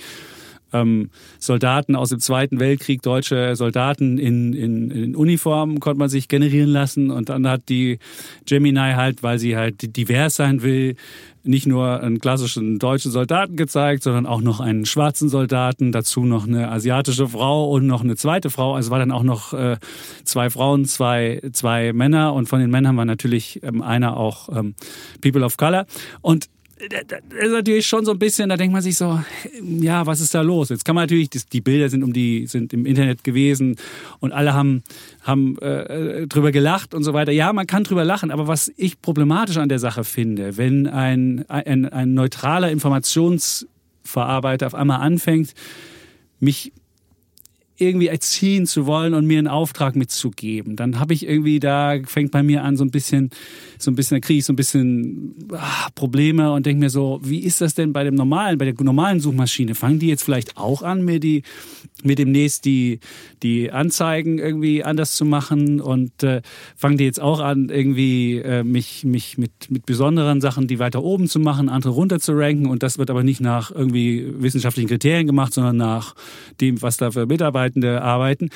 [0.74, 1.10] ähm,
[1.40, 6.70] Soldaten aus dem Zweiten Weltkrieg, deutsche Soldaten in, in, in Uniformen konnte man sich generieren
[6.70, 8.00] lassen und dann hat die
[8.46, 10.96] Gemini halt, weil sie halt divers sein will,
[11.44, 16.48] nicht nur einen klassischen deutschen Soldaten gezeigt, sondern auch noch einen schwarzen Soldaten, dazu noch
[16.48, 18.76] eine asiatische Frau und noch eine zweite Frau.
[18.76, 19.78] Also war dann auch noch äh,
[20.24, 24.76] zwei Frauen, zwei, zwei Männer und von den Männern war natürlich ähm, einer auch ähm,
[25.22, 25.86] People of Color.
[26.22, 26.48] Und
[26.90, 29.22] das ist natürlich schon so ein bisschen, da denkt man sich so,
[29.62, 30.70] ja, was ist da los?
[30.70, 33.76] Jetzt kann man natürlich, die Bilder sind um die, sind im Internet gewesen
[34.20, 34.84] und alle haben,
[35.22, 37.32] haben äh, drüber gelacht und so weiter.
[37.32, 41.46] Ja, man kann drüber lachen, aber was ich problematisch an der Sache finde, wenn ein,
[41.50, 45.54] ein, ein neutraler Informationsverarbeiter auf einmal anfängt,
[46.40, 46.74] mich
[47.82, 50.76] irgendwie erziehen zu wollen und mir einen Auftrag mitzugeben.
[50.76, 53.32] Dann habe ich irgendwie, da fängt bei mir an so ein bisschen,
[53.80, 57.20] so ein bisschen, da kriege ich so ein bisschen ah, Probleme und denke mir so,
[57.24, 59.74] wie ist das denn bei dem normalen, bei der normalen Suchmaschine?
[59.74, 61.42] Fangen die jetzt vielleicht auch an, mir die,
[62.04, 63.00] mir demnächst die,
[63.42, 66.42] die Anzeigen irgendwie anders zu machen und äh,
[66.76, 71.04] fangen die jetzt auch an, irgendwie äh, mich, mich mit, mit besonderen Sachen, die weiter
[71.04, 74.88] oben zu machen, andere runter zu ranken und das wird aber nicht nach irgendwie wissenschaftlichen
[74.88, 76.14] Kriterien gemacht, sondern nach
[76.60, 78.50] dem, was da für Mitarbeiter Mitarbeitende arbeiten.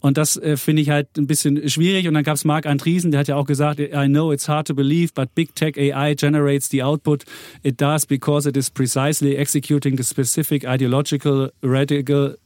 [0.00, 2.06] Und das äh, finde ich halt ein bisschen schwierig.
[2.06, 4.66] Und dann gab es Marc Andriesen, der hat ja auch gesagt, I know it's hard
[4.66, 7.24] to believe, but big tech AI generates the output
[7.62, 12.36] it does because it is precisely executing the specific ideological, radical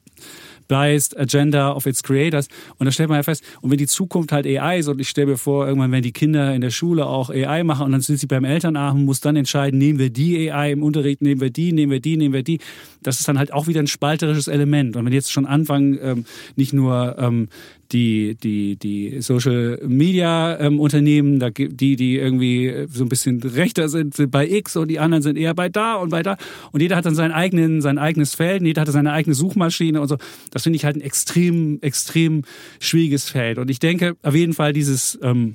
[0.68, 2.48] biased agenda of its creators.
[2.78, 5.08] Und da stellt man ja fest, und wenn die Zukunft halt AI ist, und ich
[5.08, 8.00] stelle mir vor, irgendwann werden die Kinder in der Schule auch AI machen und dann
[8.00, 11.50] sind sie beim Elternabend, muss dann entscheiden, nehmen wir die AI im Unterricht, nehmen wir
[11.50, 12.60] die, nehmen wir die, nehmen wir die.
[13.02, 14.96] Das ist dann halt auch wieder ein spalterisches Element.
[14.96, 16.24] Und wenn jetzt schon anfangen, ähm,
[16.56, 17.48] nicht nur ähm,
[17.92, 23.88] die, die, die Social Media ähm, Unternehmen, da die, die irgendwie so ein bisschen rechter
[23.88, 26.36] sind, sind bei X und die anderen sind eher bei da und bei da.
[26.72, 30.00] Und jeder hat dann seinen eigenen, sein eigenes Feld, und jeder hat seine eigene Suchmaschine
[30.00, 30.18] und so.
[30.50, 32.42] Das finde ich halt ein extrem, extrem
[32.78, 33.58] schwieriges Feld.
[33.58, 35.54] Und ich denke, auf jeden Fall dieses ähm,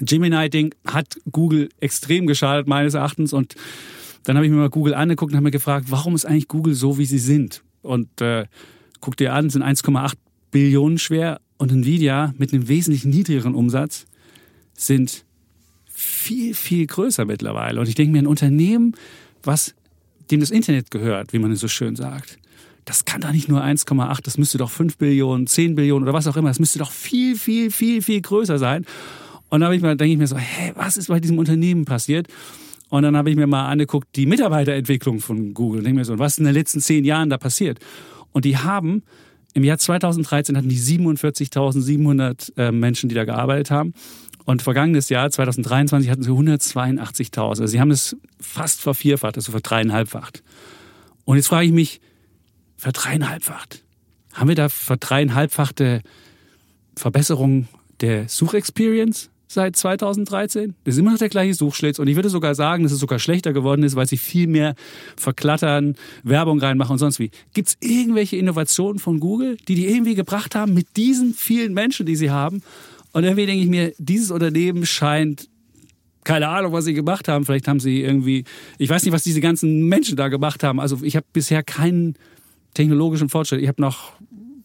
[0.00, 3.32] Gemini-Ding hat Google extrem geschadet, meines Erachtens.
[3.32, 3.56] Und
[4.22, 6.74] dann habe ich mir mal Google angeguckt und habe mir gefragt, warum ist eigentlich Google
[6.74, 7.62] so, wie sie sind?
[7.82, 8.46] Und äh,
[9.00, 10.14] guck dir an, sind 1,8
[10.50, 14.06] Billionen schwer und Nvidia mit einem wesentlich niedrigeren Umsatz
[14.74, 15.24] sind
[15.86, 17.80] viel, viel größer mittlerweile.
[17.80, 18.94] Und ich denke mir, ein Unternehmen,
[19.42, 19.74] was
[20.30, 22.38] dem das Internet gehört, wie man es so schön sagt,
[22.84, 26.26] das kann doch nicht nur 1,8, das müsste doch 5 Billionen, 10 Billionen oder was
[26.26, 28.86] auch immer, das müsste doch viel, viel, viel, viel größer sein.
[29.50, 32.28] Und dann denke ich mir so, hä, was ist bei diesem Unternehmen passiert?
[32.88, 35.78] Und dann habe ich mir mal angeguckt, die Mitarbeiterentwicklung von Google.
[35.78, 37.78] Und denke mir so, was in den letzten zehn Jahren da passiert?
[38.32, 39.02] Und die haben
[39.54, 43.94] im Jahr 2013 hatten die 47.700 äh, Menschen, die da gearbeitet haben.
[44.44, 47.40] Und vergangenes Jahr, 2023, hatten sie 182.000.
[47.48, 50.42] Also sie haben es fast vervierfacht, also verdreieinhalbfacht.
[51.24, 52.00] Und jetzt frage ich mich,
[52.76, 53.84] verdreieinhalbfacht?
[54.32, 56.02] Haben wir da verdreieinhalbfachte
[56.96, 57.68] Verbesserung
[58.00, 59.29] der Suchexperience?
[59.50, 60.74] Seit 2013.
[60.84, 61.98] Das ist immer noch der gleiche Suchschlitz.
[61.98, 64.76] Und ich würde sogar sagen, dass es sogar schlechter geworden ist, weil sie viel mehr
[65.16, 67.32] verklattern, Werbung reinmachen und sonst wie.
[67.52, 72.06] Gibt es irgendwelche Innovationen von Google, die die irgendwie gebracht haben mit diesen vielen Menschen,
[72.06, 72.62] die sie haben?
[73.12, 75.48] Und irgendwie denke ich mir, dieses Unternehmen scheint
[76.22, 77.44] keine Ahnung, was sie gemacht haben.
[77.44, 78.44] Vielleicht haben sie irgendwie,
[78.78, 80.78] ich weiß nicht, was diese ganzen Menschen da gemacht haben.
[80.78, 82.14] Also ich habe bisher keinen
[82.74, 83.62] technologischen Fortschritt.
[83.62, 84.12] Ich habe noch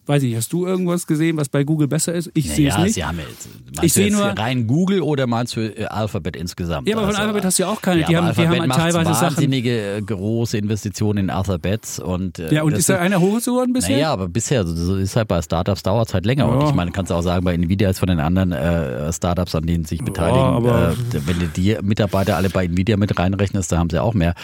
[0.08, 2.30] Weiß ich, hast du irgendwas gesehen, was bei Google besser ist?
[2.36, 2.94] Ich naja, sehe es nicht.
[2.94, 3.50] Sie haben jetzt,
[3.82, 6.88] ich sehe nur rein Google oder meinst du äh, Alphabet insgesamt?
[6.88, 8.02] Ja, aber von also, Alphabet hast du ja auch keine.
[8.02, 9.98] Ja, die, haben, die haben teilweise wahnsinnige Sachen.
[9.98, 13.98] Äh, große Investitionen in Alphabets und äh, ja und ist da einer hoch geworden bisher?
[13.98, 16.52] Ja, aber bisher so ist halt bei Startups dauert es halt länger ja.
[16.52, 19.56] und ich meine, kannst du auch sagen, bei Nvidia ist von den anderen äh, Startups,
[19.56, 20.96] an denen sich beteiligen, ja, äh,
[21.26, 24.36] wenn du die Mitarbeiter alle bei Nvidia mit reinrechnest, da haben sie auch mehr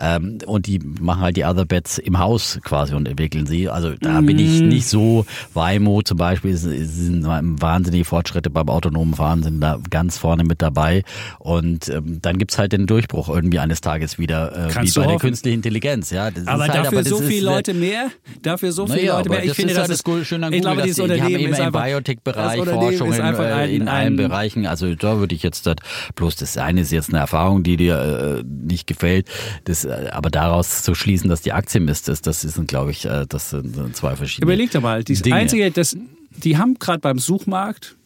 [0.00, 3.68] ähm, und die machen halt die Alphabets im Haus quasi und entwickeln sie.
[3.68, 4.26] Also da mhm.
[4.26, 5.09] bin ich nicht so
[5.54, 11.02] Waymo zum Beispiel sind wahnsinnige Fortschritte beim autonomen Fahren, sind da ganz vorne mit dabei.
[11.38, 15.16] Und ähm, dann gibt's halt den Durchbruch irgendwie eines Tages wieder, äh, wie bei der
[15.16, 16.10] künstlichen Intelligenz.
[16.10, 18.10] Ja, aber, halt, dafür aber so viele Leute mehr,
[18.42, 19.44] dafür so viele Leute mehr.
[19.44, 21.72] Ich finde, das, ist cool, schön an Google, glaube, dass die, die haben immer im
[21.72, 24.66] Biotech-Bereich Forschung in, äh, in allen Bereichen.
[24.66, 25.76] Also da würde ich jetzt, das,
[26.14, 29.28] bloß das eine ist jetzt eine Erfahrung, die dir äh, nicht gefällt.
[29.64, 33.04] Das, äh, aber daraus zu schließen, dass die Aktie Mist ist, das sind, glaube ich,
[33.04, 34.52] äh, das sind zwei verschiedene.
[34.52, 35.10] Überleg doch mal, halt.
[35.10, 35.36] Das Dinge.
[35.36, 35.96] Einzige, das,
[36.42, 37.96] die haben gerade beim Suchmarkt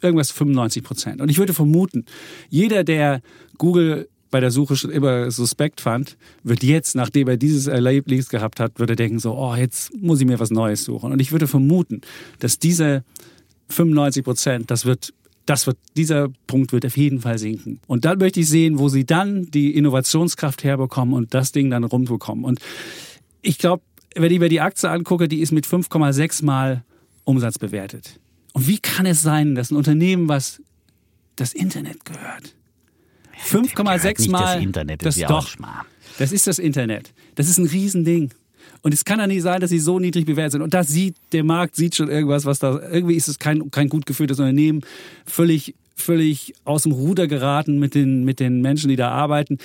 [0.00, 1.20] irgendwas 95 Prozent.
[1.20, 2.04] Und ich würde vermuten,
[2.48, 3.22] jeder, der
[3.58, 8.60] Google bei der Suche schon immer suspekt fand, wird jetzt, nachdem er dieses Erlebnis gehabt
[8.60, 11.12] hat, würde denken so, oh, jetzt muss ich mir was Neues suchen.
[11.12, 12.00] Und ich würde vermuten,
[12.38, 13.04] dass diese
[13.68, 15.12] 95 Prozent, das wird
[15.46, 17.80] das wird, dieser Punkt wird auf jeden Fall sinken.
[17.86, 21.84] Und dann möchte ich sehen, wo sie dann die Innovationskraft herbekommen und das Ding dann
[21.84, 22.44] rumbekommen.
[22.44, 22.60] Und
[23.40, 23.82] ich glaube,
[24.16, 26.84] wenn ich mir die Aktie angucke, die ist mit 5,6 mal
[27.24, 28.18] Umsatz bewertet.
[28.52, 30.60] Und wie kann es sein, dass ein Unternehmen, was
[31.36, 32.54] das Internet gehört,
[33.48, 35.48] 5,6 mal das Internet das ist ja doch,
[36.18, 37.12] das ist das Internet.
[37.34, 38.30] Das ist ein Riesending.
[38.82, 40.62] Und es kann ja nicht sein, dass sie so niedrig bewertet sind.
[40.62, 43.88] Und da sieht, der Markt sieht schon irgendwas, was da, irgendwie ist es kein, kein
[43.88, 44.82] gut geführtes Unternehmen,
[45.24, 49.58] völlig, völlig aus dem Ruder geraten mit den, mit den Menschen, die da arbeiten,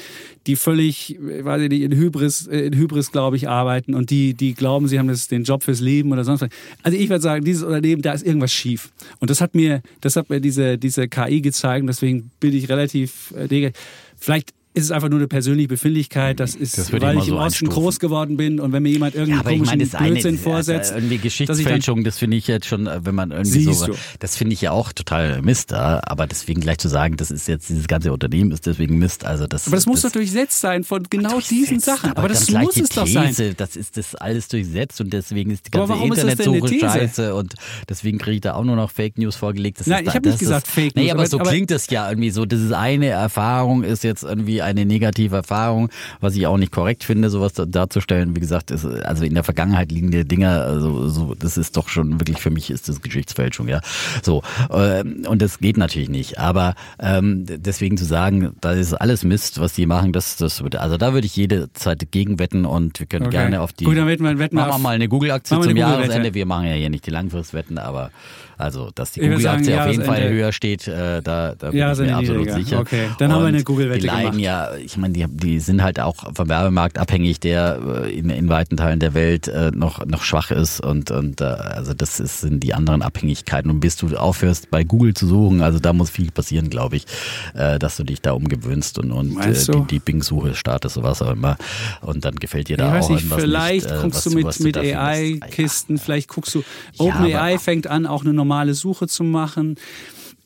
[0.46, 4.54] die völlig, weiß ich nicht, in Hybris, in Hybris, glaube ich, arbeiten und die, die
[4.54, 6.50] glauben, sie haben das, den Job fürs Leben oder sonst was.
[6.84, 8.92] Also ich würde sagen, dieses Unternehmen, da ist irgendwas schief.
[9.20, 12.70] Und das hat mir, das hat mir diese, diese KI gezeigt und deswegen bin ich
[12.70, 13.72] relativ, äh,
[14.18, 16.40] vielleicht ist es einfach nur eine persönliche Befindlichkeit.
[16.40, 18.84] Das ist, Das ich weil mal ich im so Osten groß geworden bin und wenn
[18.84, 21.16] mir jemand Ja, irgendeinen aber ich komischen meine, das eine Blödsinn ist vorsetzt, also irgendwie
[21.16, 24.62] ich Geschichtsfälschung, das finde ich jetzt schon, äh, wenn man irgendwie so, das finde ich
[24.62, 26.02] ja auch total Mist, ja.
[26.06, 29.48] aber deswegen gleich zu sagen, das ist jetzt dieses ganze Unternehmen ist deswegen Mist, also
[29.48, 29.68] das.
[29.68, 32.12] Aber das muss doch durchsetzt sein von genau diesen Sachen.
[32.12, 33.36] Aber, das dann gleich muss es doch sein.
[33.58, 37.36] Das ist das alles durchsetzt und deswegen ist die Aber ganze das eine Internetsuche scheiße
[37.36, 37.56] und
[37.90, 39.80] deswegen kriege ich da auch nur noch Fake News vorgelegt.
[39.80, 41.72] Das Nein, ich hab nicht das gesagt Fake Nee, News, aber, aber- so aber- klingt
[41.72, 42.46] es ja irgendwie so.
[42.46, 45.90] Das ist eine Erfahrung, ist jetzt irgendwie eine negative Erfahrung,
[46.22, 48.36] was ich auch nicht korrekt finde, sowas da- darzustellen.
[48.36, 52.20] Wie gesagt, ist, also in der Vergangenheit liegende Dinge, also so, das ist doch schon
[52.20, 53.82] wirklich für mich ist das Geschichtsfälschung, ja.
[54.24, 56.38] So ähm, und das geht natürlich nicht.
[56.40, 60.82] Aber ähm, deswegen zu sagen, da ist alles Mist, was die machen, das, das würde,
[60.82, 63.38] also da würde ich jede Zeit gegenwetten und wir können Okay.
[63.38, 63.86] gerne auf die.
[63.86, 65.80] Gut, dann wetten wir- wetten machen wir mal eine Google-Aktie zum Google-Wette.
[65.80, 66.34] Jahresende.
[66.34, 68.12] Wir machen ja hier nicht die Langfristwetten, aber
[68.58, 72.00] also dass die Google-Aktie auf jeden Fall höher steht, äh, da, da bin Ja, ich
[72.00, 72.80] mir absolut sicher.
[72.80, 74.40] Okay, dann haben wir eine Und Google-Wette Die leiden gemacht.
[74.58, 78.50] Ja, ich meine, die, die sind halt auch vom Werbemarkt abhängig, der äh, in, in
[78.50, 82.42] weiten Teilen der Welt äh, noch, noch schwach ist und, und äh, also das ist,
[82.42, 83.70] sind die anderen Abhängigkeiten.
[83.70, 87.06] Und bis du aufhörst, bei Google zu suchen, also da muss viel passieren, glaube ich,
[87.54, 91.32] äh, dass du dich da umgewöhnst und, und äh, die, die Bing-Suche startest, sowas auch
[91.32, 91.58] immer.
[92.02, 94.24] Und dann gefällt dir Ich da weiß auch nicht, irgendwas vielleicht nicht, äh, guckst was
[94.32, 94.78] du mit, was mit.
[94.78, 96.60] AI-Kisten, vielleicht guckst du,
[96.94, 99.76] Ja, OpenAI aber- fängt an, auch eine normale Suche zu machen.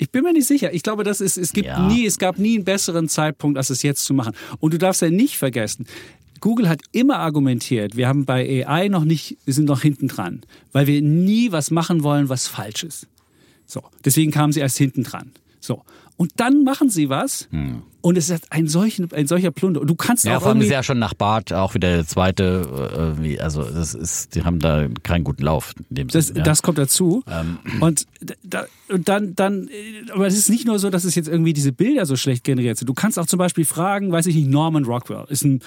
[0.02, 0.74] Ich bin mir nicht sicher.
[0.74, 1.88] Ich glaube, das ist, es gibt Ja.
[1.88, 4.34] nie, es gab nie einen besseren Zeitpunkt, als es jetzt zu machen.
[4.60, 5.86] Und du darfst ja nicht vergessen,
[6.40, 10.42] Google hat immer argumentiert, wir haben bei AI noch nicht, wir sind noch hinten dran,
[10.72, 13.08] weil wir nie was machen wollen, was falsch ist.
[13.68, 15.34] So, deswegen kamen sie erst hinten dran.
[15.60, 15.84] So.
[16.18, 17.48] Und dann machen sie was
[18.02, 19.82] und es ist ein, solchen, ein solcher Plunder.
[19.82, 20.26] Und du kannst.
[20.26, 20.74] Ja, auch vor allem ist irgendwie...
[20.74, 24.60] ja schon nach Bart auch wieder der zweite, äh, wie, also das ist, die haben
[24.60, 25.74] da keinen guten Lauf.
[25.90, 26.46] In dem Das, Sinne, ja.
[26.46, 27.24] das kommt dazu.
[27.30, 27.60] Ähm.
[27.80, 28.08] Und,
[28.44, 29.70] da, und dann, dann,
[30.14, 32.78] aber es ist nicht nur so, dass es jetzt irgendwie diese Bilder so schlecht generiert
[32.78, 32.88] sind.
[32.88, 35.62] Du kannst auch zum Beispiel fragen, weiß ich nicht, Norman Rockwell ist ein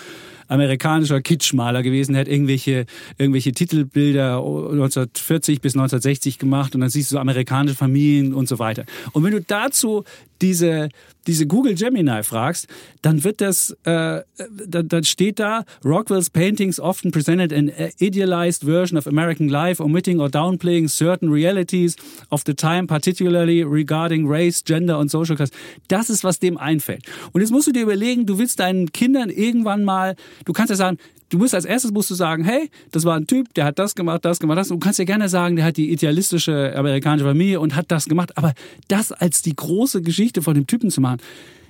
[0.49, 2.87] amerikanischer Kitschmaler gewesen, hat irgendwelche,
[3.19, 8.59] irgendwelche Titelbilder 1940 bis 1960 gemacht und dann siehst du so amerikanische Familien und so
[8.59, 8.85] weiter.
[9.13, 10.05] Und wenn du dazu
[10.41, 10.89] diese,
[11.27, 12.67] diese Google Gemini fragst,
[13.03, 14.21] dann wird das, äh,
[14.67, 20.21] dann, dann steht da, Rockwell's paintings often presented an idealized version of American life, omitting
[20.21, 21.97] or downplaying certain realities
[22.31, 25.51] of the time, particularly regarding race, gender und social class.
[25.89, 27.05] Das ist, was dem einfällt.
[27.33, 30.77] Und jetzt musst du dir überlegen, du willst deinen Kindern irgendwann mal, du kannst ja
[30.77, 30.99] sagen,
[31.35, 33.97] Du musst als erstes musst du sagen, hey, das war ein Typ, der hat das
[33.97, 34.69] gemacht, das gemacht, das.
[34.69, 38.37] Du kannst ja gerne sagen, der hat die idealistische amerikanische Familie und hat das gemacht.
[38.39, 38.53] Aber
[38.87, 41.21] das als die große Geschichte von dem Typen zu machen,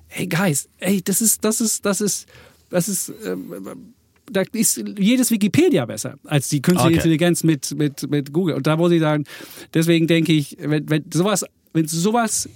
[0.08, 2.26] hey Guys, ey, das ist, das ist, das ist,
[2.68, 3.94] das ist, ähm,
[4.30, 6.96] da ist jedes Wikipedia besser als die künstliche Okay.
[6.96, 8.56] Intelligenz mit, mit, mit Google.
[8.56, 9.24] Und da muss ich sagen,
[9.72, 12.50] deswegen denke ich, wenn, wenn sowas, wenn sowas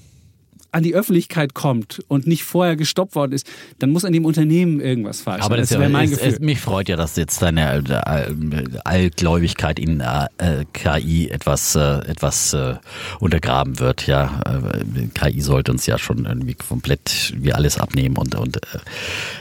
[0.70, 3.46] an die Öffentlichkeit kommt und nicht vorher gestoppt worden ist,
[3.78, 5.60] dann muss an dem Unternehmen irgendwas falsch Aber sein.
[5.60, 6.32] das, Das ist wäre ja, mein es, Gefühl.
[6.34, 12.52] es, mich freut ja, dass jetzt deine äh, Allgläubigkeit in äh, KI etwas, äh, etwas
[12.52, 12.74] äh,
[13.20, 14.06] untergraben wird.
[14.06, 18.60] Ja, äh, KI sollte uns ja schon irgendwie komplett wie alles abnehmen und, und äh,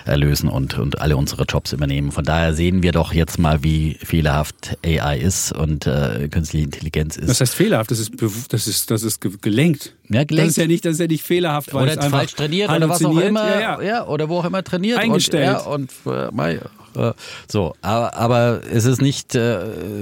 [0.06, 2.12] erlösen und, und alle unsere Jobs übernehmen.
[2.12, 7.18] Von daher sehen wir doch jetzt mal, wie fehlerhaft AI ist und äh, künstliche Intelligenz
[7.18, 7.30] ist.
[7.30, 8.12] Das heißt fehlerhaft, das ist,
[8.52, 9.94] das ist, das ist ge- gelenkt.
[10.10, 10.32] Ja, gelenkt.
[10.48, 12.70] Das ist ja nicht, das ist ja nicht fehlerhaft, weil es oder einfach falsch trainiert
[12.70, 13.60] oder was auch immer.
[13.60, 14.08] Ja, ja.
[14.08, 15.00] oder wo auch immer trainiert.
[15.00, 15.66] Eingestellt.
[15.66, 16.60] Und, ja, und äh, mei,
[16.98, 17.14] äh,
[17.48, 19.60] so, aber, aber es ist nicht äh,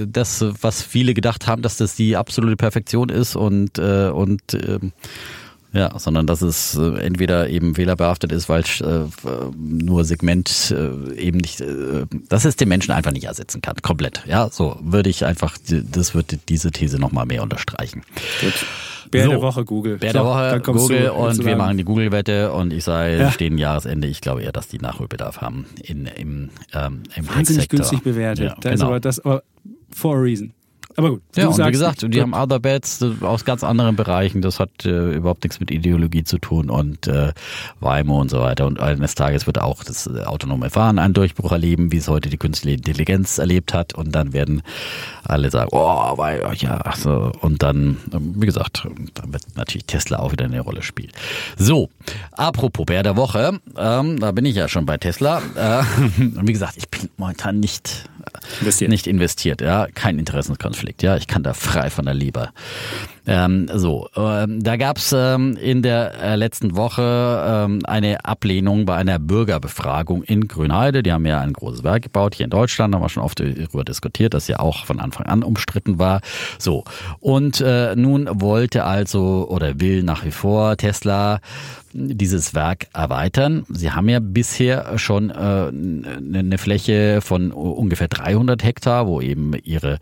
[0.07, 4.93] das, was viele gedacht haben, dass das die absolute Perfektion ist und, äh, und ähm,
[5.73, 9.25] ja, sondern dass es äh, entweder eben fehlerbehaftet ist, weil äh,
[9.57, 14.23] nur Segment äh, eben nicht, äh, dass es den Menschen einfach nicht ersetzen kann, komplett.
[14.25, 18.03] Ja, so würde ich einfach, das würde diese These nochmal mehr unterstreichen.
[18.39, 18.53] Gut.
[19.11, 19.29] Bär So.
[19.31, 19.97] der Woche Google.
[19.97, 23.31] Bär So, der Woche, Google du und wir machen die Google-Wette und ich sage, Ja.
[23.31, 24.07] stehen Jahresende.
[24.07, 28.45] Ich glaube eher, dass die Nachholbedarf haben in, im, ähm, im wahnsinnig günstig bewertet.
[28.45, 28.87] Ja, da ist genau.
[28.91, 29.43] aber das aber
[29.91, 30.53] for a reason.
[30.97, 32.13] Aber gut, Ja, und wie gesagt, nicht.
[32.15, 34.41] die haben Other Bets aus ganz anderen Bereichen.
[34.41, 37.33] Das hat äh, überhaupt nichts mit Ideologie zu tun und äh,
[37.81, 38.65] Waymo und so weiter.
[38.65, 42.29] Und eines Tages wird auch das äh, autonome Fahren einen Durchbruch erleben, wie es heute
[42.29, 43.93] die künstliche Intelligenz erlebt hat.
[43.93, 44.61] Und dann werden
[45.23, 47.31] alle sagen, oh, weil, ja, so.
[47.41, 51.11] Und dann, ähm, wie gesagt, dann wird natürlich Tesla auch wieder eine Rolle spielen.
[51.57, 51.89] So,
[52.31, 55.41] apropos Bär der Woche, ähm, da bin ich ja schon bei Tesla.
[55.55, 55.83] Äh,
[56.21, 58.05] und wie gesagt, ich bin momentan nicht
[58.61, 58.89] Investiert.
[58.91, 60.19] nicht investiert, ja, kein
[60.85, 62.51] Interessenskonflikt, ja, ich kann da frei von der Leber.
[63.27, 68.95] Ähm, so, ähm, da gab's ähm, in der äh, letzten Woche ähm, eine Ablehnung bei
[68.95, 71.03] einer Bürgerbefragung in Grünheide.
[71.03, 73.83] Die haben ja ein großes Werk gebaut hier in Deutschland, haben wir schon oft darüber
[73.83, 76.21] diskutiert, das ja auch von Anfang an umstritten war.
[76.59, 76.83] So,
[77.19, 81.39] und äh, nun wollte also oder will nach wie vor Tesla
[81.95, 83.65] dieses Werk erweitern.
[83.69, 89.99] Sie haben ja bisher schon äh, eine Fläche von ungefähr 300 Hektar, wo eben ihre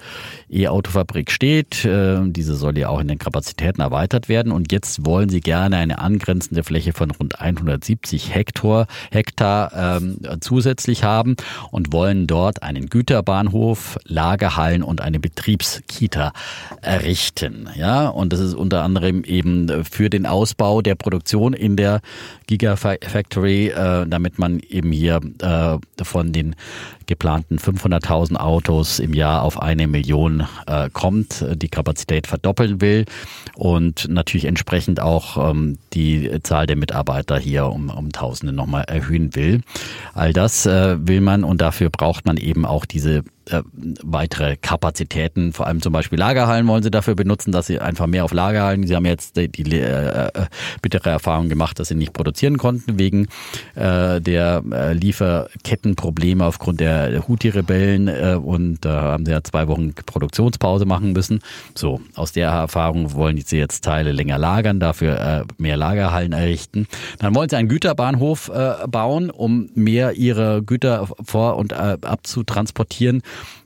[0.49, 1.85] E-Auto-Fabrik steht.
[1.85, 4.51] Äh, diese soll ja auch in den Kapazitäten erweitert werden.
[4.51, 11.03] Und jetzt wollen sie gerne eine angrenzende Fläche von rund 170 Hektar, Hektar ähm, zusätzlich
[11.03, 11.35] haben
[11.71, 16.33] und wollen dort einen Güterbahnhof, Lagerhallen und eine Betriebskita
[16.81, 17.69] errichten.
[17.75, 22.01] Ja, und das ist unter anderem eben für den Ausbau der Produktion in der
[22.47, 26.55] Gigafactory, äh, damit man eben hier äh, von den
[27.07, 33.05] geplanten 500.000 Autos im Jahr auf eine Million äh, kommt, die Kapazität verdoppeln will
[33.55, 39.35] und natürlich entsprechend auch ähm, die Zahl der Mitarbeiter hier um, um Tausende nochmal erhöhen
[39.35, 39.61] will.
[40.13, 43.61] All das äh, will man und dafür braucht man eben auch diese äh,
[44.03, 48.23] weitere Kapazitäten, vor allem zum Beispiel Lagerhallen wollen sie dafür benutzen, dass sie einfach mehr
[48.23, 50.31] auf Lagerhallen, sie haben jetzt die, die äh, äh,
[50.81, 53.27] bittere Erfahrung gemacht, dass sie nicht produzieren konnten wegen
[53.75, 59.93] äh, der äh, Lieferkettenprobleme aufgrund der Houthi-Rebellen äh, und da haben sie ja zwei Wochen
[59.93, 61.39] Produktionspause machen müssen.
[61.75, 66.87] So, aus der Erfahrung wollen sie jetzt Teile länger lagern, dafür äh, mehr Lagerhallen errichten.
[67.19, 73.21] Dann wollen sie einen Güterbahnhof äh, bauen, um mehr ihre Güter vor- und äh, abzutransportieren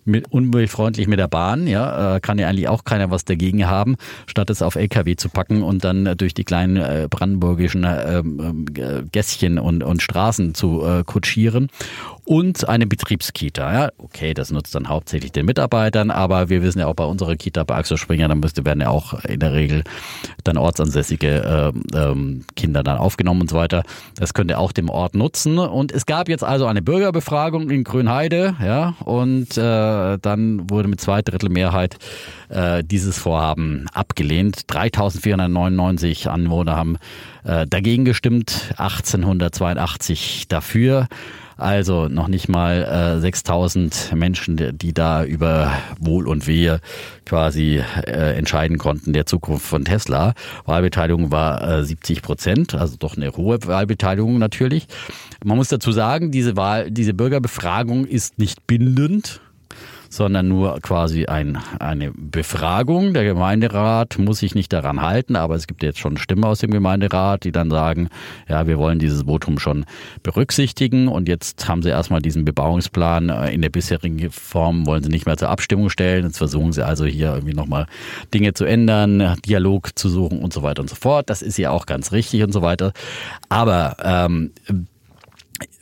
[0.08, 3.96] mit umweltfreundlich mit der Bahn, ja, äh, kann ja eigentlich auch keiner was dagegen haben,
[4.26, 8.20] statt es auf LKW zu packen und dann äh, durch die kleinen äh, brandenburgischen äh,
[8.20, 11.70] ähm, äh, Gässchen und, und Straßen zu kutschieren.
[12.28, 16.88] Und eine Betriebskita, ja, okay, das nutzt dann hauptsächlich den Mitarbeitern, aber wir wissen ja
[16.88, 19.86] auch bei unserer Kita bei Axel Springer, dann müsste werden ja auch in der Regel
[20.44, 23.84] dann ortsansässige äh, ähm, Kinder dann aufgenommen und so weiter.
[24.18, 25.58] Das könnte auch dem Ort nutzen.
[25.58, 31.00] Und es gab jetzt also eine Bürgerbefragung in Grünheide, ja, und äh, dann wurde mit
[31.00, 31.96] zwei Drittel Mehrheit
[32.50, 34.64] äh, dieses Vorhaben abgelehnt.
[34.68, 36.98] 3499 Anwohner haben
[37.46, 41.08] äh, dagegen gestimmt, 1882 dafür.
[41.58, 46.80] Also noch nicht mal äh, 6000 Menschen, die- da über Wohl und Wehe
[47.26, 50.34] quasi äh, entscheiden konnten der Zukunft von Tesla.
[50.66, 54.88] Wahlbeteiligung war äh, 70 Prozent, also doch eine hohe Wahlbeteiligung natürlich.
[55.44, 59.42] Man muss dazu sagen, diese Wahl, diese Bürgerbefragung ist nicht bindend
[60.10, 63.14] sondern nur quasi ein, eine Befragung.
[63.14, 66.72] Der Gemeinderat muss sich nicht daran halten, aber es gibt jetzt schon Stimmen aus dem
[66.72, 68.10] Gemeinderat, die dann sagen,
[68.48, 69.86] ja, wir wollen dieses Votum schon
[70.24, 75.10] berücksichtigen und jetzt haben sie erstmal diesen Bebauungsplan äh, in der bisherigen Form, wollen sie
[75.10, 76.26] nicht mehr zur Abstimmung stellen.
[76.26, 77.88] Jetzt versuchen sie also hier irgendwie nochmal
[78.34, 81.30] Dinge zu ändern, Dialog zu suchen und so weiter und so fort.
[81.30, 82.94] Das ist ja auch ganz richtig und so weiter.
[83.50, 84.52] Aber ähm,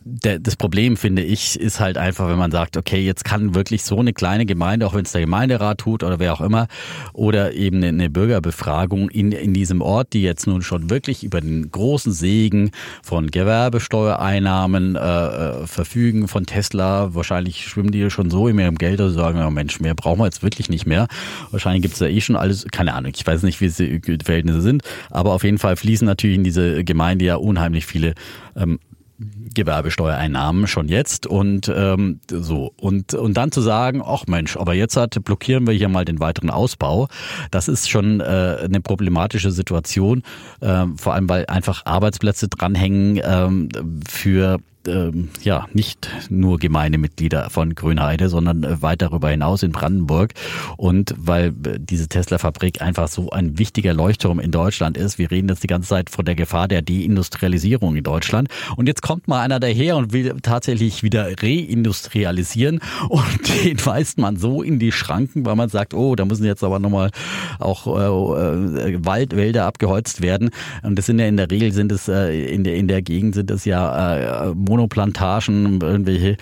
[0.08, 4.00] das Problem, finde ich, ist halt einfach, wenn man sagt, okay, jetzt kann wirklich so
[4.00, 6.68] eine kleine Gemeinde, auch wenn es der Gemeinderat tut oder wer auch immer,
[7.14, 11.72] oder eben eine, Bürgerbefragung in, in diesem Ort, die jetzt nun schon wirklich über den
[11.72, 12.70] großen Segen
[13.04, 19.00] von Gewerbesteuereinnahmen äh, äh, verfügen, von Tesla, wahrscheinlich schwimmen die schon so in ihrem Geld,
[19.00, 21.08] sie sagen, ja Mensch, mehr brauchen wir jetzt wirklich nicht mehr.
[21.50, 24.62] Wahrscheinlich gibt es da eh schon alles, keine Ahnung, ich weiß nicht, wie die Verhältnisse
[24.62, 28.14] sind, aber auf jeden Fall fließen natürlich in diese Gemeinde ja unheimlich viele
[28.56, 28.80] ähm,
[29.18, 31.28] Gewerbesteuereinnahmen schon jetzt.
[31.28, 32.74] Und ähm, so.
[32.80, 36.20] Und und dann zu sagen, ach Mensch, aber jetzt hat blockieren wir hier mal den
[36.20, 37.08] weiteren Ausbau,
[37.52, 40.24] das ist schon äh, eine problematische Situation,
[40.62, 43.70] äh, vor allem weil einfach Arbeitsplätze dranhängen ähm,
[44.08, 50.34] für ähm, ja nicht nur Gemeindemitglieder von Grünheide, sondern äh, weit darüber hinaus in Brandenburg.
[50.78, 55.50] Und weil äh, diese Tesla-Fabrik einfach so ein wichtiger Leuchtturm in Deutschland ist, wir reden
[55.50, 58.50] jetzt die ganze Zeit von der Gefahr der Deindustrialisierung in Deutschland.
[58.76, 62.80] Und jetzt kommt mal einer daher und will tatsächlich wieder reindustrialisieren
[63.10, 66.64] und den weist man so in die Schranken, weil man sagt, oh, da müssen jetzt
[66.64, 67.12] aber nochmal
[67.60, 70.50] auch äh, äh, Waldwälder abgeholzt werden.
[70.84, 73.36] Und das sind ja in der Regel sind es äh, in der in der Gegend
[73.36, 76.38] sind es ja äh, Monoplantagen, irgendwelche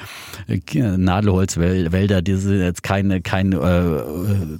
[0.47, 4.01] äh, Nadelholzwälder, die sind jetzt keine kein äh,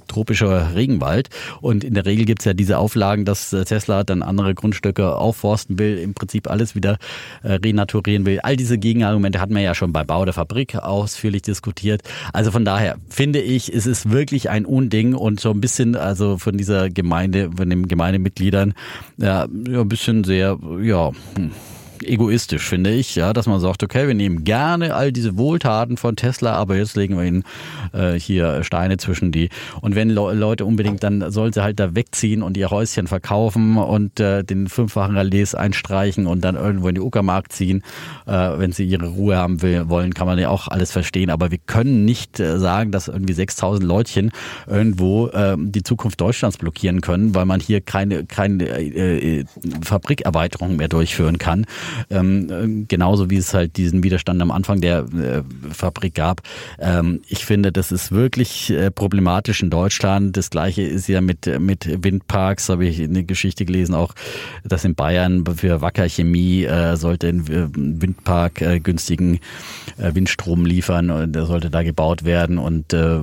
[0.06, 1.28] tropischer Regenwald.
[1.60, 5.98] Und in der Regel gibt's ja diese Auflagen, dass Tesla dann andere Grundstücke aufforsten will,
[5.98, 6.98] im Prinzip alles wieder
[7.42, 8.40] äh, renaturieren will.
[8.40, 12.02] All diese Gegenargumente hatten wir ja schon bei Bau der Fabrik ausführlich diskutiert.
[12.32, 16.38] Also von daher finde ich, es ist wirklich ein Unding und so ein bisschen also
[16.38, 18.74] von dieser Gemeinde, von den Gemeindemitgliedern,
[19.16, 21.50] ja, ein bisschen sehr, ja, hm
[22.06, 26.16] egoistisch, finde ich, ja, dass man sagt, okay, wir nehmen gerne all diese Wohltaten von
[26.16, 27.44] Tesla, aber jetzt legen wir ihnen
[27.92, 29.48] äh, hier Steine zwischen die.
[29.80, 33.76] Und wenn Le Leute unbedingt, dann sollen sie halt da wegziehen und ihr Häuschen verkaufen
[33.76, 37.82] und äh, den fünffachen Relais einstreichen und dann irgendwo in die Uckermark ziehen.
[38.26, 41.30] Äh, wenn sie ihre Ruhe haben will, wollen, kann man ja auch alles verstehen.
[41.30, 44.30] Aber wir können nicht äh, sagen, dass irgendwie 6000 Leutchen
[44.66, 49.44] irgendwo äh, die Zukunft Deutschlands blockieren können, weil man hier keine, keine äh, äh
[49.82, 51.66] Fabrikerweiterung mehr durchführen kann.
[52.10, 55.42] Ähm, genauso wie es halt diesen Widerstand am Anfang der äh,
[55.72, 56.42] Fabrik gab.
[56.78, 60.36] Ähm, ich finde, das ist wirklich äh, problematisch in Deutschland.
[60.36, 64.14] Das gleiche ist ja mit, mit Windparks, habe ich eine Geschichte gelesen, auch
[64.64, 69.40] dass in Bayern für Wacker Chemie äh, sollte ein Windpark äh, günstigen
[69.98, 73.20] äh, Windstrom liefern und der sollte da gebaut werden und äh,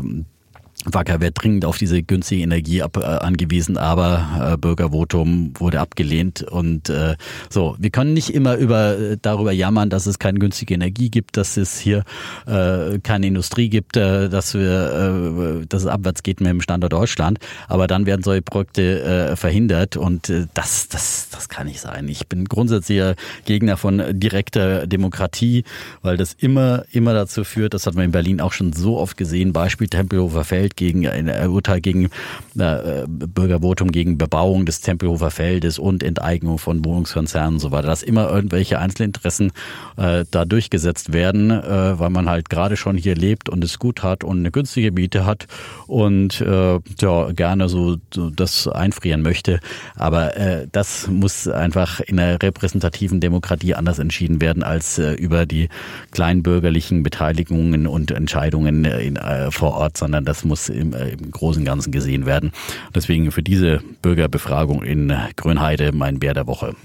[0.85, 6.41] Wacker wird dringend auf diese günstige Energie ab, äh, angewiesen, aber äh, Bürgervotum wurde abgelehnt
[6.43, 7.15] und äh,
[7.49, 7.75] so.
[7.77, 11.57] Wir können nicht immer über äh, darüber jammern, dass es keine günstige Energie gibt, dass
[11.57, 12.03] es hier
[12.47, 16.93] äh, keine Industrie gibt, äh, dass wir, äh, dass es abwärts geht mit dem Standort
[16.93, 17.39] Deutschland.
[17.67, 22.07] Aber dann werden solche Projekte äh, verhindert und äh, das, das, das kann nicht sein.
[22.07, 23.15] Ich bin grundsätzlicher
[23.45, 25.63] Gegner von direkter Demokratie,
[26.01, 27.75] weil das immer, immer dazu führt.
[27.75, 29.53] Das hat man in Berlin auch schon so oft gesehen.
[29.53, 32.09] Beispiel Tempelhofer Feld Feld gegen ein Urteil gegen
[32.57, 38.03] äh, Bürgervotum gegen Bebauung des Tempelhofer Feldes und Enteignung von Wohnungskonzernen und so weiter, dass
[38.03, 39.51] immer irgendwelche Einzelinteressen
[39.97, 44.03] äh, da durchgesetzt werden, äh, weil man halt gerade schon hier lebt und es gut
[44.03, 45.47] hat und eine günstige Miete hat
[45.87, 49.59] und äh, ja, gerne so, so das einfrieren möchte.
[49.95, 55.45] Aber äh, das muss einfach in einer repräsentativen Demokratie anders entschieden werden als äh, über
[55.45, 55.69] die
[56.11, 61.31] kleinbürgerlichen Beteiligungen und Entscheidungen in, äh, vor Ort, sondern das muss muss im, äh, im
[61.31, 62.51] Großen und Ganzen gesehen werden.
[62.93, 66.75] Deswegen für diese Bürgerbefragung in Grünheide mein Bär der Woche.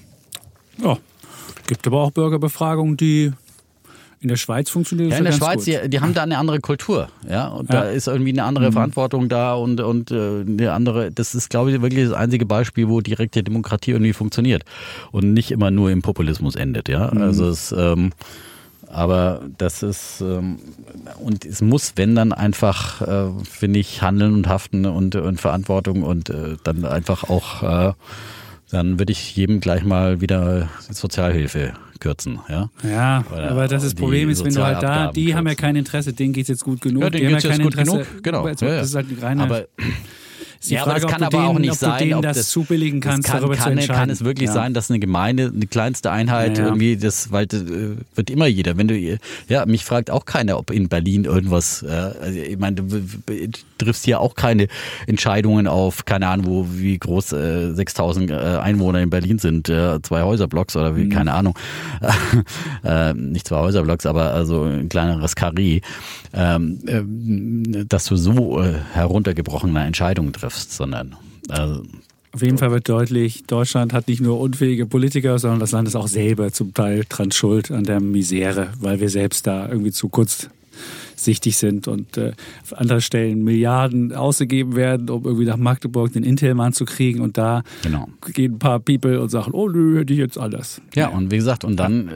[0.82, 0.98] Ja,
[1.66, 3.32] gibt aber auch Bürgerbefragungen, die
[4.20, 7.08] in der Schweiz funktioniert ja, in der Schweiz, die, die, haben da eine andere Kultur,
[7.28, 7.82] ja, und ja.
[7.82, 8.72] da ist irgendwie eine andere mhm.
[8.72, 11.12] Verantwortung da und und äh, eine andere.
[11.12, 14.64] Das ist, glaube ich, wirklich das einzige Beispiel, wo direkte Demokratie irgendwie funktioniert
[15.12, 17.10] und nicht immer nur im Populismus endet, ja.
[17.12, 17.20] Mhm.
[17.20, 18.12] Also es ähm,
[18.88, 20.58] aber das ist, ähm,
[21.18, 26.02] und es muss, wenn dann einfach, äh, finde ich, handeln und haften und, und Verantwortung
[26.02, 27.92] und äh, dann einfach auch, äh,
[28.70, 32.40] dann würde ich jedem gleich mal wieder Sozialhilfe kürzen.
[32.48, 35.38] Ja, ja aber das, das Problem ist, wenn du halt da, die kürzen.
[35.38, 37.02] haben ja kein Interesse, denen geht es jetzt gut genug.
[37.02, 38.48] Ja, denen geht es ja jetzt gut Interesse, genug, genau.
[38.48, 39.66] Das ist halt reine aber
[40.62, 43.28] ja, Frage, aber das kann aber denen, auch nicht sein, ob das, das zubilligen kannst,
[43.28, 44.54] kann, darüber kann, zu kann es wirklich ja.
[44.54, 46.68] sein, dass eine Gemeinde, eine kleinste Einheit ja, ja.
[46.70, 48.76] irgendwie, das, weil das, äh, wird immer jeder.
[48.76, 48.96] Wenn du,
[49.48, 53.06] ja, mich fragt auch keiner, ob in Berlin irgendwas, äh, also ich meine, du
[53.78, 54.68] triffst hier auch keine
[55.06, 60.00] Entscheidungen auf, keine Ahnung, wo, wie groß äh, 6000 äh, Einwohner in Berlin sind, äh,
[60.02, 61.10] zwei Häuserblocks oder wie, mhm.
[61.10, 61.56] keine Ahnung,
[62.84, 65.80] äh, nicht zwei Häuserblocks, aber also ein kleineres Karree,
[66.32, 71.16] ähm, äh, dass du so äh, heruntergebrochene Entscheidungen triffst triffst, sondern.
[71.48, 71.82] Also,
[72.32, 75.96] auf jeden Fall wird deutlich, Deutschland hat nicht nur unfähige Politiker, sondern das Land ist
[75.96, 80.08] auch selber zum Teil dran schuld an der Misere, weil wir selbst da irgendwie zu
[80.08, 80.50] kurz
[81.14, 86.22] sichtig sind und äh, auf anderen Stellen Milliarden ausgegeben werden, um irgendwie nach Magdeburg den
[86.22, 88.08] Intel-Mann zu kriegen und da genau.
[88.32, 90.80] gehen ein paar People und sagen, oh nö, hätte ich jetzt alles.
[90.94, 92.12] Ja, ja, und wie gesagt, und dann äh,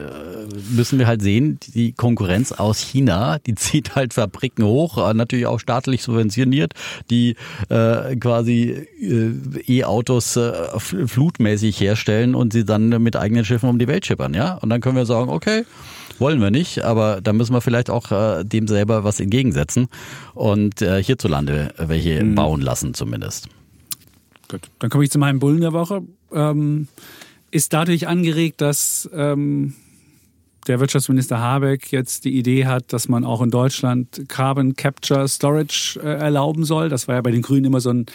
[0.75, 5.45] müssen wir halt sehen, die Konkurrenz aus China, die zieht halt Fabriken hoch, äh, natürlich
[5.45, 6.73] auch staatlich subventioniert,
[7.09, 7.35] die
[7.69, 9.31] äh, quasi äh,
[9.67, 14.55] E-Autos äh, flutmäßig herstellen und sie dann mit eigenen Schiffen um die Welt schippern, ja?
[14.55, 15.63] Und dann können wir sagen, okay,
[16.21, 19.87] wollen wir nicht, aber da müssen wir vielleicht auch äh, dem selber was entgegensetzen
[20.33, 22.35] und äh, hierzulande welche mhm.
[22.35, 23.49] bauen lassen zumindest.
[24.47, 26.03] Gut, dann komme ich zu meinem Bullen der Woche.
[26.31, 26.87] Ähm,
[27.51, 29.73] ist dadurch angeregt, dass ähm,
[30.67, 35.99] der Wirtschaftsminister Habeck jetzt die Idee hat, dass man auch in Deutschland Carbon Capture Storage
[36.01, 36.89] äh, erlauben soll.
[36.89, 38.05] Das war ja bei den Grünen immer so ein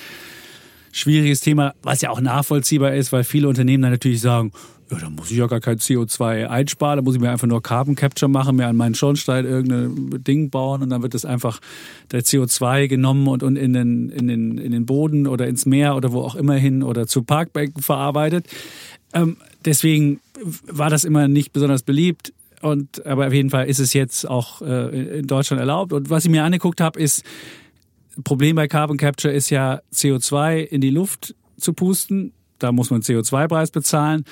[0.92, 4.52] schwieriges Thema, was ja auch nachvollziehbar ist, weil viele Unternehmen dann natürlich sagen,
[4.90, 7.62] ja, da muss ich ja gar kein CO2 einsparen, da muss ich mir einfach nur
[7.62, 11.60] Carbon Capture machen, mir an meinen Schornstein irgendein Ding bauen und dann wird das einfach
[12.12, 15.96] der CO2 genommen und, und in, den, in, den, in den Boden oder ins Meer
[15.96, 18.46] oder wo auch immer hin oder zu Parkbänken verarbeitet.
[19.12, 20.20] Ähm, deswegen
[20.66, 22.32] war das immer nicht besonders beliebt.
[22.62, 25.92] Und, aber auf jeden Fall ist es jetzt auch äh, in Deutschland erlaubt.
[25.92, 27.22] Und was ich mir angeguckt habe, ist,
[28.24, 32.32] Problem bei Carbon Capture ist ja, CO2 in die Luft zu pusten.
[32.58, 34.24] Da muss man CO2-Preis bezahlen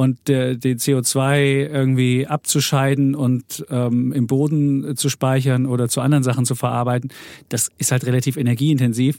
[0.00, 6.24] und äh, den CO2 irgendwie abzuscheiden und ähm, im Boden zu speichern oder zu anderen
[6.24, 7.10] Sachen zu verarbeiten,
[7.50, 9.18] das ist halt relativ energieintensiv.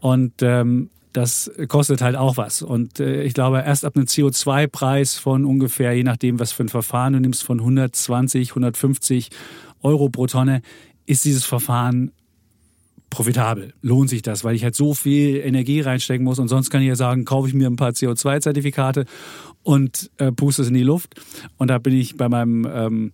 [0.00, 2.60] Und ähm, das kostet halt auch was.
[2.60, 6.68] Und äh, ich glaube, erst ab einem CO2-Preis von ungefähr, je nachdem, was für ein
[6.68, 9.30] Verfahren du nimmst, von 120, 150
[9.80, 10.60] Euro pro Tonne,
[11.06, 12.12] ist dieses Verfahren
[13.10, 13.72] profitabel.
[13.80, 16.88] Lohnt sich das, weil ich halt so viel Energie reinstecken muss und sonst kann ich
[16.88, 19.06] ja sagen, kaufe ich mir ein paar CO2-Zertifikate
[19.68, 21.14] und äh, puste es in die Luft.
[21.58, 23.12] Und da bin ich bei meinem ähm,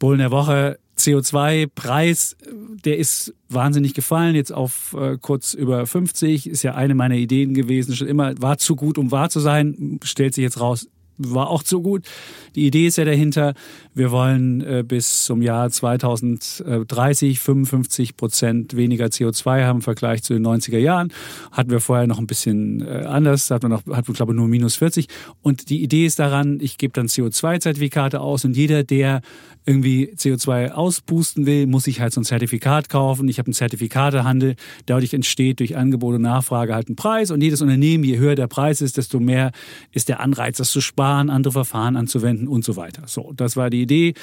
[0.00, 0.80] Bullen der Woche.
[0.98, 2.36] CO2-Preis,
[2.84, 7.54] der ist wahnsinnig gefallen, jetzt auf äh, kurz über 50, ist ja eine meiner Ideen
[7.54, 10.88] gewesen, schon immer, war zu gut, um wahr zu sein, stellt sich jetzt raus,
[11.18, 12.06] war auch zu gut.
[12.54, 13.54] Die Idee ist ja dahinter,
[13.94, 20.34] wir wollen äh, bis zum Jahr 2030 55 Prozent weniger CO2 haben im Vergleich zu
[20.34, 21.12] den 90er Jahren.
[21.50, 24.36] Hatten wir vorher noch ein bisschen äh, anders, hatten wir noch, hatten wir glaube ich
[24.36, 25.08] nur minus 40.
[25.42, 29.22] Und die Idee ist daran, ich gebe dann CO2-Zertifikate aus und jeder, der
[29.64, 33.28] irgendwie CO2 auspusten will, muss ich halt so ein Zertifikat kaufen.
[33.28, 34.56] Ich habe einen Zertifikatehandel.
[34.86, 37.30] Dadurch entsteht durch Angebot und Nachfrage halt ein Preis.
[37.30, 39.52] Und jedes Unternehmen, je höher der Preis ist, desto mehr
[39.92, 43.02] ist der Anreiz, das zu sparen, andere Verfahren anzuwenden und so weiter.
[43.06, 44.14] So, das war die Idee.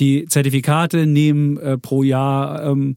[0.00, 2.94] Die Zertifikate nehmen äh, pro Jahr ähm,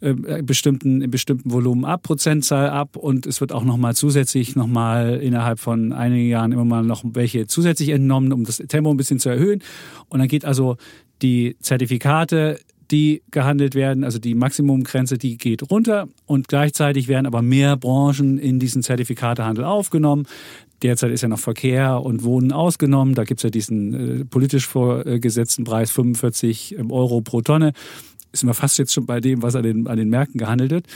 [0.00, 5.20] äh, bestimmten, in bestimmten Volumen ab, Prozentzahl ab und es wird auch nochmal zusätzlich nochmal
[5.22, 9.18] innerhalb von einigen Jahren immer mal noch welche zusätzlich entnommen, um das Tempo ein bisschen
[9.18, 9.62] zu erhöhen.
[10.10, 10.76] Und dann geht also
[11.22, 12.58] die Zertifikate,
[12.90, 18.38] die gehandelt werden, also die Maximumgrenze, die geht runter und gleichzeitig werden aber mehr Branchen
[18.38, 20.26] in diesen Zertifikatehandel aufgenommen.
[20.82, 23.14] Derzeit ist ja noch Verkehr und Wohnen ausgenommen.
[23.14, 27.72] Da gibt es ja diesen äh, politisch vorgesetzten Preis 45 Euro pro Tonne
[28.32, 30.86] sind wir fast jetzt schon bei dem, was an den, an den Märkten gehandelt wird.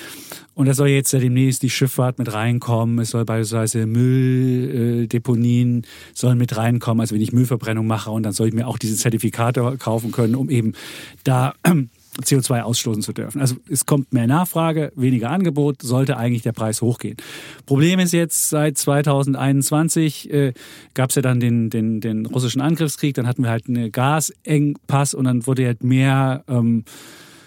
[0.54, 2.98] Und da soll jetzt ja demnächst die Schifffahrt mit reinkommen.
[2.98, 7.00] Es soll beispielsweise Mülldeponien sollen mit reinkommen.
[7.00, 10.34] Also wenn ich Müllverbrennung mache und dann soll ich mir auch diese Zertifikate kaufen können,
[10.34, 10.72] um eben
[11.24, 11.54] da
[12.20, 13.40] CO2 ausstoßen zu dürfen.
[13.40, 17.16] Also es kommt mehr Nachfrage, weniger Angebot, sollte eigentlich der Preis hochgehen.
[17.66, 20.52] Problem ist jetzt, seit 2021 äh,
[20.94, 25.14] gab es ja dann den, den, den russischen Angriffskrieg, dann hatten wir halt einen Gasengpass
[25.14, 26.84] und dann wurde halt mehr ähm,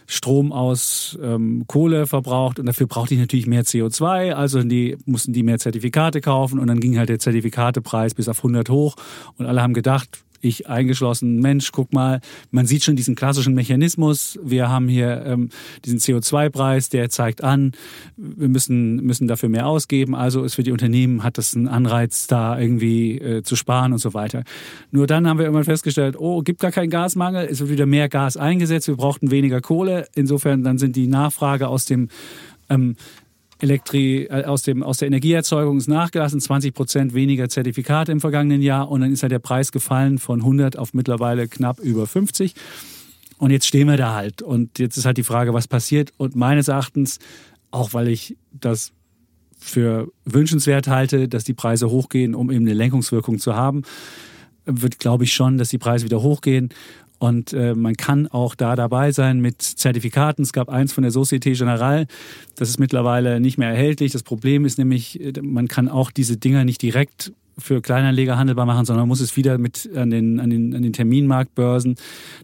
[0.06, 5.34] Strom aus ähm, Kohle verbraucht und dafür brauchte ich natürlich mehr CO2, also die, mussten
[5.34, 8.96] die mehr Zertifikate kaufen und dann ging halt der Zertifikatepreis bis auf 100 hoch
[9.38, 12.20] und alle haben gedacht, ich eingeschlossen, Mensch, guck mal,
[12.52, 14.38] man sieht schon diesen klassischen Mechanismus.
[14.44, 15.50] Wir haben hier ähm,
[15.86, 17.72] diesen CO2-Preis, der zeigt an,
[18.18, 20.16] wir müssen, müssen dafür mehr ausgeben.
[20.16, 24.00] Also ist für die Unternehmen, hat das einen Anreiz, da irgendwie äh, zu sparen und
[24.00, 24.44] so weiter.
[24.92, 28.10] Nur dann haben wir irgendwann festgestellt, oh, gibt gar keinen Gasmangel, es wird wieder mehr
[28.10, 30.08] Gas eingesetzt, wir brauchten weniger Kohle.
[30.16, 32.10] Insofern dann sind die Nachfrage aus dem
[32.70, 32.96] ähm,
[33.64, 38.62] Elektri äh, aus, dem, aus der Energieerzeugung ist nachgelassen, 20 Prozent weniger Zertifikate im vergangenen
[38.62, 42.54] Jahr und dann ist halt der Preis gefallen von 100 auf mittlerweile knapp über 50.
[43.38, 44.42] Und jetzt stehen wir da halt.
[44.42, 46.14] Und jetzt ist halt die Frage, was passiert.
[46.18, 47.20] Und meines Erachtens,
[47.72, 48.92] auch weil ich das
[49.58, 53.84] für wünschenswert halte, dass die Preise hochgehen, um eben eine Lenkungswirkung zu haben,
[54.66, 56.70] wird, glaube ich, schon, dass die Preise wieder hochgehen.
[57.24, 60.44] Und äh, man kann auch da dabei sein mit Zertifikaten.
[60.44, 62.08] Es gab eins von der Societe Generale,
[62.58, 64.12] das ist mittlerweile nicht mehr erhältlich.
[64.12, 68.66] Das Problem ist nämlich, äh, man kann auch diese Dinger nicht direkt für Kleinanleger handelbar
[68.66, 71.96] machen, sondern muss es wieder mit an den, an den, an den Terminmarktbörsen,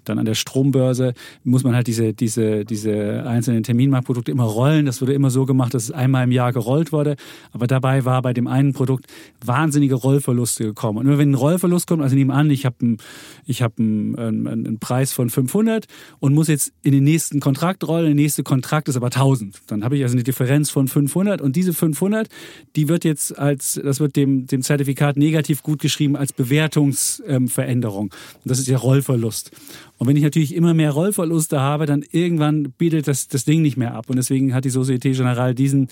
[0.06, 1.14] dann an der Strombörse,
[1.44, 4.86] muss man halt diese, diese, diese einzelnen Terminmarktprodukte immer rollen.
[4.86, 7.15] Das wurde immer so gemacht, dass es einmal im Jahr gerollt wurde.
[7.52, 9.06] Aber dabei war bei dem einen Produkt
[9.44, 10.99] wahnsinnige Rollverluste gekommen.
[10.99, 12.98] Und immer wenn ein Rollverlust kommt, also nehmen an, ich habe einen,
[13.45, 14.15] ich hab einen,
[14.48, 15.86] einen Preis von 500
[16.19, 18.06] und muss jetzt in den nächsten Kontrakt rollen.
[18.06, 19.60] Der nächste Kontrakt ist aber 1000.
[19.68, 22.30] Dann habe ich also eine Differenz von 500 und diese 500,
[22.76, 28.05] die wird jetzt als, das wird dem, dem Zertifikat Zertifikat negativ gut geschrieben als Bewertungsveränderung.
[28.11, 29.51] Ähm, das ist ja Rollverlust.
[29.97, 33.77] Und wenn ich natürlich immer mehr Rollverluste habe, dann irgendwann bietet das, das Ding nicht
[33.77, 34.09] mehr ab.
[34.09, 35.88] Und deswegen hat die Societe Generale diesen,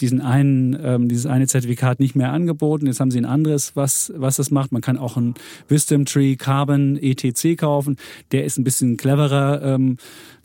[0.00, 2.86] diesen einen, ähm, dieses eine Zertifikat nicht mehr angeboten.
[2.86, 4.72] Jetzt haben sie ein anderes, was, was das macht.
[4.72, 5.34] Man kann auch ein
[5.68, 7.96] Wisdom Tree Carbon ETC kaufen.
[8.32, 9.62] Der ist ein bisschen cleverer.
[9.62, 9.96] Ähm,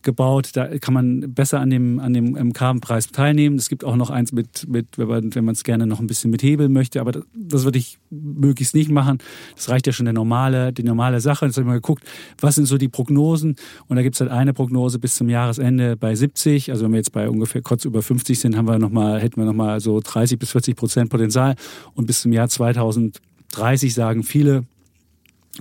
[0.03, 0.51] gebaut.
[0.53, 3.57] Da kann man besser an dem, an dem ähm, Carbonpreis teilnehmen.
[3.57, 6.43] Es gibt auch noch eins mit, mit wenn man es gerne noch ein bisschen mit
[6.43, 9.19] hebeln möchte, aber das, das würde ich möglichst nicht machen.
[9.55, 11.45] Das reicht ja schon der normale, die normale Sache.
[11.45, 12.03] Jetzt habe ich mal geguckt,
[12.39, 13.55] was sind so die Prognosen?
[13.87, 16.71] Und da gibt es halt eine Prognose bis zum Jahresende bei 70.
[16.71, 19.37] Also wenn wir jetzt bei ungefähr kurz über 50 sind, haben wir noch mal, hätten
[19.37, 21.55] wir nochmal so 30 bis 40 Prozent Potenzial.
[21.95, 24.65] Und bis zum Jahr 2030 sagen viele,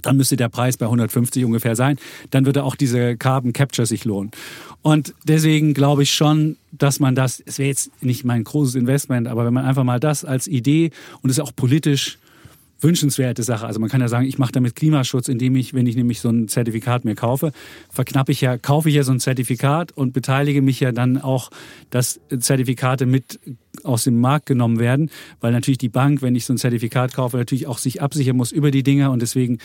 [0.03, 1.99] dann müsste der Preis bei 150 ungefähr sein.
[2.31, 4.31] Dann würde auch diese Carbon Capture sich lohnen.
[4.83, 9.29] Und deswegen glaube ich schon, dass man das, es wäre jetzt nicht mein großes Investment,
[9.29, 10.91] aber wenn man einfach mal das als Idee
[11.23, 12.19] und es auch politisch
[12.81, 13.67] wünschenswerte Sache.
[13.67, 16.31] Also man kann ja sagen, ich mache damit Klimaschutz, indem ich, wenn ich nämlich so
[16.31, 17.53] ein Zertifikat mir kaufe,
[17.91, 21.51] verknappe ich ja, kaufe ich ja so ein Zertifikat und beteilige mich ja dann auch,
[21.91, 23.41] dass Zertifikate mit
[23.83, 27.37] aus dem Markt genommen werden, weil natürlich die Bank, wenn ich so ein Zertifikat kaufe,
[27.37, 29.59] natürlich auch sich absichern muss über die Dinge und deswegen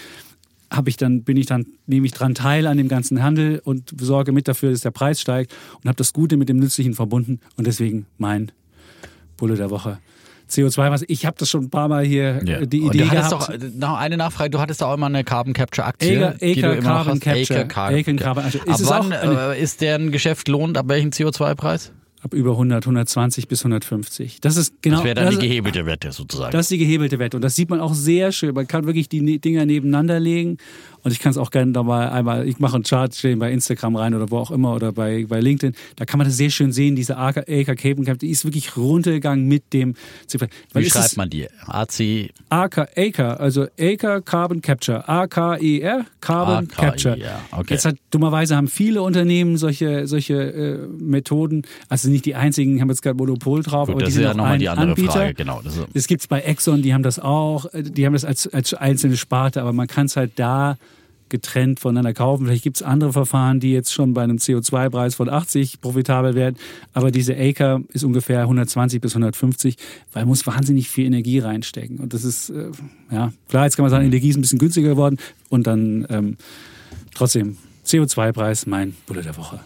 [0.72, 3.94] habe ich dann, bin ich dann, nehme ich dran teil an dem ganzen Handel und
[4.00, 7.40] sorge mit dafür, dass der Preis steigt und habe das Gute mit dem Nützlichen verbunden
[7.56, 8.52] und deswegen mein
[9.38, 10.00] Bulle der Woche.
[10.50, 12.66] CO2, was ich habe das schon ein paar Mal hier ja.
[12.66, 13.32] die Idee gehabt.
[13.32, 17.62] Doch, noch eine Nachfrage, du hattest doch immer eine Carbon Capture Aktie, Acre, Carbon Capture.
[17.62, 21.10] Acre Carbon, Carbon also ist Ab wann eine, äh, ist deren Geschäft lohnt, ab welchem
[21.10, 21.92] CO2-Preis?
[22.26, 24.42] ab über 100, 120 bis 150.
[24.42, 24.98] Das ist genau.
[24.98, 26.52] Das wäre dann das, die gehebelte Wette sozusagen.
[26.52, 28.54] Das ist die gehebelte Wette und das sieht man auch sehr schön.
[28.54, 30.58] Man kann wirklich die Dinger nebeneinander legen
[31.06, 33.52] und ich kann es auch gerne da mal einmal, ich mache einen Chart, stellen bei
[33.52, 35.76] Instagram rein oder wo auch immer oder bei, bei LinkedIn.
[35.98, 39.48] Da kann man das sehr schön sehen, diese AK Cable Cap, die ist wirklich runtergegangen
[39.48, 39.94] mit dem
[40.74, 41.48] Wie schreibt man die?
[41.68, 42.32] AC?
[42.50, 45.08] AK, Acre, also Acre Carbon Capture.
[45.08, 47.18] A-K-E-R, Carbon e Capture.
[47.52, 47.74] Okay.
[47.76, 52.90] Jetzt hat, dummerweise haben viele Unternehmen solche, solche äh, Methoden, also nicht die einzigen, haben
[52.90, 55.12] jetzt gerade Monopol drauf, Gut, aber das die ist ja nochmal die andere Anbieter.
[55.12, 55.62] Frage, genau.
[55.64, 58.74] Das, das gibt es bei Exxon, die haben das auch, die haben das als, als
[58.74, 60.78] einzelne Sparte, aber man kann es halt da
[61.30, 62.46] getrennt voneinander kaufen.
[62.46, 66.56] Vielleicht gibt es andere Verfahren, die jetzt schon bei einem CO2-Preis von 80 profitabel werden.
[66.94, 69.76] Aber diese Acre ist ungefähr 120 bis 150,
[70.14, 72.00] weil muss wahnsinnig viel Energie reinstecken.
[72.00, 72.72] Und das ist, äh,
[73.12, 75.18] ja, klar, jetzt kann man sagen, Energie ist ein bisschen günstiger geworden.
[75.50, 76.38] Und dann ähm,
[77.14, 79.60] trotzdem CO2-Preis, mein Bulle der Woche.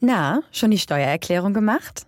[0.00, 2.07] Na, schon die Steuererklärung gemacht?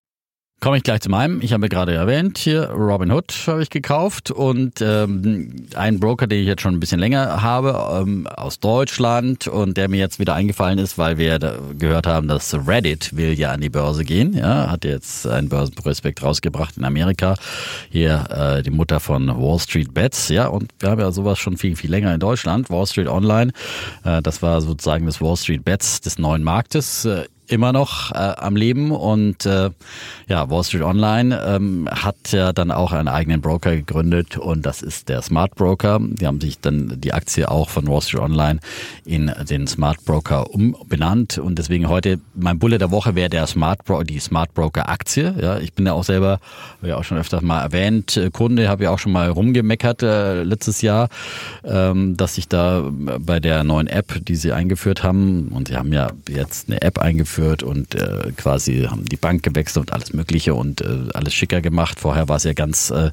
[0.63, 1.41] Komme ich gleich zu meinem.
[1.41, 6.41] Ich habe gerade erwähnt, hier Robin Hood habe ich gekauft und ähm, ein Broker, den
[6.41, 10.35] ich jetzt schon ein bisschen länger habe, ähm, aus Deutschland und der mir jetzt wieder
[10.35, 11.39] eingefallen ist, weil wir
[11.79, 14.33] gehört haben, dass Reddit will ja an die Börse gehen.
[14.33, 17.37] Ja, hat jetzt ein Börsenprospekt rausgebracht in Amerika.
[17.89, 20.29] Hier äh, die Mutter von Wall Street Bets.
[20.29, 22.69] Ja, und wir haben ja sowas schon viel, viel länger in Deutschland.
[22.69, 23.51] Wall Street Online,
[24.03, 27.05] äh, das war sozusagen das Wall Street Bets des neuen Marktes.
[27.05, 29.69] Äh, immer noch äh, am Leben und äh,
[30.27, 34.81] ja, Wall Street Online ähm, hat ja dann auch einen eigenen Broker gegründet und das
[34.81, 35.99] ist der Smart Broker.
[36.01, 38.59] Die haben sich dann die Aktie auch von Wall Street Online
[39.03, 43.83] in den Smart Broker umbenannt und deswegen heute mein Bulle der Woche wäre der Smart
[43.83, 45.35] Bro die Smart Broker Aktie.
[45.41, 46.39] Ja, ich bin ja auch selber,
[46.81, 50.43] ja auch schon öfters mal erwähnt, äh, Kunde, habe ja auch schon mal rumgemeckert äh,
[50.43, 51.09] letztes Jahr,
[51.65, 55.91] ähm, dass ich da bei der neuen App, die sie eingeführt haben und sie haben
[55.91, 60.13] ja jetzt eine App eingeführt eingeführt und äh, quasi haben die Bank gewechselt und alles
[60.13, 61.99] Mögliche und äh, alles schicker gemacht.
[61.99, 63.11] Vorher war es ja ganz äh,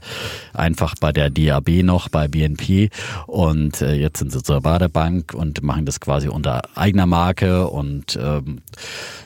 [0.52, 2.90] einfach bei der DAB noch, bei BNP
[3.26, 8.18] und äh, jetzt sind sie zur Badebank und machen das quasi unter eigener Marke und
[8.20, 8.60] ähm,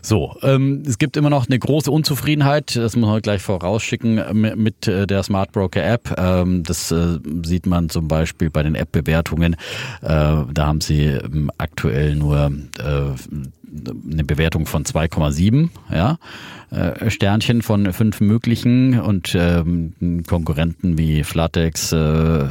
[0.01, 0.37] so.
[0.43, 4.21] Ähm, es gibt immer noch eine große Unzufriedenheit, das muss man gleich vorausschicken,
[4.57, 6.15] mit, äh, der Smart Broker App.
[6.19, 9.55] Ähm, das äh, sieht man zum Beispiel bei den App-Bewertungen.
[10.03, 13.62] Äh, da haben sie ähm, aktuell nur äh,
[14.11, 16.19] eine Bewertung von 2,7, ja,
[16.71, 22.49] äh, Sternchen von fünf möglichen und ähm, Konkurrenten wie Flatex, äh, äh,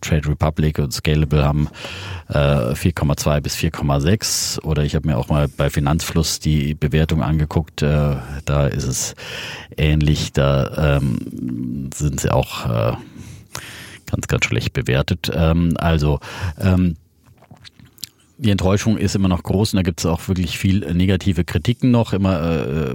[0.00, 1.68] Trade Republic und Scalable haben
[2.28, 7.82] äh, 4,2 bis 4,6 oder ich habe mir auch mal bei Finanzfluss die Bewertung angeguckt,
[7.82, 9.14] da ist es
[9.76, 12.96] ähnlich, da ähm, sind sie auch
[14.10, 15.30] ganz, ganz schlecht bewertet.
[15.34, 16.20] Ähm, also
[18.40, 21.90] die Enttäuschung ist immer noch groß und da gibt es auch wirklich viel negative Kritiken
[21.90, 22.94] noch, immer äh,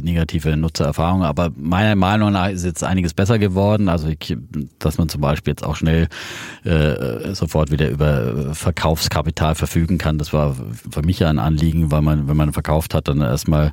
[0.00, 1.26] negative Nutzererfahrungen.
[1.26, 3.88] Aber meiner Meinung nach ist jetzt einiges besser geworden.
[3.88, 4.36] Also ich,
[4.78, 6.06] dass man zum Beispiel jetzt auch schnell
[6.62, 10.18] äh, sofort wieder über Verkaufskapital verfügen kann.
[10.18, 10.54] Das war
[10.90, 13.72] für mich ja ein Anliegen, weil man, wenn man verkauft hat, dann erstmal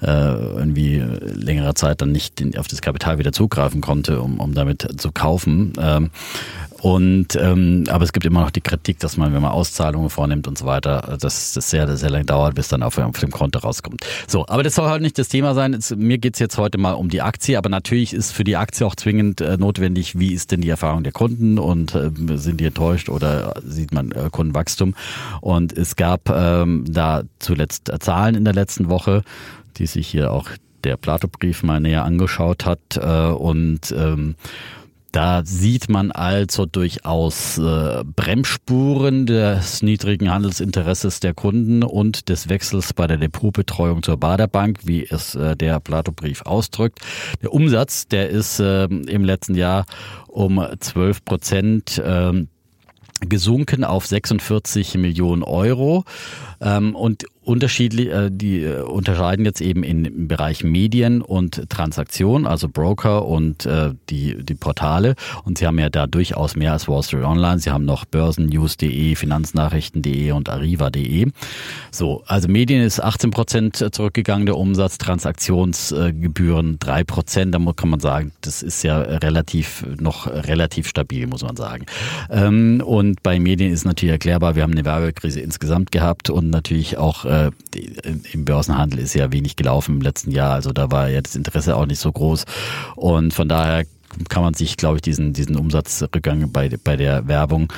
[0.00, 1.04] äh, irgendwie
[1.34, 5.74] längere Zeit dann nicht auf das Kapital wieder zugreifen konnte, um, um damit zu kaufen.
[5.78, 6.10] Ähm,
[6.86, 10.46] und ähm, aber es gibt immer noch die Kritik, dass man, wenn man Auszahlungen vornimmt
[10.46, 13.58] und so weiter, dass das sehr, sehr lange dauert, bis dann auf, auf dem Konto
[13.58, 14.06] rauskommt.
[14.28, 15.74] So, aber das soll halt nicht das Thema sein.
[15.74, 18.86] Es, mir geht's jetzt heute mal um die Aktie, aber natürlich ist für die Aktie
[18.86, 22.66] auch zwingend äh, notwendig, wie ist denn die Erfahrung der Kunden und äh, sind die
[22.66, 24.94] enttäuscht oder sieht man äh, Kundenwachstum?
[25.40, 29.24] Und es gab ähm, da zuletzt äh, Zahlen in der letzten Woche,
[29.78, 30.50] die sich hier auch
[30.84, 34.36] der Plato-Brief mal näher angeschaut hat äh, und ähm,
[35.12, 42.92] da sieht man also durchaus äh, Bremsspuren des niedrigen Handelsinteresses der Kunden und des Wechsels
[42.92, 47.00] bei der Depotbetreuung zur Baderbank, wie es äh, der Plato-Brief ausdrückt.
[47.42, 49.86] Der Umsatz, der ist äh, im letzten Jahr
[50.28, 52.46] um 12 Prozent äh,
[53.20, 56.04] gesunken auf 46 Millionen Euro.
[56.60, 62.46] Ähm, und unterschiedlich, äh, die äh, unterscheiden jetzt eben in, im Bereich Medien und Transaktion,
[62.46, 65.14] also Broker und äh, die, die Portale.
[65.44, 67.58] Und sie haben ja da durchaus mehr als Wall Street Online.
[67.60, 71.30] Sie haben noch börsennews.de, finanznachrichten.de und arriva.de.
[71.92, 77.54] So, also Medien ist 18 Prozent zurückgegangen, der Umsatz, Transaktionsgebühren drei Prozent.
[77.54, 81.86] Da kann man sagen, das ist ja relativ, noch relativ stabil, muss man sagen.
[82.28, 86.98] Ähm, und bei Medien ist natürlich erklärbar, wir haben eine Werbekrise insgesamt gehabt und natürlich
[86.98, 87.50] auch äh,
[88.32, 90.54] im Börsenhandel ist ja wenig gelaufen im letzten Jahr.
[90.54, 92.44] Also da war ja das Interesse auch nicht so groß.
[92.94, 93.84] Und von daher
[94.28, 97.72] kann man sich, glaube ich, diesen, diesen Umsatzrückgang bei, bei der Werbung,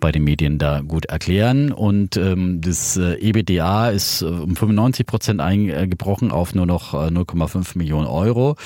[0.00, 1.72] bei den Medien da gut erklären.
[1.72, 7.74] Und ähm, das äh, EBDA ist äh, um 95 Prozent eingebrochen auf nur noch 0,5
[7.74, 8.56] äh, Millionen Euro.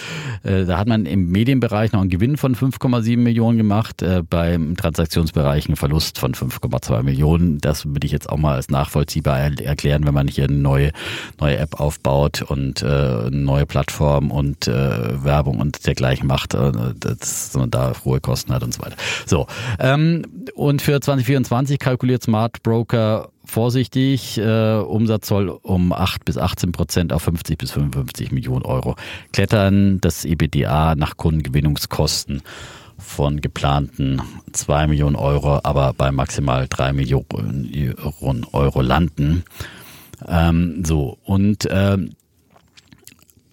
[0.42, 4.76] Äh, da hat man im Medienbereich noch einen Gewinn von 5,7 Millionen gemacht, äh, beim
[4.76, 7.58] Transaktionsbereich einen Verlust von 5,2 Millionen.
[7.58, 10.92] Das würde ich jetzt auch mal als nachvollziehbar erklären, wenn man hier eine neue,
[11.40, 16.54] neue App aufbaut und äh, neue Plattform und äh, Werbung und dergleichen macht.
[16.54, 16.70] Äh,
[17.16, 18.96] dass man da hohe Kosten hat und so weiter.
[19.26, 19.46] So,
[19.78, 20.22] ähm,
[20.54, 27.12] und für 2024 kalkuliert Smart Broker vorsichtig, äh, Umsatz soll um 8 bis 18 Prozent
[27.12, 28.96] auf 50 bis 55 Millionen Euro
[29.32, 30.00] klettern.
[30.00, 32.42] Das EBDA nach Kundengewinnungskosten
[32.98, 34.22] von geplanten
[34.52, 39.44] 2 Millionen Euro, aber bei maximal 3 Millionen Euro landen.
[40.26, 42.10] Ähm, so, und ähm,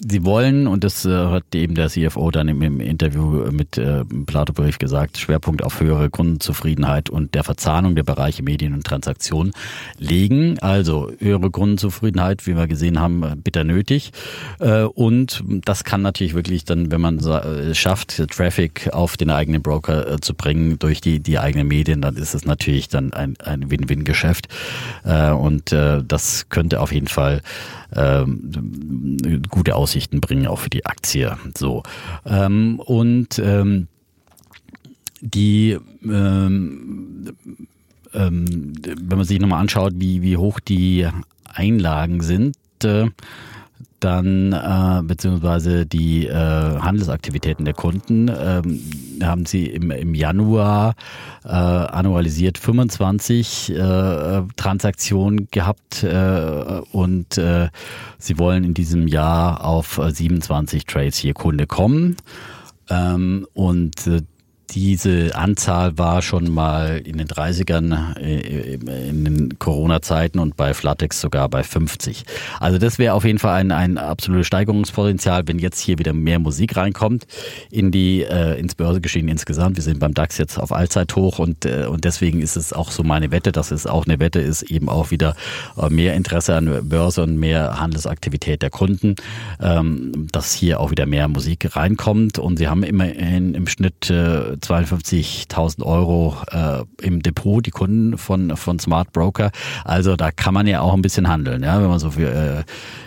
[0.01, 4.53] Sie wollen, und das äh, hat eben der CFO dann im, Interview mit äh, Plato
[4.53, 9.51] Brief gesagt, Schwerpunkt auf höhere Kundenzufriedenheit und der Verzahnung der Bereiche Medien und Transaktionen
[9.97, 10.57] legen.
[10.59, 14.13] Also höhere Kundenzufriedenheit, wie wir gesehen haben, bitter nötig.
[14.59, 19.29] Äh, und das kann natürlich wirklich dann, wenn man es äh, schafft, Traffic auf den
[19.29, 23.11] eigenen Broker äh, zu bringen durch die, die eigenen Medien, dann ist es natürlich dann
[23.11, 24.47] ein, ein Win-Win-Geschäft.
[25.03, 27.41] Äh, und das könnte auf jeden Fall
[27.95, 29.17] ähm,
[29.49, 31.35] gute Aussichten bringen, auch für die Aktie.
[31.57, 31.81] So.
[32.23, 33.87] Ähm, und ähm,
[35.19, 37.33] die ähm,
[38.13, 41.07] ähm, wenn man sich nochmal anschaut, wie, wie hoch die
[41.43, 43.07] Einlagen sind, äh,
[43.99, 48.81] dann äh, beziehungsweise die äh, Handelsaktivitäten der Kunden ähm,
[49.21, 50.95] haben sie im, im Januar
[51.43, 57.69] äh, annualisiert 25 äh, Transaktionen gehabt äh, und äh,
[58.17, 62.17] sie wollen in diesem Jahr auf 27 Trades je Kunde kommen.
[62.89, 64.21] Ähm, und äh,
[64.73, 71.21] diese Anzahl war schon mal in den 30ern äh, in den Corona-Zeiten und bei Flatex
[71.21, 72.23] sogar bei 50.
[72.59, 76.39] Also das wäre auf jeden Fall ein, ein absolutes Steigerungspotenzial, wenn jetzt hier wieder mehr
[76.39, 77.25] Musik reinkommt
[77.71, 79.77] in die äh, ins Börsegeschehen insgesamt.
[79.77, 83.03] Wir sind beim DAX jetzt auf Allzeithoch und äh, und deswegen ist es auch so
[83.03, 85.35] meine Wette, dass es auch eine Wette ist, eben auch wieder
[85.77, 89.15] äh, mehr Interesse an Börse und mehr Handelsaktivität der Kunden,
[89.61, 94.58] ähm, dass hier auch wieder mehr Musik reinkommt und sie haben immerhin im Schnitt äh,
[94.59, 99.51] 52.000 Euro äh, im Depot, die Kunden von, von Smart Broker.
[99.83, 102.63] Also da kann man ja auch ein bisschen handeln, ja, wenn man so viel äh,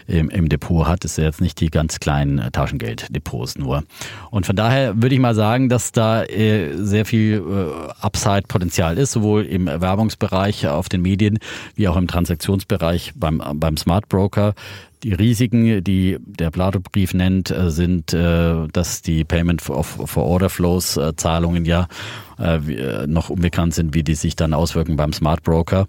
[0.07, 1.05] im, im Depot hat.
[1.05, 3.85] ist ja jetzt nicht die ganz kleinen äh, Taschengelddepots nur.
[4.31, 9.13] Und von daher würde ich mal sagen, dass da äh, sehr viel äh, Upside-Potenzial ist,
[9.13, 11.39] sowohl im Werbungsbereich auf den Medien
[11.75, 14.55] wie auch im Transaktionsbereich beim, beim Smart Broker.
[15.03, 19.85] Die Risiken, die der Plato-Brief nennt, sind, dass die Payment for,
[20.17, 21.89] Order Flows Zahlungen ja
[23.09, 25.89] noch unbekannt sind, wie die sich dann auswirken beim Smart Broker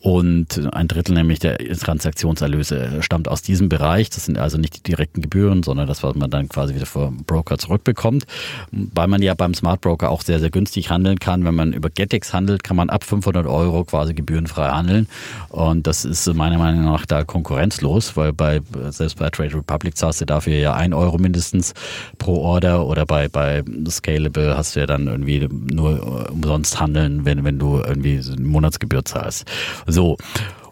[0.00, 4.10] Und ein Drittel nämlich der Transaktionserlöse stammt aus diesem Bereich.
[4.10, 7.24] Das sind also nicht die direkten Gebühren, sondern das, was man dann quasi wieder vom
[7.24, 8.24] Broker zurückbekommt.
[8.70, 11.44] Weil man ja beim Smart Broker auch sehr, sehr günstig handeln kann.
[11.44, 15.08] Wenn man über Getex handelt, kann man ab 500 Euro quasi gebührenfrei handeln.
[15.48, 18.60] Und das ist meiner Meinung nach da konkurrenzlos, weil bei,
[18.90, 21.74] selbst bei Trade Republic zahlst du dafür ja ein Euro mindestens
[22.18, 27.44] pro Order oder bei, bei Scalable hast du ja dann irgendwie nur umsonst handeln, wenn,
[27.44, 29.46] wenn du irgendwie eine Monatsgebühr zahlst.
[29.86, 30.16] So.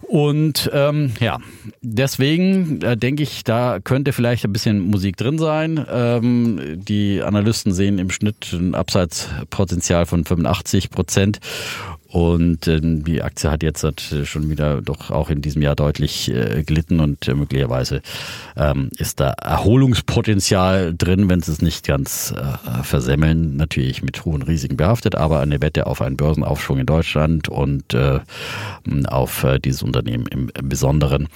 [0.07, 1.39] Und ähm, ja,
[1.81, 5.85] deswegen äh, denke ich, da könnte vielleicht ein bisschen Musik drin sein.
[5.91, 11.41] Ähm, die Analysten sehen im Schnitt ein Abseitspotenzial von 85 Prozent.
[12.15, 16.31] Und äh, die Aktie hat jetzt hat schon wieder doch auch in diesem Jahr deutlich
[16.31, 18.03] äh, gelitten und äh, möglicherweise
[18.57, 23.57] ähm, ist da Erholungspotenzial drin, wenn sie es nicht ganz äh, versemmeln.
[23.57, 28.21] Natürlich mit hohen Risiken behaftet, aber eine Wette auf einen Börsenaufschwung in Deutschland und äh,
[29.09, 31.27] auf äh, dieses Unternehmen im, im Besonderen.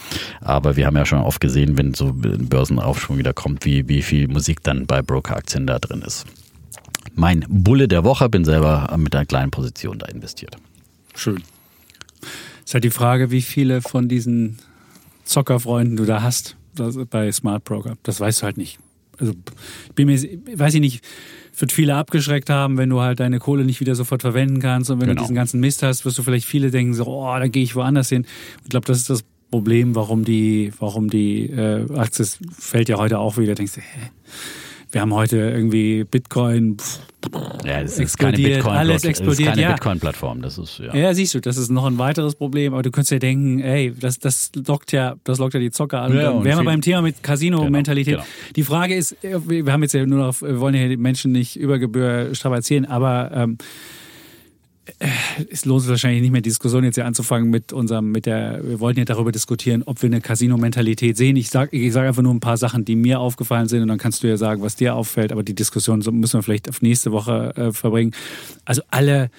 [0.41, 4.03] Aber wir haben ja schon oft gesehen, wenn so ein Börsenaufschwung wieder kommt, wie, wie
[4.03, 6.25] viel Musik dann bei Broker-Aktien da drin ist
[7.15, 10.57] mein Bulle der Woche, bin selber mit einer kleinen Position da investiert.
[11.19, 11.43] Schön.
[12.65, 14.59] Ist halt die Frage, wie viele von diesen
[15.25, 16.57] Zockerfreunden du da hast
[17.11, 17.97] bei Smart Broker.
[18.05, 18.79] Das weißt du halt nicht.
[19.19, 19.33] Also
[19.97, 20.21] bin mir,
[20.55, 21.05] weiß ich nicht,
[21.59, 25.01] wird viele abgeschreckt haben, wenn du halt deine Kohle nicht wieder sofort verwenden kannst und
[25.01, 25.21] wenn genau.
[25.21, 27.75] du diesen ganzen Mist hast, wirst du vielleicht viele denken so, oh, da gehe ich
[27.75, 28.25] woanders hin.
[28.63, 32.27] Ich glaube, das ist das Problem, warum die, warum die äh, Aktie
[32.57, 33.57] fällt ja heute auch wieder.
[33.57, 34.11] Denkst du, hä?
[34.91, 36.77] Wir haben heute irgendwie Bitcoin.
[36.79, 37.01] Pff,
[37.65, 39.39] ja, das ist keine Bitcoin, alles explodiert.
[39.39, 39.73] Das ist keine ja.
[39.73, 40.41] Bitcoin-Plattform.
[40.41, 40.95] Das ist ja.
[40.95, 42.73] ja, siehst du, das ist noch ein weiteres Problem.
[42.73, 46.03] Aber du könntest ja denken, ey, das, das lockt ja, das lockt ja die Zocker
[46.03, 46.17] an.
[46.17, 48.15] Ja, wir haben beim Thema mit Casino-Mentalität.
[48.15, 48.53] Genau, genau.
[48.57, 51.57] Die Frage ist, wir haben jetzt ja nur noch, wir wollen ja die Menschen nicht
[51.57, 53.65] über Gebühr strapazieren, aber ähm, äh,
[55.51, 58.61] es lohnt sich wahrscheinlich nicht mehr, die Diskussion jetzt hier anzufangen mit unserem, mit der,
[58.63, 61.37] wir wollten ja darüber diskutieren, ob wir eine Casino-Mentalität sehen.
[61.37, 63.99] Ich sage ich sag einfach nur ein paar Sachen, die mir aufgefallen sind und dann
[63.99, 67.13] kannst du ja sagen, was dir auffällt, aber die Diskussion müssen wir vielleicht auf nächste
[67.13, 68.13] Woche äh, verbringen.
[68.65, 69.31] Also alle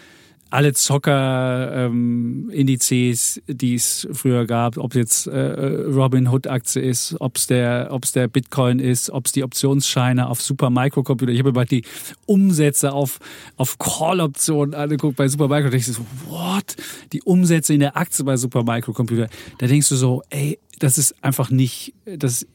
[0.50, 7.90] alle Zocker-Indizes, ähm, die es früher gab, ob jetzt äh, Robinhood-Aktie ist, ob es der,
[7.92, 11.32] ob's der Bitcoin ist, ob es die Optionsscheine auf Supermicrocomputer.
[11.32, 11.84] Ich habe mir bald die
[12.26, 13.20] Umsätze auf,
[13.58, 15.28] auf Call-Optionen angeguckt bei.
[15.28, 16.76] Da denkst du so, what?
[17.14, 19.30] Die Umsätze in der Aktie bei Supermicrocomputer.
[19.60, 22.48] Da denkst du so, ey, das ist einfach nicht, das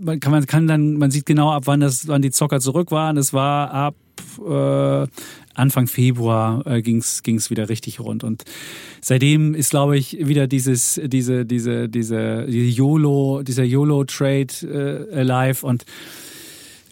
[0.00, 2.90] man kann, man kann dann, man sieht genau ab wann das, wann die Zocker zurück
[2.90, 3.16] waren.
[3.16, 3.94] Es war ab
[4.38, 5.06] äh,
[5.54, 8.44] Anfang Februar äh, ging's ging's wieder richtig rund und
[9.00, 15.18] seitdem ist glaube ich wieder dieses diese diese diese, diese YOLO dieser YOLO Trade äh,
[15.18, 15.84] alive und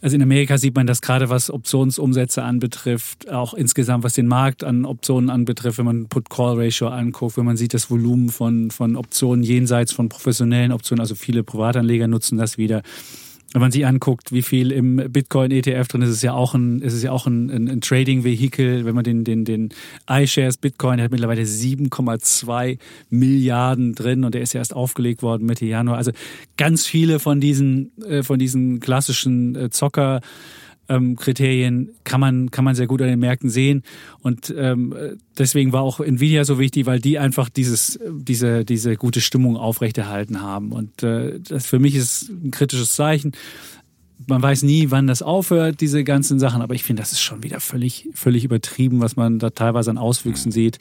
[0.00, 4.64] also in Amerika sieht man das gerade, was Optionsumsätze anbetrifft, auch insgesamt, was den Markt
[4.64, 9.42] an Optionen anbetrifft, wenn man Put-Call-Ratio anguckt, wenn man sieht das Volumen von, von Optionen
[9.42, 12.82] jenseits von professionellen Optionen, also viele Privatanleger nutzen das wieder
[13.52, 16.80] wenn man sich anguckt, wie viel im Bitcoin-ETF drin ist, ist es ja auch ein,
[16.82, 18.84] ist es ja auch ein, ein, ein Trading-Vehikel.
[18.84, 19.70] Wenn man den, den, den
[20.08, 22.78] iShares Bitcoin der hat mittlerweile 7,2
[23.10, 25.96] Milliarden drin und der ist ja erst aufgelegt worden Mitte Januar.
[25.96, 26.12] Also
[26.56, 30.20] ganz viele von diesen, äh, von diesen klassischen äh, Zocker
[30.90, 33.84] ähm, Kriterien kann man, kann man sehr gut an den Märkten sehen.
[34.20, 34.94] Und ähm,
[35.38, 40.42] deswegen war auch Nvidia so wichtig, weil die einfach dieses, diese, diese gute Stimmung aufrechterhalten
[40.42, 40.72] haben.
[40.72, 43.32] Und äh, das für mich ist ein kritisches Zeichen.
[44.26, 47.42] Man weiß nie, wann das aufhört, diese ganzen Sachen, aber ich finde, das ist schon
[47.42, 50.78] wieder völlig, völlig übertrieben, was man da teilweise an Auswüchsen sieht.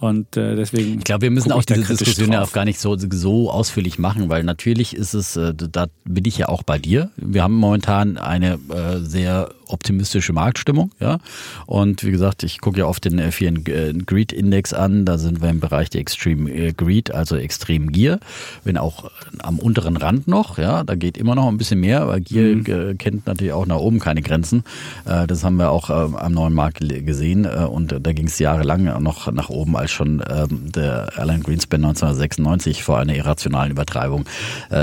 [0.00, 0.98] Und äh, deswegen.
[0.98, 4.28] Ich glaube, wir müssen auch diese Diskussion ja auch gar nicht so, so ausführlich machen,
[4.28, 7.10] weil natürlich ist es, äh, da bin ich ja auch bei dir.
[7.16, 10.90] Wir haben momentan eine äh, sehr optimistische Marktstimmung.
[11.00, 11.18] Ja?
[11.66, 15.04] Und wie gesagt, ich gucke ja oft den F4 äh, Greed Index an.
[15.04, 18.20] Da sind wir im Bereich der Extreme äh, Greed, also Extrem Gier.
[18.64, 20.58] Wenn auch am unteren Rand noch.
[20.58, 22.98] Ja, da geht immer noch ein bisschen mehr, weil Gier mhm.
[22.98, 24.64] kennt natürlich auch nach oben keine Grenzen.
[25.04, 27.46] Äh, das haben wir auch am neuen Markt gesehen.
[27.46, 32.82] Und da ging es jahrelang noch nach oben, als schon ähm, der Alan Greenspan 1996
[32.82, 34.24] vor einer irrationalen Übertreibung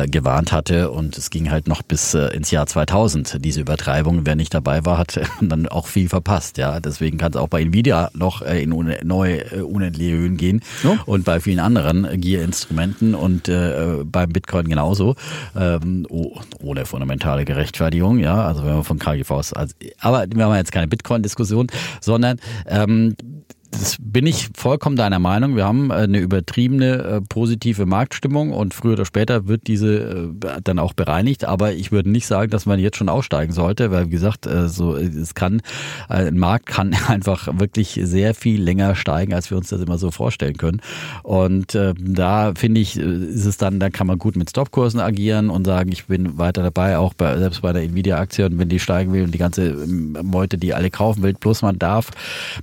[0.07, 0.91] gewarnt hatte.
[0.91, 3.43] Und es ging halt noch bis ins Jahr 2000.
[3.43, 6.57] Diese Übertreibung, wer nicht dabei dabei war, hat dann auch viel verpasst.
[6.57, 8.69] Ja, deswegen kann es auch bei Nvidia noch äh, in
[9.03, 10.97] neue äh, unendliche Höhen gehen ja.
[11.05, 15.15] und bei vielen anderen Gear-Instrumenten und äh, beim Bitcoin genauso
[15.55, 18.19] ähm, oh, ohne fundamentale Gerechtfertigung.
[18.19, 21.67] Ja, also wenn wir von KGVs, also, aber wir haben jetzt keine Bitcoin-Diskussion,
[21.99, 23.15] sondern ähm,
[23.71, 25.55] das bin ich vollkommen deiner Meinung.
[25.55, 30.77] Wir haben eine übertriebene äh, positive Marktstimmung und früher oder später wird diese äh, dann
[30.77, 31.45] auch bereinigt.
[31.45, 34.67] Aber ich würde nicht sagen, dass man jetzt schon aussteigen sollte, weil wie gesagt, äh,
[34.67, 35.61] so es kann
[36.09, 40.11] ein Markt kann einfach wirklich sehr viel länger steigen, als wir uns das immer so
[40.11, 40.81] vorstellen können.
[41.23, 45.49] Und äh, da finde ich, ist es dann, da kann man gut mit Stopkursen agieren
[45.49, 48.79] und sagen, ich bin weiter dabei, auch bei, selbst bei der Nvidia-Aktie und wenn die
[48.79, 52.11] steigen will und die ganze Meute, die alle kaufen will, bloß man darf,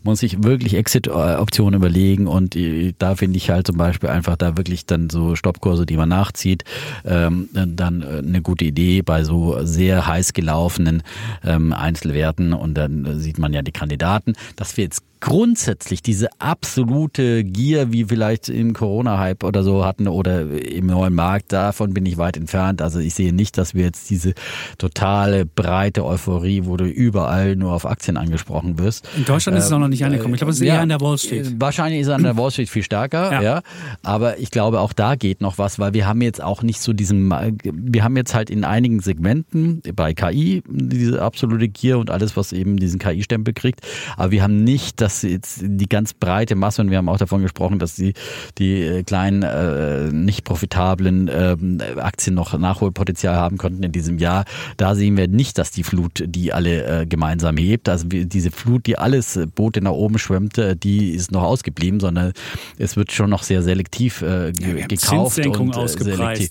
[0.02, 2.56] muss sich wirklich Exit-Optionen überlegen und
[2.98, 6.64] da finde ich halt zum Beispiel einfach da wirklich dann so Stoppkurse, die man nachzieht,
[7.04, 11.02] ähm, dann eine gute Idee bei so sehr heiß gelaufenen
[11.44, 17.44] ähm, Einzelwerten und dann sieht man ja die Kandidaten, dass wir jetzt grundsätzlich diese absolute
[17.44, 22.18] Gier, wie vielleicht im Corona-Hype oder so hatten oder im neuen Markt, davon bin ich
[22.18, 22.82] weit entfernt.
[22.82, 24.34] Also ich sehe nicht, dass wir jetzt diese
[24.78, 29.08] totale breite Euphorie, wo du überall nur auf Aktien angesprochen wirst.
[29.16, 30.34] In Deutschland ist es auch noch nicht angekommen.
[30.34, 31.54] Ich glaube, es ist ja, eher an der Wall Street.
[31.58, 33.42] Wahrscheinlich ist es an der Wall Street viel stärker, ja.
[33.42, 33.62] ja.
[34.02, 36.92] Aber ich glaube, auch da geht noch was, weil wir haben jetzt auch nicht so
[36.92, 37.32] diesen,
[37.62, 42.52] wir haben jetzt halt in einigen Segmenten bei KI diese absolute Gier und alles, was
[42.52, 43.80] eben diesen KI-Stempel kriegt.
[44.16, 47.16] Aber wir haben nicht das dass jetzt die ganz breite Masse, und wir haben auch
[47.16, 48.12] davon gesprochen, dass die,
[48.58, 51.56] die äh, kleinen, äh, nicht profitablen äh,
[51.98, 54.44] Aktien noch Nachholpotenzial haben könnten in diesem Jahr.
[54.76, 57.88] Da sehen wir nicht, dass die Flut die alle äh, gemeinsam hebt.
[57.88, 62.32] Also diese Flut, die alles äh, Boote nach oben schwemmt, die ist noch ausgeblieben, sondern
[62.76, 66.50] es wird schon noch sehr selektiv äh, ja, gekauft und äh, selektiv.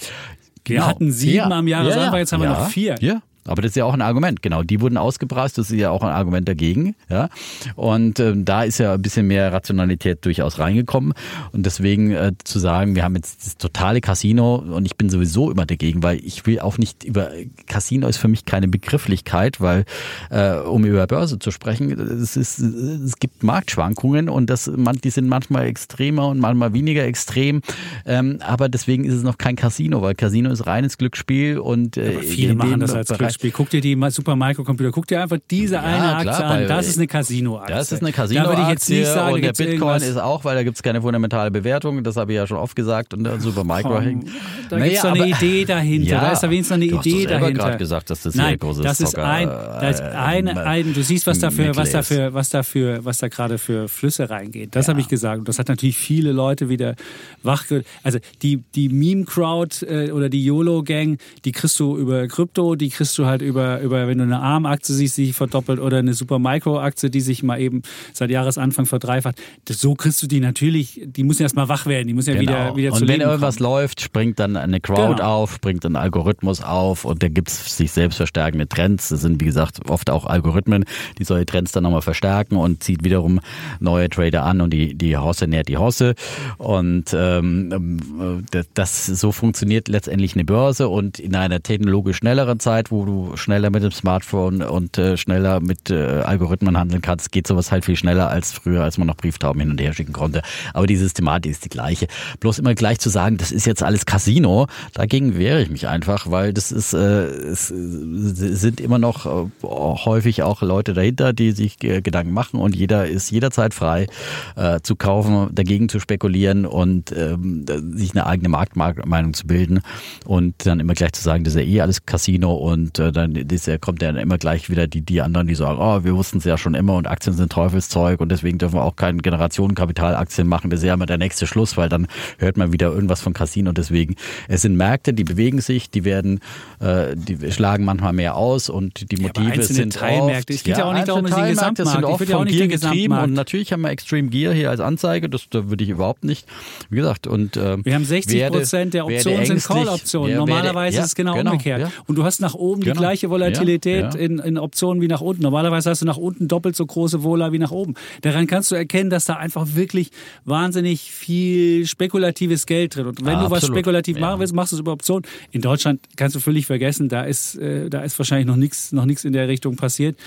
[0.66, 0.88] Wir genau.
[0.88, 1.50] hatten sieben ja.
[1.50, 2.96] am Jahresanfang, ja, jetzt haben wir noch vier.
[3.00, 4.64] Ja, aber das ist ja auch ein Argument, genau.
[4.64, 6.96] Die wurden ausgepreist, das ist ja auch ein Argument dagegen.
[7.10, 7.30] Ja?
[7.76, 11.14] Und ähm, da ist ja ein bisschen mehr Rationalität durchaus reingekommen.
[11.52, 15.52] Und deswegen äh, zu sagen, wir haben jetzt das totale Casino und ich bin sowieso
[15.52, 17.30] immer dagegen, weil ich will auch nicht über
[17.68, 19.86] Casino ist für mich keine Begrifflichkeit, weil
[20.30, 25.10] äh, um über Börse zu sprechen, es, ist, es gibt Marktschwankungen und das, man, die
[25.10, 27.62] sind manchmal extremer und manchmal weniger extrem.
[28.06, 32.14] Ähm, aber deswegen ist es noch kein Casino, weil Casino ist reines Glücksspiel und äh,
[32.14, 33.37] ja, viele machen das als Glücksspiel.
[33.38, 36.68] Beispiel, guck dir die Super Microcomputer, guck dir einfach diese ja, eine Aktie klar, an.
[36.68, 37.76] Das ist eine Casino-Aktie.
[37.76, 38.52] Das ist eine Casino-Aktie.
[38.52, 40.84] Da würde ich jetzt nicht sagen, und der Bitcoin ist auch, weil da gibt es
[40.84, 42.04] keine fundamentale Bewertung.
[42.04, 43.14] Das habe ich ja schon oft gesagt.
[43.14, 44.28] Und der Super Micro hängt.
[44.70, 46.10] Da naja, gibt es doch eine Idee dahinter.
[46.10, 47.64] Ja, da ist da wenigstens eine du Idee hast dahinter.
[47.64, 50.94] gerade gesagt, dass das Nein, sehr großes das ist ein, das ist ein, äh, ein,
[50.94, 54.76] du siehst, was dafür, was dafür, was dafür, was da gerade für Flüsse reingeht.
[54.76, 54.94] Das ja.
[54.94, 55.40] habe ich gesagt.
[55.40, 56.96] Und das hat natürlich viele Leute wieder
[57.44, 57.88] wachgerüttelt.
[58.04, 63.17] Also die, die Meme-Crowd äh, oder die YOLO-Gang, die kriegst du über Krypto, die kriegst
[63.20, 67.10] du halt über, über wenn du eine ARM-Aktie siehst, die sich verdoppelt oder eine Supermicro-Aktie,
[67.10, 67.82] die sich mal eben
[68.14, 72.34] seit Jahresanfang verdreifacht, so kriegst du die natürlich, die müssen erstmal wach werden, die müssen
[72.34, 72.52] ja genau.
[72.52, 73.72] wieder, wieder und zu Und wenn irgendwas kommen.
[73.72, 75.24] läuft, springt dann eine Crowd genau.
[75.24, 79.10] auf, springt ein Algorithmus auf und da gibt es sich selbst verstärkende Trends.
[79.10, 80.86] Das sind, wie gesagt, oft auch Algorithmen,
[81.18, 83.40] die solche Trends dann nochmal verstärken und zieht wiederum
[83.80, 86.16] neue Trader an und die, die Hosse nährt die Hosse.
[86.58, 93.06] Und ähm, das so funktioniert letztendlich eine Börse und in einer technologisch schnelleren Zeit, wo
[93.08, 97.72] du schneller mit dem Smartphone und äh, schneller mit äh, Algorithmen handeln kannst, geht sowas
[97.72, 100.42] halt viel schneller als früher, als man noch Brieftauben hin und her schicken konnte.
[100.74, 102.08] Aber die Systematik ist die gleiche.
[102.40, 106.30] Bloß immer gleich zu sagen, das ist jetzt alles Casino, dagegen wehre ich mich einfach,
[106.30, 111.84] weil das ist, äh, es sind immer noch äh, häufig auch Leute dahinter, die sich
[111.84, 114.08] äh, Gedanken machen und jeder ist jederzeit frei
[114.56, 117.66] äh, zu kaufen, dagegen zu spekulieren und ähm,
[117.96, 119.80] sich eine eigene Marktmeinung zu bilden
[120.26, 123.36] und dann immer gleich zu sagen, das ist ja eh alles Casino und äh, dann
[123.36, 126.40] ist ja kommt ja immer gleich wieder die, die anderen, die sagen, oh, wir wussten
[126.40, 130.48] es ja schon immer und Aktien sind Teufelszeug und deswegen dürfen wir auch keine Generationenkapitalaktien
[130.48, 130.70] machen.
[130.70, 132.08] Das ist ja immer der nächste Schluss, weil dann
[132.38, 134.16] hört man wieder irgendwas von Casino und deswegen,
[134.48, 136.40] es sind Märkte, die bewegen sich, die werden,
[136.80, 140.38] äh, die schlagen manchmal mehr aus und die Motive ja, sind Teilmärkte.
[140.38, 141.92] Oft, es geht ja, ja auch nicht darum, den Gesamtmarkt.
[141.92, 145.48] sind oft von Gier getrieben und natürlich haben wir Extreme Gear hier als Anzeige, das
[145.50, 146.48] da würde ich überhaupt nicht,
[146.90, 150.36] wie gesagt, und äh, wir haben 60 Prozent der Optionen sind Call-Optionen.
[150.36, 151.92] Normalerweise werde, ist es genau umgekehrt.
[152.08, 152.96] Und du hast nach oben genau.
[152.96, 154.20] die gleiche Volatilität Volatilität ja.
[154.20, 155.44] in, in Optionen wie nach unten.
[155.44, 157.96] Normalerweise hast du nach unten doppelt so große Vola wie nach oben.
[158.22, 160.12] Daran kannst du erkennen, dass da einfach wirklich
[160.46, 163.08] wahnsinnig viel spekulatives Geld drin.
[163.08, 165.26] Und wenn ah, du was spekulativ machen willst, machst du es über Optionen.
[165.52, 169.06] In Deutschland kannst du völlig vergessen, da ist, äh, da ist wahrscheinlich noch nichts noch
[169.06, 170.18] nichts in der Richtung passiert.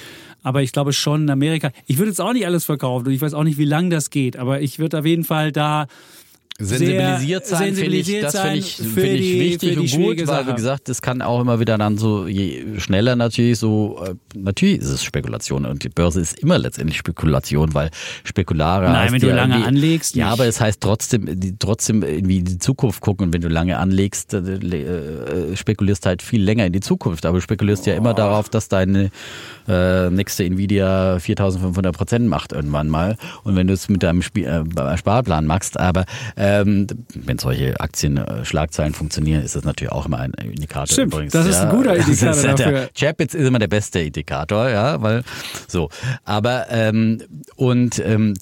[0.43, 3.21] Aber ich glaube schon in Amerika, ich würde jetzt auch nicht alles verkaufen und ich
[3.21, 5.87] weiß auch nicht, wie lange das geht, aber ich würde auf jeden Fall da
[6.61, 10.47] sensibilisiert sein, sensibilisiert finde ich, das finde ich, für finde ich wichtig und gut, weil
[10.47, 14.81] wie gesagt, das kann auch immer wieder dann so, je schneller natürlich so, äh, natürlich
[14.81, 17.91] ist es Spekulation und die Börse ist immer letztendlich Spekulation, weil
[18.25, 20.33] Spekulare Nein, wenn du lange anlegst, Ja, nicht.
[20.35, 23.79] aber es heißt trotzdem, die, trotzdem irgendwie in die Zukunft gucken und wenn du lange
[23.79, 28.15] anlegst, äh, äh, spekulierst halt viel länger in die Zukunft, aber du spekulierst ja immer
[28.15, 29.11] darauf, dass deine
[29.69, 33.17] äh, nächste Nvidia 4500 Prozent macht irgendwann mal.
[33.45, 36.05] Und wenn du es mit deinem Spiel, äh, Sparplan machst, aber
[36.51, 40.87] ähm, wenn solche Aktienschlagzeilen funktionieren, ist das natürlich auch immer ein Indikator.
[40.87, 41.33] Stimmt, übrigens.
[41.33, 42.89] das ist ein guter Indikator ist ja dafür.
[42.99, 45.23] Chapitz ist immer der beste Indikator, ja, weil
[45.69, 45.91] so.
[46.25, 47.23] Aber ähm,
[47.57, 48.35] und ähm,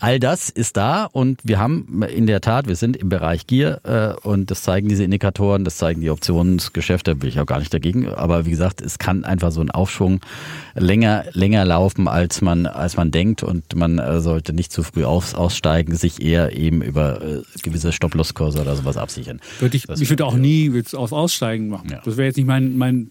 [0.00, 3.80] All das ist da und wir haben in der Tat, wir sind im Bereich Gier
[3.84, 7.72] äh, und das zeigen diese Indikatoren, das zeigen die Optionsgeschäfte, bin ich auch gar nicht
[7.72, 8.08] dagegen.
[8.08, 10.20] Aber wie gesagt, es kann einfach so ein Aufschwung
[10.74, 15.04] länger, länger laufen, als man, als man denkt und man äh, sollte nicht zu früh
[15.04, 19.40] aus, aussteigen, sich eher eben über äh, gewisse Stop-Loss-Kurse oder sowas absichern.
[19.58, 21.90] Würde ich, Das ich würde auch nie jetzt auf Aussteigen machen.
[21.90, 22.00] Ja.
[22.02, 23.10] Das wäre jetzt nicht mein, mein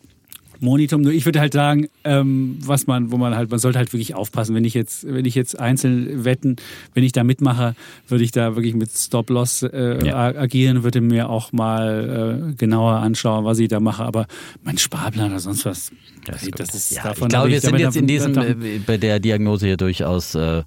[0.60, 1.02] Monitum.
[1.02, 4.16] Nur ich würde halt sagen, ähm, was man, wo man halt, man sollte halt wirklich
[4.16, 4.56] aufpassen.
[4.56, 6.56] Wenn ich jetzt, wenn ich jetzt einzeln wetten,
[6.94, 7.76] wenn ich da mitmache,
[8.08, 10.18] würde ich da wirklich mit Stop-Loss äh, Ja.
[10.36, 14.04] agieren, würde mir auch mal äh, genauer anschauen, was ich da mache.
[14.04, 14.28] Aber
[14.64, 15.92] mein Sparplan oder sonst was,
[16.26, 17.28] das, das ist Ja, davon.
[17.28, 18.56] ich glaube, wir sind jetzt in diesem, äh,
[18.86, 20.64] bei der Diagnose hier durchaus äh,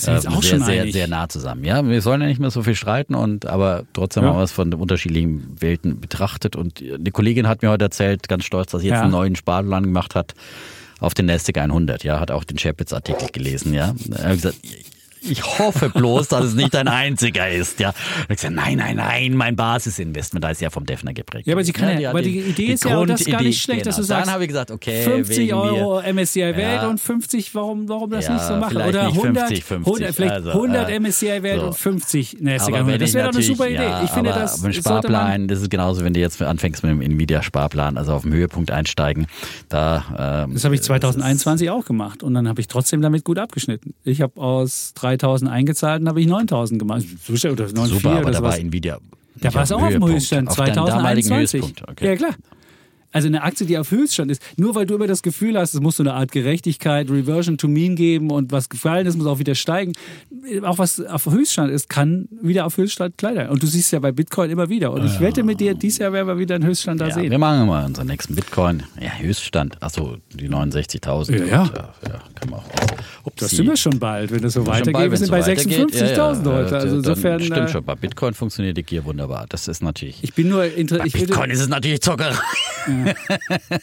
[0.00, 0.92] Sind wir jetzt äh, auch sehr, schon sehr, einig.
[0.94, 1.64] sehr nah zusammen.
[1.64, 4.30] Ja, wir sollen ja nicht mehr so viel streiten und aber trotzdem Ja.
[4.30, 6.56] haben wir es von unterschiedlichen Welten betrachtet.
[6.56, 9.02] Und eine Kollegin hat mir heute erzählt, ganz stolz, dass sie jetzt Ja.
[9.02, 10.34] einen neuen Sparplan gemacht hat
[11.00, 12.04] auf den Nasdaq 100.
[12.04, 13.72] Ja, hat auch den Chapitz-Artikel gelesen.
[13.74, 14.56] Ja, er hat gesagt,
[15.22, 17.78] ich hoffe bloß, dass es nicht ein einziger ist.
[17.80, 17.94] Ja, und
[18.30, 21.46] ich gesagt, nein, nein, nein, mein Basisinvestment, da ist ja vom Defner geprägt.
[21.46, 23.42] Ja, aber sie kann ja- hat aber die Idee ist ja auch, das ist gar
[23.42, 24.08] nicht schlecht, dass du genau.
[24.08, 26.08] sagst, Dann habe ich gesagt, okay, 50 wegen Euro mir.
[26.14, 26.88] MSCI Welt Ja.
[26.88, 28.76] und 50, warum, warum das Ja, nicht so machen?
[28.76, 31.66] Oder nicht 100, 50, 50, 100 vielleicht also, 100 äh, MSCI Welt so.
[31.66, 32.92] und 50 NASDAQ Aber 100.
[32.92, 34.04] wenn Das wäre doch eine super Idee.
[34.04, 36.92] Ich finde, aber das sollte man, Sparplan, das ist genauso, wenn du jetzt anfängst mit
[36.92, 39.26] dem Nvidia-Sparplan, also auf dem Höhepunkt einsteigen,
[39.68, 43.38] da ähm, das habe ich 2021 auch gemacht und dann habe ich trotzdem damit gut
[43.38, 43.94] abgeschnitten.
[44.04, 47.02] Ich habe aus 3000 eingezahlt und habe ich 9000 gemacht.
[47.26, 48.52] So schnell- Oder 94 super, aber oder da sowas.
[48.54, 48.98] war Nvidia.
[49.36, 51.62] Da war es auch auf dem Höchststand, auf deinem damaligen 2021.
[51.62, 51.90] Höchstpunkt.
[51.90, 52.06] Okay.
[52.06, 52.34] Ja, klar.
[53.12, 55.80] Also eine Aktie, die auf Höchststand ist, nur weil du immer das Gefühl hast, es
[55.80, 59.38] muss so eine Art Gerechtigkeit, Reversion to Mean geben und was gefallen ist, muss auch
[59.38, 59.92] wieder steigen.
[60.62, 63.50] Auch was auf Höchststand ist, kann wieder auf Höchststand kleiner.
[63.50, 64.92] Und du siehst ja bei Bitcoin immer wieder.
[64.92, 67.30] Und ich wette mit dir, dieses Jahr werden wir wieder einen Höchststand da Ja, sehen.
[67.30, 68.82] wir machen mal unseren nächsten Bitcoin.
[69.00, 69.82] Ja, Höchststand.
[69.82, 71.36] Achso, die 69.000.
[71.38, 71.64] Ja, ja.
[71.64, 72.64] Ja, kann man auch.
[73.36, 73.56] Das Upsi.
[73.56, 75.10] sind wir schon bald, wenn das so weitergeht.
[75.10, 75.90] wir sind so bei weitergeht.
[75.90, 76.76] 56.000 Ja, ja, heute.
[76.78, 77.40] Also insofern.
[77.40, 79.46] Stimmt äh, schon, bei Bitcoin funktioniert die Gier wunderbar.
[79.48, 80.18] Das ist natürlich.
[80.22, 82.34] Ich bin nur inter bei ich würde, Bitcoin ist es natürlich Zockerei.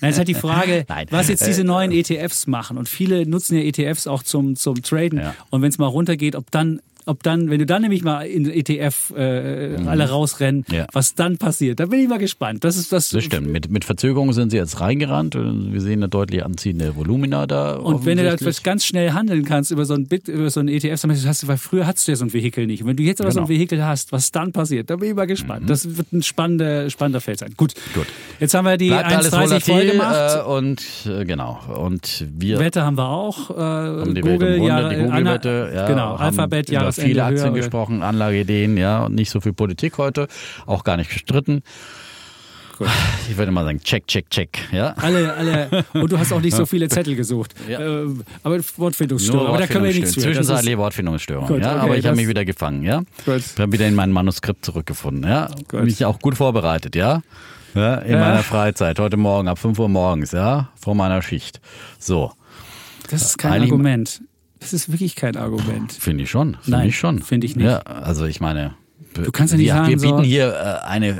[0.02, 1.08] Es ist halt die Frage, Nein.
[1.10, 2.78] was jetzt diese Äh, neuen ETFs machen.
[2.78, 5.20] Und viele nutzen ja ETFs auch zum, zum Traden.
[5.20, 5.36] Ja.
[5.50, 8.50] Und wenn es mal runtergeht, ob dann, ob dann, wenn du dann nämlich mal in
[8.50, 10.74] ETF äh, alle rausrennen, Mhm.
[10.76, 10.88] Ja.
[10.94, 11.80] was dann passiert.
[11.80, 12.64] Da bin ich mal gespannt.
[12.64, 13.10] Das ist das.
[13.10, 13.48] Das stimmt.
[13.48, 15.36] Mit, mit Verzögerung sind sie jetzt reingerannt.
[15.36, 17.76] Wir sehen eine deutlich anziehende Volumina da.
[17.76, 18.64] Und wenn du das offensichtlich.
[18.64, 21.48] ganz schnell handeln kannst über so ein Bit, über so ein ETF, dann hast du,
[21.48, 22.82] weil früher hattest du ja so ein Vehikel nicht.
[22.84, 23.54] Und wenn du jetzt aber so ein Genau.
[23.54, 23.60] Mhm.
[23.60, 25.70] Vehikel hast, was dann passiert, da bin ich mal gespannt.
[25.70, 27.54] Das wird ein spannender, spannender Feld sein.
[27.58, 27.74] Gut.
[27.94, 28.08] Gut.
[28.40, 30.36] Jetzt haben wir die Bleibt alles 1,30 voll gemacht.
[30.38, 31.60] äh, und äh, genau.
[31.76, 33.50] Und wir Wette haben wir auch.
[33.52, 35.72] Äh, haben die Google, ja, Runde, die Google-Wette.
[35.76, 37.54] Ja, genau, Alphabet, über Viele Aktien höher.
[37.54, 40.28] gesprochen, Anlageideen, ja, und nicht so viel Politik heute.
[40.66, 41.64] Auch gar nicht gestritten.
[42.78, 42.88] Gut.
[43.28, 44.60] Ich würde mal sagen, check, check, check.
[44.72, 44.94] Ja.
[44.98, 47.56] Alle, alle, und du hast auch nicht so viele Zettel gesucht.
[47.68, 47.80] Ja.
[47.80, 49.48] Ähm, aber Wortfindungsstörung.
[49.48, 51.48] Aber da können wir nichts Zwischenzeitliche Wortfindungsstörung.
[51.48, 52.84] Gut, ja, okay, aber ich habe mich wieder gefangen.
[52.84, 53.02] Ja.
[53.26, 53.42] Gut.
[53.56, 55.28] Ich habe wieder in mein Manuskript zurückgefunden.
[55.28, 55.50] Ja.
[55.68, 55.86] Gut.
[55.86, 56.96] Mich auch gut vorbereitet.
[56.96, 57.22] Ja.
[57.74, 58.20] Ja, in Ja.
[58.20, 61.60] meiner Freizeit, heute Morgen ab 5 Uhr morgens, ja, vor meiner Schicht.
[62.00, 62.32] So,
[63.10, 64.22] Das ist kein Eigentlich- Argument.
[64.60, 65.92] Das ist wirklich kein Argument.
[65.92, 66.56] finde ich schon.
[66.56, 67.22] Finde Nein, ich schon.
[67.22, 67.66] finde ich nicht.
[67.66, 68.76] Ja, also ich meine.
[69.24, 71.14] Du kannst ja nicht wir, sagen, wir bieten so- hier äh, ein äh,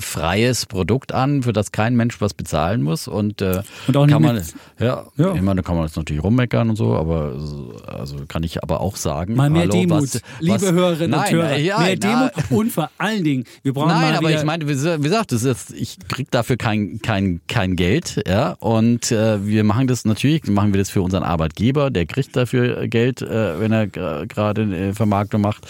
[0.00, 4.12] freies Produkt an, für das kein Mensch was bezahlen muss und, äh, Und auch nicht
[4.12, 5.34] kann man, mit- ja, Ja.
[5.34, 8.62] ich meine, da kann man jetzt natürlich rummeckern und so, aber so- also kann ich
[8.62, 11.56] aber auch sagen, Mal mehr hallo, Demut, was, liebe was, Hörerinnen nein, und Hörer.
[11.58, 14.72] Ja, mehr na, Demut und vor allen Dingen, wir brauchen Nein, aber ich meine, wie
[15.02, 19.86] gesagt, das ist, ich krieg dafür kein, kein, kein Geld, ja, und äh, wir machen
[19.86, 23.86] das natürlich, machen wir das für unseren Arbeitgeber, der kriegt dafür Geld, äh, wenn er
[23.86, 25.66] gerade äh, Vermarktung macht,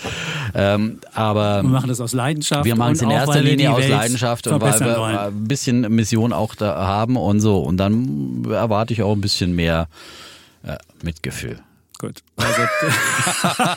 [0.55, 2.65] ähm, aber wir machen das aus Leidenschaft.
[2.65, 5.15] wir machen es in erster Linie aus Welt Leidenschaft und weil wir wollen.
[5.15, 7.59] äh, ein bisschen Mission auch da haben und so.
[7.59, 9.89] Und dann erwarte ich auch ein bisschen mehr
[10.65, 11.59] äh, Mitgefühl.
[12.01, 12.23] Gut.
[12.37, 12.63] Also,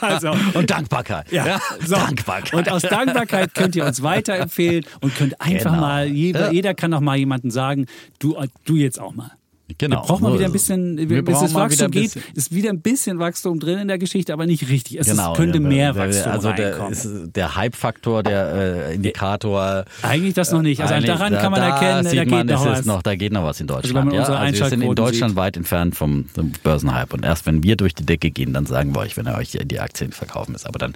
[0.00, 1.30] also Und Dankbarkeit.
[1.32, 1.96] Ja, so.
[1.96, 2.54] Dankbarkeit.
[2.54, 5.80] Und aus Dankbarkeit könnt ihr uns weiterempfehlen und könnt einfach Genau.
[5.80, 6.52] mal, jeder, Ja.
[6.52, 7.86] jeder kann auch mal jemanden sagen,
[8.20, 9.32] du, du jetzt auch mal.
[9.78, 10.02] Genau.
[10.02, 10.68] Wir brauchen mal So wieder ein ist es.
[10.68, 14.32] bisschen, Wir bis mal Wachstum geht, ist wieder ein bisschen Wachstum drin in der Geschichte,
[14.32, 14.98] aber nicht richtig.
[15.00, 17.32] Es Genau, könnte ja, mehr Wachstum Also der, reinkommen.
[17.32, 18.52] der Hype-Faktor, der
[18.90, 19.84] äh, Indikator.
[20.02, 20.80] Eigentlich das noch nicht.
[20.80, 22.84] Also daran da, kann man da erkennen, sieht da man, geht noch es was.
[22.86, 24.06] noch, da geht noch was in wenn Deutschland.
[24.06, 24.22] man ja?
[24.24, 25.36] Also wir sind in Deutschland sieht.
[25.36, 27.14] weit entfernt vom, vom Börsenhype.
[27.14, 29.56] Und erst wenn wir durch die Decke gehen, dann sagen wir euch, wenn ihr euch
[29.64, 30.66] die Aktien verkaufen ist.
[30.66, 30.94] Aber dann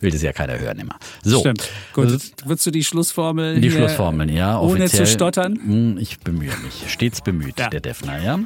[0.00, 0.96] will das ja keiner hören immer.
[1.22, 1.68] So, Stimmt.
[1.92, 4.58] Gut, Also, würdest du die Schlussformel die Schlussformeln, ja.
[4.60, 5.54] Ohne zu stottern.
[5.62, 6.90] Hm, Ich bemühe mich.
[6.90, 7.68] Stets bemüht, Ja.
[7.68, 8.38] der Defner, ja.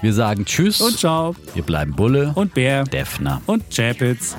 [0.00, 0.80] Wir sagen Tschüss.
[0.80, 1.34] Und ciao.
[1.54, 2.32] Wir bleiben Bulle.
[2.34, 2.84] Und Bär.
[2.84, 3.42] Defner.
[3.46, 4.36] Und Chapitz.